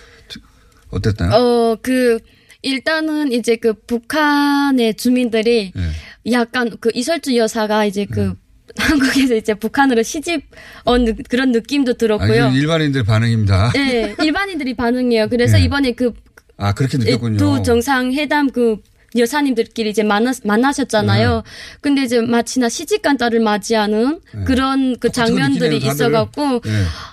어땠나요? 0.90 1.32
어, 1.34 1.76
그, 1.82 2.18
일단은 2.62 3.32
이제 3.32 3.56
그 3.56 3.72
북한의 3.72 4.94
주민들이 4.96 5.72
네. 5.74 6.32
약간 6.32 6.70
그 6.80 6.90
이설주 6.94 7.36
여사가 7.36 7.86
이제 7.86 8.04
그 8.04 8.34
한국에서 8.76 9.34
이제 9.34 9.54
북한으로 9.54 10.02
시집 10.02 10.44
온 10.84 11.04
느- 11.04 11.14
그런 11.28 11.50
느낌도 11.52 11.92
아, 11.92 11.94
들었고요. 11.96 12.34
이건 12.34 12.54
일반인들 12.54 13.04
반응입니다. 13.04 13.72
네, 13.72 14.14
일반인들이 14.22 14.74
반응이에요. 14.74 15.28
그래서 15.28 15.56
네. 15.58 15.64
이번에 15.64 15.92
그 15.92 16.12
아, 16.56 16.72
그렇게 16.72 16.98
느꼈군요. 16.98 17.36
두 17.38 17.62
정상회담 17.62 18.50
그 18.50 18.76
여사님들끼리 19.16 19.90
이제 19.90 20.02
만나, 20.02 20.32
만나셨잖아요. 20.44 21.36
네. 21.36 21.42
근데 21.80 22.02
이제 22.04 22.20
마치나 22.20 22.68
시집간 22.68 23.16
딸을 23.16 23.40
맞이하는 23.40 24.20
그런 24.44 24.96
그 24.98 25.10
장면들이. 25.10 25.78
있어갖고, 25.78 26.60
네. 26.60 26.70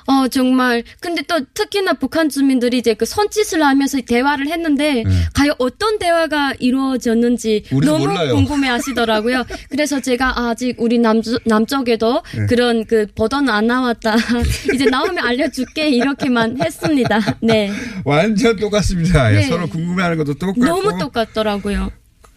어, 0.07 0.27
정말. 0.27 0.83
근데 0.99 1.21
또 1.23 1.39
특히나 1.53 1.93
북한 1.93 2.29
주민들이 2.29 2.77
이제 2.77 2.93
그 2.93 3.05
손짓을 3.05 3.63
하면서 3.63 3.99
대화를 4.01 4.47
했는데, 4.47 5.03
과연 5.33 5.55
어떤 5.57 5.99
대화가 5.99 6.53
이루어졌는지 6.59 7.63
네. 7.69 7.79
너무 7.79 8.05
몰라요. 8.07 8.35
궁금해 8.35 8.67
하시더라고요. 8.67 9.43
그래서 9.69 9.99
제가 9.99 10.47
아직 10.49 10.75
우리 10.79 10.99
남, 10.99 11.21
남쪽에도 11.45 12.21
네. 12.35 12.45
그런 12.47 12.85
그 12.85 13.07
버전 13.15 13.49
안 13.49 13.67
나왔다. 13.67 14.15
이제 14.73 14.85
나오면 14.85 15.19
알려줄게. 15.25 15.89
이렇게만 15.89 16.61
했습니다. 16.61 17.19
네. 17.41 17.71
완전 18.05 18.55
똑같습니다. 18.57 19.31
예, 19.33 19.37
네. 19.37 19.47
서로 19.47 19.67
궁금해하는 19.67 20.17
것도 20.17 20.33
똑같고. 20.35 20.63
너무 20.65 20.97
똑같더라고요. 20.99 21.86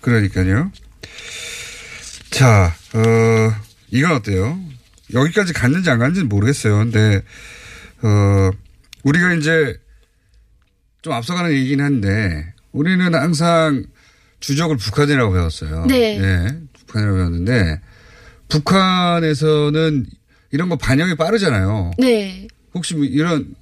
그러니까요. 0.00 0.70
자, 2.30 2.74
어, 2.94 3.54
이건 3.90 4.12
어때요? 4.12 4.58
여기까지 5.12 5.52
갔는지 5.52 5.90
안 5.90 5.98
갔는지는 5.98 6.28
모르겠어요. 6.28 6.78
근데, 6.78 7.22
어, 8.02 8.50
우리가 9.02 9.34
이제 9.34 9.78
좀 11.02 11.12
앞서가는 11.12 11.52
얘기긴 11.52 11.80
한데, 11.80 12.52
우리는 12.72 13.14
항상 13.14 13.84
주적을 14.38 14.76
북한이라고 14.76 15.32
배웠어요. 15.32 15.86
네. 15.86 16.18
예, 16.18 16.58
북한이라고 16.86 17.16
배웠는데, 17.18 17.80
북한에서는 18.48 20.06
이런 20.52 20.68
거 20.68 20.76
반영이 20.76 21.16
빠르잖아요. 21.16 21.92
네. 21.98 22.48
혹시 22.74 22.94
뭐 22.94 23.04
이런, 23.04 23.54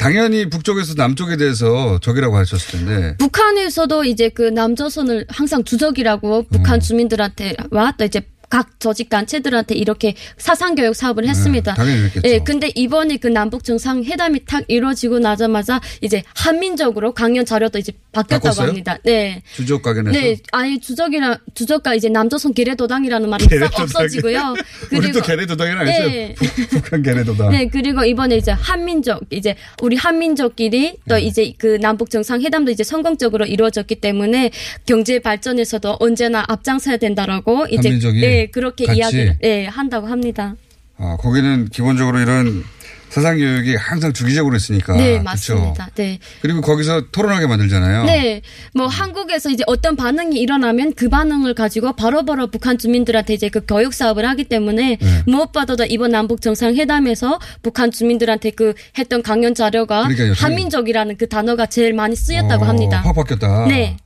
당연히 0.00 0.48
북쪽에서 0.48 0.94
남쪽에 0.96 1.36
대해서 1.36 1.98
적이라고 2.00 2.36
하셨을 2.38 2.78
텐데, 2.78 3.16
북한에서도 3.18 4.04
이제 4.04 4.30
그 4.30 4.42
남조선을 4.42 5.26
항상 5.28 5.62
주적이라고 5.62 6.44
북한 6.50 6.76
음. 6.76 6.80
주민들한테 6.80 7.54
와 7.70 7.92
또 7.98 8.04
이제 8.06 8.22
각 8.50 8.80
조직 8.80 9.08
단체들한테 9.08 9.76
이렇게 9.76 10.14
사상 10.36 10.74
교육 10.74 10.94
사업을 10.96 11.26
했습니다. 11.26 11.72
네, 11.72 11.76
당연히 11.76 12.00
그랬겠죠. 12.10 12.28
예, 12.28 12.38
근데 12.40 12.72
이번에 12.74 13.16
그 13.16 13.28
남북 13.28 13.62
정상 13.62 14.02
회담이 14.02 14.44
탁 14.44 14.64
이루어지고 14.66 15.20
나자마자 15.20 15.80
이제 16.00 16.24
한민족으로 16.34 17.14
강연 17.14 17.44
자료도 17.46 17.78
이제 17.78 17.92
바뀌었다고 18.12 18.42
바꿨어요? 18.42 18.68
합니다. 18.68 18.98
네. 19.04 19.42
주적 19.54 19.82
가견에서. 19.82 20.18
네, 20.18 20.36
아예 20.50 20.78
주적이라 20.80 21.38
주적과 21.54 21.94
이제 21.94 22.08
남조선 22.08 22.52
계례도당이라는 22.52 23.30
말이 23.30 23.44
싹. 23.44 23.80
없어지고요. 23.80 24.54
우리도 24.92 25.22
계례도당이라 25.22 25.80
안 25.80 25.88
했어요. 25.88 26.08
네. 26.08 26.34
북한 26.70 27.02
계례도당. 27.02 27.52
네, 27.52 27.68
그리고 27.68 28.04
이번에 28.04 28.36
이제 28.36 28.50
한민족, 28.50 29.22
이제 29.30 29.54
우리 29.80 29.94
한민족끼리 29.96 30.96
또 31.08 31.14
네. 31.14 31.22
이제 31.22 31.52
그 31.56 31.78
남북 31.80 32.10
정상 32.10 32.40
회담도 32.42 32.72
이제 32.72 32.82
성공적으로 32.82 33.46
이루어졌기 33.46 33.94
때문에 34.00 34.50
경제 34.86 35.20
발전에서도 35.20 35.98
언제나 36.00 36.44
앞장서야 36.48 36.96
된다라고 36.96 37.66
이제 37.70 37.90
한민족이 37.90 38.20
네, 38.20 38.39
그렇게 38.46 38.86
같이? 38.86 38.98
이야기를 38.98 39.38
네, 39.40 39.66
한다고 39.66 40.06
합니다. 40.06 40.54
아, 40.98 41.16
거기는 41.18 41.68
기본적으로 41.68 42.20
이런 42.20 42.64
사상 43.10 43.36
교육이 43.36 43.74
항상 43.74 44.12
주기적으로 44.12 44.56
있으니까. 44.56 44.96
네, 44.96 45.18
그쵸? 45.18 45.24
맞습니다. 45.24 45.90
네. 45.96 46.20
그리고 46.40 46.60
거기서 46.60 47.10
토론하게 47.10 47.48
만들잖아요. 47.48 48.04
네, 48.04 48.40
뭐 48.72 48.86
한국에서 48.86 49.50
이제 49.50 49.64
어떤 49.66 49.96
반응이 49.96 50.38
일어나면 50.38 50.94
그 50.94 51.08
반응을 51.08 51.54
가지고 51.54 51.92
바로 51.94 52.24
바로 52.24 52.46
북한 52.50 52.78
주민들한테 52.78 53.34
이제 53.34 53.48
그 53.48 53.62
교육 53.66 53.94
사업을 53.94 54.26
하기 54.28 54.44
때문에 54.44 54.98
네. 55.00 55.22
무엇보다도 55.26 55.86
이번 55.88 56.12
남북 56.12 56.40
정상회담에서 56.40 57.40
북한 57.62 57.90
주민들한테 57.90 58.52
그 58.52 58.74
했던 58.96 59.22
강연 59.22 59.54
자료가 59.54 60.04
그러니까요. 60.04 60.32
한민족이라는 60.36 61.16
그 61.16 61.28
단어가 61.28 61.66
제일 61.66 61.92
많이 61.92 62.14
쓰였다고 62.14 62.64
어, 62.64 62.68
합니다. 62.68 63.00
확 63.04 63.14
바뀌었다. 63.14 63.66
네. 63.66 63.96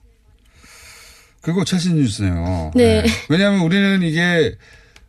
그거 1.44 1.62
최신 1.62 1.96
뉴스네요. 1.96 2.72
네. 2.74 3.04
왜냐하면 3.28 3.60
우리는 3.60 4.02
이게 4.02 4.56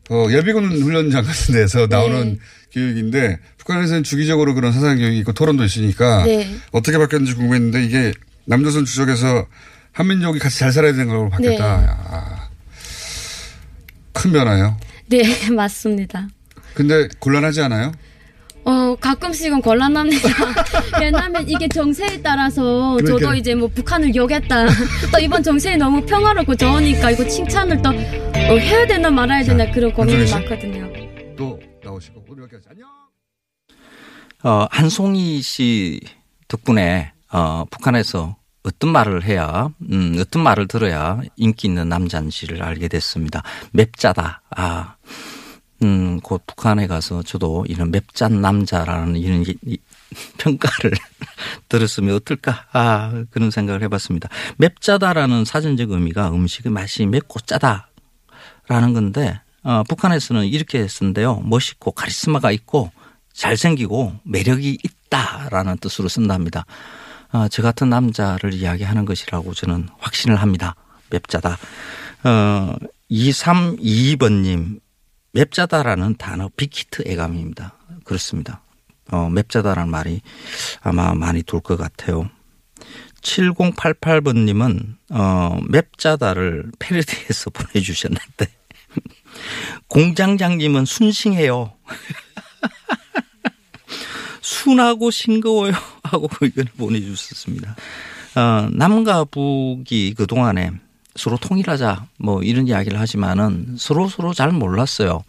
어, 0.09 0.27
예비군 0.29 0.81
훈련장 0.81 1.23
같은 1.23 1.53
데서 1.55 1.87
나오는 1.89 2.33
네. 2.33 2.39
교육인데 2.73 3.39
북한에서는 3.57 4.03
주기적으로 4.03 4.53
그런 4.53 4.73
사상 4.73 4.97
교육이 4.97 5.17
있고 5.19 5.31
토론도 5.31 5.63
있으니까 5.63 6.25
네. 6.25 6.53
어떻게 6.71 6.97
바뀌었는지 6.97 7.35
궁금했는데 7.35 7.85
이게 7.85 8.11
남조선 8.43 8.83
주적에서 8.83 9.47
한민족이 9.93 10.39
같이 10.39 10.59
잘 10.59 10.73
살아야 10.73 10.91
되는 10.91 11.07
걸로 11.07 11.29
바뀌었다. 11.29 11.77
네. 11.81 11.87
야, 11.87 12.49
큰 14.11 14.33
변화요. 14.33 14.77
네, 15.07 15.23
맞습니다. 15.55 16.27
근데 16.73 17.07
곤란하지 17.19 17.61
않아요? 17.61 17.93
어, 18.65 18.95
가끔씩은 18.99 19.61
곤란합니다. 19.61 20.27
왜냐하면 20.99 21.47
이게 21.47 21.67
정세에 21.67 22.21
따라서 22.23 22.97
저도 22.97 23.03
그러니까요. 23.17 23.35
이제 23.35 23.53
뭐 23.55 23.67
북한을 23.67 24.15
욕했다. 24.15 24.65
또 25.11 25.19
이번 25.21 25.43
정세에 25.43 25.77
너무 25.77 26.03
평화롭고 26.03 26.55
좋으니까 26.55 27.11
이거 27.11 27.27
칭찬을 27.27 27.81
또 27.83 27.89
어, 27.89 27.93
해야 28.57 28.87
되나 28.87 29.11
말아야 29.11 29.43
되나 29.43 29.69
그런 29.71 29.93
고민이? 29.93 30.31
많거든요. 30.31 30.91
또 31.37 31.59
나오시고 31.83 32.25
우리 32.27 32.41
여기까지 32.41 32.65
안녕. 32.71 32.87
어, 34.43 34.67
한송이 34.71 35.41
씨 35.43 35.99
덕분에 36.47 37.11
어, 37.31 37.65
북한에서 37.69 38.35
어떤 38.63 38.89
말을 38.91 39.23
해야, 39.25 39.69
음, 39.91 40.17
어떤 40.19 40.41
말을 40.41 40.67
들어야 40.67 41.21
인기 41.35 41.67
있는 41.67 41.87
남자인지를 41.87 42.63
알게 42.63 42.87
됐습니다. 42.87 43.43
맵자다. 43.73 44.41
아, 44.55 44.95
음, 45.83 46.19
곧 46.21 46.41
북한에 46.47 46.87
가서 46.87 47.21
저도 47.23 47.65
이런 47.67 47.91
맵짠 47.91 48.41
남자라는 48.41 49.17
이런 49.17 49.41
이- 49.41 49.55
이 49.65 49.77
평가를 50.37 50.91
들었으면 51.69 52.15
어떨까? 52.15 52.65
아, 52.71 53.25
그런 53.31 53.51
생각을 53.51 53.83
해봤습니다. 53.83 54.29
맵자다라는 54.57 55.43
사전적 55.45 55.91
의미가 55.91 56.29
음식의 56.31 56.71
맛이 56.71 57.05
맵고 57.05 57.41
짜다라는 57.41 58.93
건데, 58.93 59.41
어, 59.63 59.83
북한에서는 59.89 60.45
이렇게 60.45 60.87
쓰는데요. 60.87 61.37
멋있고 61.43 61.91
카리스마가 61.91 62.51
있고 62.51 62.91
잘생기고 63.33 64.19
매력이 64.23 64.77
있다라는 64.83 65.77
뜻으로 65.79 66.07
쓴답니다. 66.07 66.65
어, 67.33 67.47
저 67.49 67.61
같은 67.61 67.89
남자를 67.89 68.53
이야기하는 68.53 69.03
것이라고 69.03 69.53
저는 69.53 69.89
확신을 69.99 70.37
합니다. 70.37 70.75
맵자다. 71.09 71.57
어, 72.23 72.75
2322번님, 73.11 74.79
맵자다라는 75.35 76.15
단어 76.15 76.49
빅히트 76.55 77.03
애감입니다. 77.05 77.75
그렇습니다. 78.05 78.61
어, 79.11 79.29
맵자다라는 79.29 79.91
말이 79.91 80.21
아마 80.81 81.13
많이 81.13 81.43
돌 81.43 81.59
것 81.59 81.75
같아요. 81.77 82.29
7088번님은, 83.21 84.95
어, 85.11 85.59
맵자다를 85.67 86.71
패러디해서 86.79 87.49
보내주셨는데, 87.51 88.47
공장장님은 89.89 90.85
순싱해요. 90.85 91.73
순하고 94.41 95.11
싱거워요. 95.11 95.73
하고 96.03 96.29
의견을 96.39 96.71
보내주셨습니다. 96.77 97.75
어, 98.35 98.69
남과 98.71 99.25
북이 99.25 100.13
그동안에 100.15 100.71
서로 101.15 101.37
통일하자 101.37 102.07
뭐 102.19 102.41
이런 102.43 102.67
이야기를 102.67 102.99
하지만은 102.99 103.75
서로 103.77 104.07
서로 104.07 104.33
잘 104.33 104.51
몰랐어요. 104.51 105.23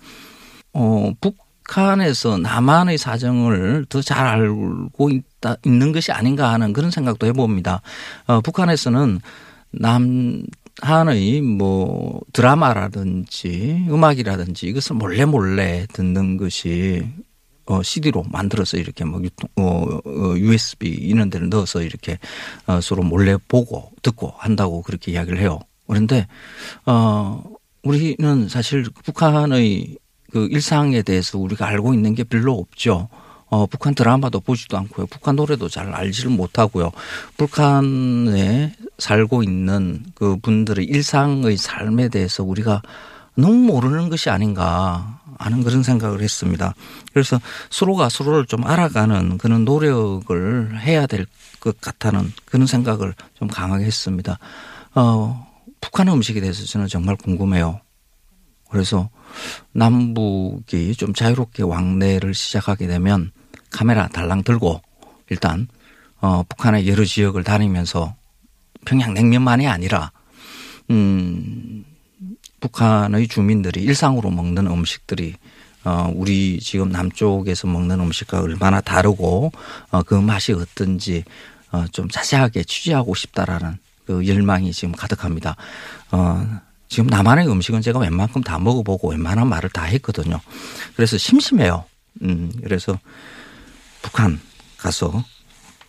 어, 0.72 1.12
북한에서 1.20 2.39
남한의 2.39 2.99
사정을 2.99 3.87
더 3.89 4.03
잘 4.03 4.26
알고 4.26 5.11
있다, 5.11 5.57
있는 5.64 5.93
것이 5.93 6.12
아닌가 6.12 6.53
하는 6.53 6.72
그런 6.72 6.91
생각도 6.91 7.26
해봅니다. 7.26 7.82
어, 8.26 8.41
북한에서는 8.41 9.20
남 9.72 10.43
한의 10.82 11.41
뭐 11.41 12.20
드라마라든지 12.34 13.87
음악이라든지 13.89 14.66
이것을 14.66 14.97
몰래 14.97 15.24
몰래 15.24 15.87
듣는 15.93 16.37
것이 16.37 17.03
어, 17.66 17.82
CD로 17.82 18.24
만들어서 18.30 18.76
이렇게 18.76 19.05
뭐 19.05 19.20
유통, 19.22 19.49
어, 19.57 19.99
어, 20.05 20.37
USB 20.37 20.89
이런 20.89 21.30
데를 21.30 21.49
넣어서 21.49 21.82
이렇게 21.82 22.18
어, 22.66 22.80
서로 22.80 23.03
몰래 23.03 23.37
보고 23.49 23.91
듣고 24.03 24.34
한다고 24.37 24.82
그렇게 24.82 25.12
이야기를 25.12 25.41
해요. 25.41 25.59
그런데, 25.87 26.26
어, 26.84 27.43
우리는 27.82 28.49
사실 28.49 28.84
북한의 29.05 29.97
그 30.32 30.49
일상에 30.51 31.03
대해서 31.03 31.39
우리가 31.39 31.66
알고 31.66 31.95
있는 31.95 32.14
게 32.14 32.24
별로 32.24 32.55
없죠. 32.55 33.09
어, 33.49 33.66
북한 33.66 33.95
드라마도 33.95 34.41
보지도 34.41 34.76
않고요. 34.76 35.07
북한 35.07 35.37
노래도 35.37 35.68
잘 35.68 35.95
알지를 35.95 36.32
못하고요. 36.32 36.91
북한에 37.37 38.74
살고 38.99 39.45
있는 39.45 40.05
그 40.14 40.37
분들의 40.39 40.84
일상의 40.84 41.57
삶에 41.57 42.09
대해서 42.09 42.43
우리가 42.43 42.82
너무 43.37 43.55
모르는 43.55 44.09
것이 44.09 44.30
아닌가 44.30 45.20
하는 45.39 45.62
그런 45.62 45.82
생각을 45.84 46.22
했습니다. 46.22 46.74
그래서 47.12 47.39
서로가 47.70 48.09
서로를 48.09 48.47
좀 48.47 48.66
알아가는 48.66 49.39
그런 49.39 49.64
노력을 49.64 50.80
해야 50.80 51.07
될 51.07 51.26
것 51.66 51.80
같다는 51.80 52.32
그런 52.45 52.66
생각을 52.66 53.14
좀 53.34 53.49
강하게 53.49 53.84
했습니다. 53.84 54.39
어, 54.95 55.45
북한 55.87 56.09
음식에 56.09 56.41
대해서 56.41 56.64
저는 56.64 56.89
정말 56.89 57.16
궁금해요. 57.16 57.80
그래서 58.68 59.09
남북이 59.72 60.97
좀 60.97 61.14
자유롭게 61.14 61.62
왕래를 61.62 62.34
시작하게 62.34 62.89
되면 62.89 63.30
카메라 63.70 64.09
달랑 64.09 64.43
들고 64.43 64.82
일단 65.30 65.68
어 66.20 66.43
북한의 66.49 66.89
여러 66.89 67.05
지역을 67.05 67.45
다니면서 67.45 68.16
평양 68.84 69.14
냉면만이 69.14 69.68
아니라 69.68 70.11
음 70.91 71.84
북한의 72.61 73.28
주민들이 73.28 73.82
일상으로 73.82 74.30
먹는 74.30 74.66
음식들이 74.66 75.34
어 75.84 76.11
우리 76.12 76.59
지금 76.59 76.89
남쪽에서 76.91 77.68
먹는 77.68 78.01
음식과 78.01 78.41
얼마나 78.41 78.80
다르고 78.80 79.53
어 79.93 80.03
그 80.03 80.14
맛이 80.14 80.53
어떤지 80.53 81.22
어 81.70 81.87
좀 81.93 82.09
자세하게 82.09 82.64
취재하고 82.64 83.14
싶다라는 83.14 83.78
그 84.07 84.26
열망이 84.26 84.72
지금 84.72 84.92
가득합니다. 84.92 85.57
어 86.12 86.61
지금 86.88 87.07
남한의 87.09 87.48
음식은 87.48 87.82
제가 87.82 87.98
웬만큼 87.98 88.42
다 88.42 88.59
먹어보고 88.59 89.11
웬만한 89.11 89.48
말을 89.48 89.70
다 89.70 89.84
했거든요. 89.84 90.40
그래서 90.94 91.18
심심해요. 91.18 91.84
음, 92.22 92.50
그래서 92.62 92.98
북한 94.02 94.40
가서 94.78 95.24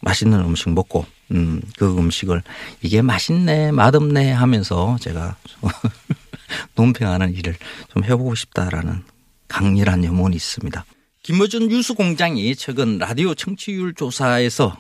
맛있는 0.02 0.40
음식 0.40 0.70
먹고, 0.70 1.06
음, 1.32 1.62
그 1.78 1.98
음식을 1.98 2.42
이게 2.82 3.02
맛있네, 3.02 3.72
맛없네 3.72 4.32
하면서 4.32 4.98
제가 5.02 5.36
논평하는 6.76 7.34
일을 7.36 7.56
좀 7.94 8.04
해보고 8.04 8.36
싶다라는 8.36 9.04
강렬한 9.48 10.04
염원이 10.04 10.36
있습니다. 10.36 10.86
김어준 11.24 11.68
뉴스공장이 11.68 12.56
최근 12.56 12.98
라디오 12.98 13.36
청취율 13.36 13.94
조사에서 13.94 14.78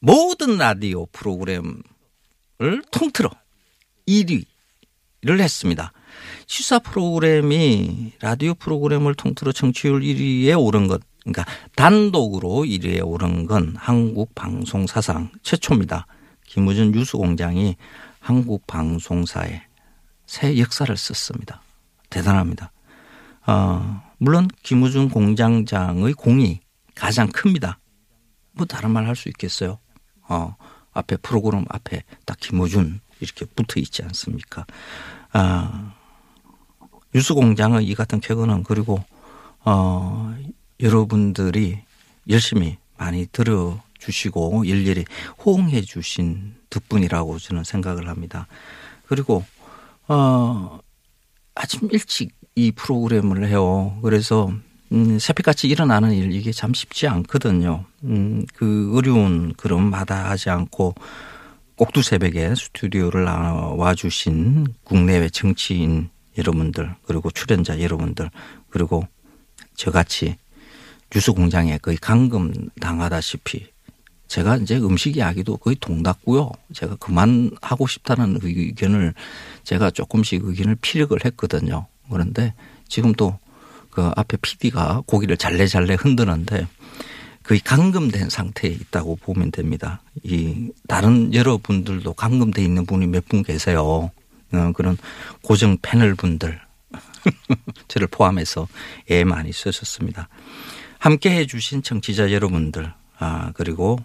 모든 0.00 0.58
라디오 0.58 1.06
프로그램 1.06 1.82
을 2.60 2.82
통틀어 2.90 3.30
1위 4.06 4.44
를 5.22 5.40
했습니다. 5.40 5.92
시사 6.46 6.78
프로그램이 6.78 8.12
라디오 8.20 8.54
프로그램을 8.54 9.14
통틀어 9.14 9.50
청취율 9.50 10.00
1위에 10.00 10.56
오른 10.58 10.86
것, 10.86 11.00
그러니까 11.24 11.44
단독으로 11.74 12.64
1위에 12.64 13.04
오른 13.04 13.46
건 13.46 13.74
한국 13.76 14.34
방송 14.36 14.86
사상 14.86 15.30
최초입니다. 15.42 16.06
김우준 16.46 16.92
뉴스공장이 16.92 17.76
한국 18.20 18.66
방송사에 18.68 19.62
새 20.26 20.56
역사를 20.58 20.96
썼습니다. 20.96 21.62
대단합니다. 22.10 22.70
어, 23.46 24.02
물론 24.18 24.48
김우준 24.62 25.08
공장장의 25.08 26.14
공이 26.14 26.60
가장 26.94 27.28
큽니다. 27.28 27.80
뭐 28.52 28.66
다른 28.66 28.90
말 28.92 29.06
할 29.06 29.16
수 29.16 29.28
있겠어요. 29.28 29.78
어, 30.28 30.54
앞에 30.98 31.16
프로그램 31.18 31.64
앞에 31.68 32.02
딱 32.24 32.38
김우준 32.38 33.00
이렇게 33.20 33.46
붙어 33.46 33.80
있지 33.80 34.02
않습니까? 34.02 34.66
아, 35.32 35.94
뉴스공장의 37.14 37.86
이 37.86 37.94
같은 37.94 38.20
쾌거는 38.20 38.64
그리고 38.64 39.02
어, 39.64 40.34
여러분들이 40.80 41.80
열심히 42.28 42.78
많이 42.96 43.26
들어 43.30 43.80
주시고 43.98 44.64
일일이 44.64 45.04
호응해 45.44 45.82
주신 45.82 46.54
덕분이라고 46.70 47.38
저는 47.38 47.64
생각을 47.64 48.08
합니다. 48.08 48.46
그리고 49.06 49.44
어, 50.08 50.80
아침 51.54 51.88
일찍 51.92 52.32
이 52.54 52.72
프로그램을 52.72 53.46
해요. 53.46 53.98
그래서 54.02 54.52
음, 54.92 55.18
새벽같이 55.18 55.68
일어나는 55.68 56.12
일 56.12 56.32
이게 56.32 56.50
참 56.50 56.74
쉽지 56.74 57.06
않거든요. 57.06 57.84
음, 58.04 58.46
그 58.54 58.92
어려운 58.96 59.52
그런 59.54 59.90
마다하지 59.90 60.50
않고 60.50 60.94
꼭두 61.76 62.02
새벽에 62.02 62.54
스튜디오를 62.54 63.24
나와 63.24 63.94
주신 63.94 64.66
국내외 64.84 65.28
정치인 65.28 66.10
여러분들 66.36 66.94
그리고 67.06 67.30
출연자 67.30 67.80
여러분들 67.80 68.30
그리고 68.70 69.06
저같이 69.74 70.36
뉴스 71.10 71.32
공장에 71.32 71.78
거의 71.78 71.96
감금 71.96 72.52
당하다시피 72.80 73.66
제가 74.26 74.56
이제 74.58 74.76
음식 74.76 75.16
이야기도 75.16 75.56
거의 75.56 75.76
동났고요. 75.80 76.50
제가 76.74 76.96
그만하고 76.96 77.86
싶다는 77.86 78.38
의견을 78.42 79.14
제가 79.64 79.90
조금씩 79.90 80.44
의견을 80.44 80.76
피력을 80.82 81.18
했거든요. 81.24 81.86
그런데 82.10 82.54
지금 82.88 83.12
또 83.14 83.38
그 83.98 84.12
앞에 84.14 84.36
PD가 84.36 85.02
고기를 85.06 85.36
잘래잘래 85.36 85.96
흔드는데 85.98 86.68
거의 87.48 87.60
감금된 87.60 88.28
상태에 88.28 88.70
있다고 88.70 89.16
보면 89.16 89.50
됩니다. 89.50 90.02
이 90.22 90.70
다른 90.86 91.32
여러분들도 91.32 92.12
감금돼 92.12 92.62
있는 92.62 92.84
분이 92.84 93.06
몇 93.06 93.24
분 93.26 93.42
계세요. 93.42 94.10
어, 94.52 94.72
그런 94.74 94.98
고정 95.42 95.78
패널 95.80 96.14
분들 96.14 96.60
저를 97.88 98.06
포함해서 98.08 98.68
애 99.10 99.24
많이 99.24 99.50
쓰셨습니다. 99.52 100.28
함께 100.98 101.30
해주신 101.36 101.82
청취자 101.82 102.32
여러분들 102.32 102.92
아 103.18 103.50
그리고 103.54 103.98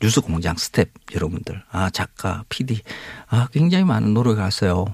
뉴스 0.00 0.20
공장 0.20 0.56
스태프 0.56 0.88
여러분들 1.12 1.64
아 1.72 1.90
작가 1.90 2.44
PD 2.48 2.82
아 3.28 3.48
굉장히 3.52 3.82
많은 3.84 4.14
노력을 4.14 4.40
하세요. 4.40 4.84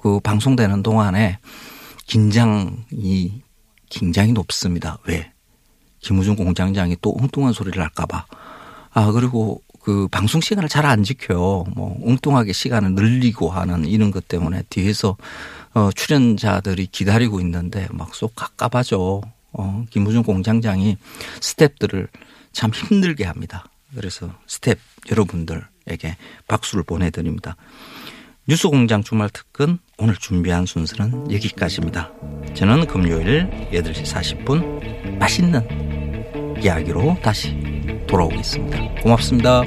그 0.00 0.20
방송되는 0.20 0.84
동안에 0.84 1.38
긴장이 2.06 3.42
굉장히 3.90 4.32
높습니다. 4.32 4.98
왜? 5.08 5.33
김어준 6.04 6.36
공장장이 6.36 6.96
또 7.00 7.16
엉뚱한 7.18 7.52
소리를 7.54 7.82
할까봐. 7.82 8.26
아, 8.92 9.12
그리고 9.12 9.62
그 9.80 10.06
방송 10.08 10.40
시간을 10.40 10.68
잘 10.68 10.86
안 10.86 11.02
지켜요. 11.02 11.64
뭐 11.74 11.98
엉뚱하게 12.06 12.52
시간을 12.52 12.92
늘리고 12.94 13.50
하는 13.50 13.86
이런 13.86 14.10
것 14.10 14.28
때문에 14.28 14.62
뒤에서 14.68 15.16
어, 15.74 15.90
출연자들이 15.94 16.86
기다리고 16.86 17.40
있는데 17.40 17.88
막 17.90 18.14
쏙 18.14 18.34
가깝아져. 18.36 19.22
어, 19.56 19.84
김우중 19.90 20.22
공장장이 20.24 20.96
스탭들을 21.40 22.08
참 22.52 22.70
힘들게 22.72 23.24
합니다. 23.24 23.64
그래서 23.94 24.28
스탭 24.48 24.78
여러분들에게 25.10 26.16
박수를 26.48 26.82
보내드립니다. 26.84 27.56
뉴스공장 28.46 29.02
주말 29.02 29.30
특근 29.30 29.78
오늘 29.96 30.16
준비한 30.16 30.66
순서는 30.66 31.32
여기까지입니다. 31.32 32.12
저는 32.52 32.86
금요일 32.86 33.48
8시 33.72 34.04
40분 34.44 35.16
맛있는 35.18 36.62
이야기로 36.62 37.16
다시 37.22 37.56
돌아오겠습니다. 38.06 39.00
고맙습니다. 39.02 39.62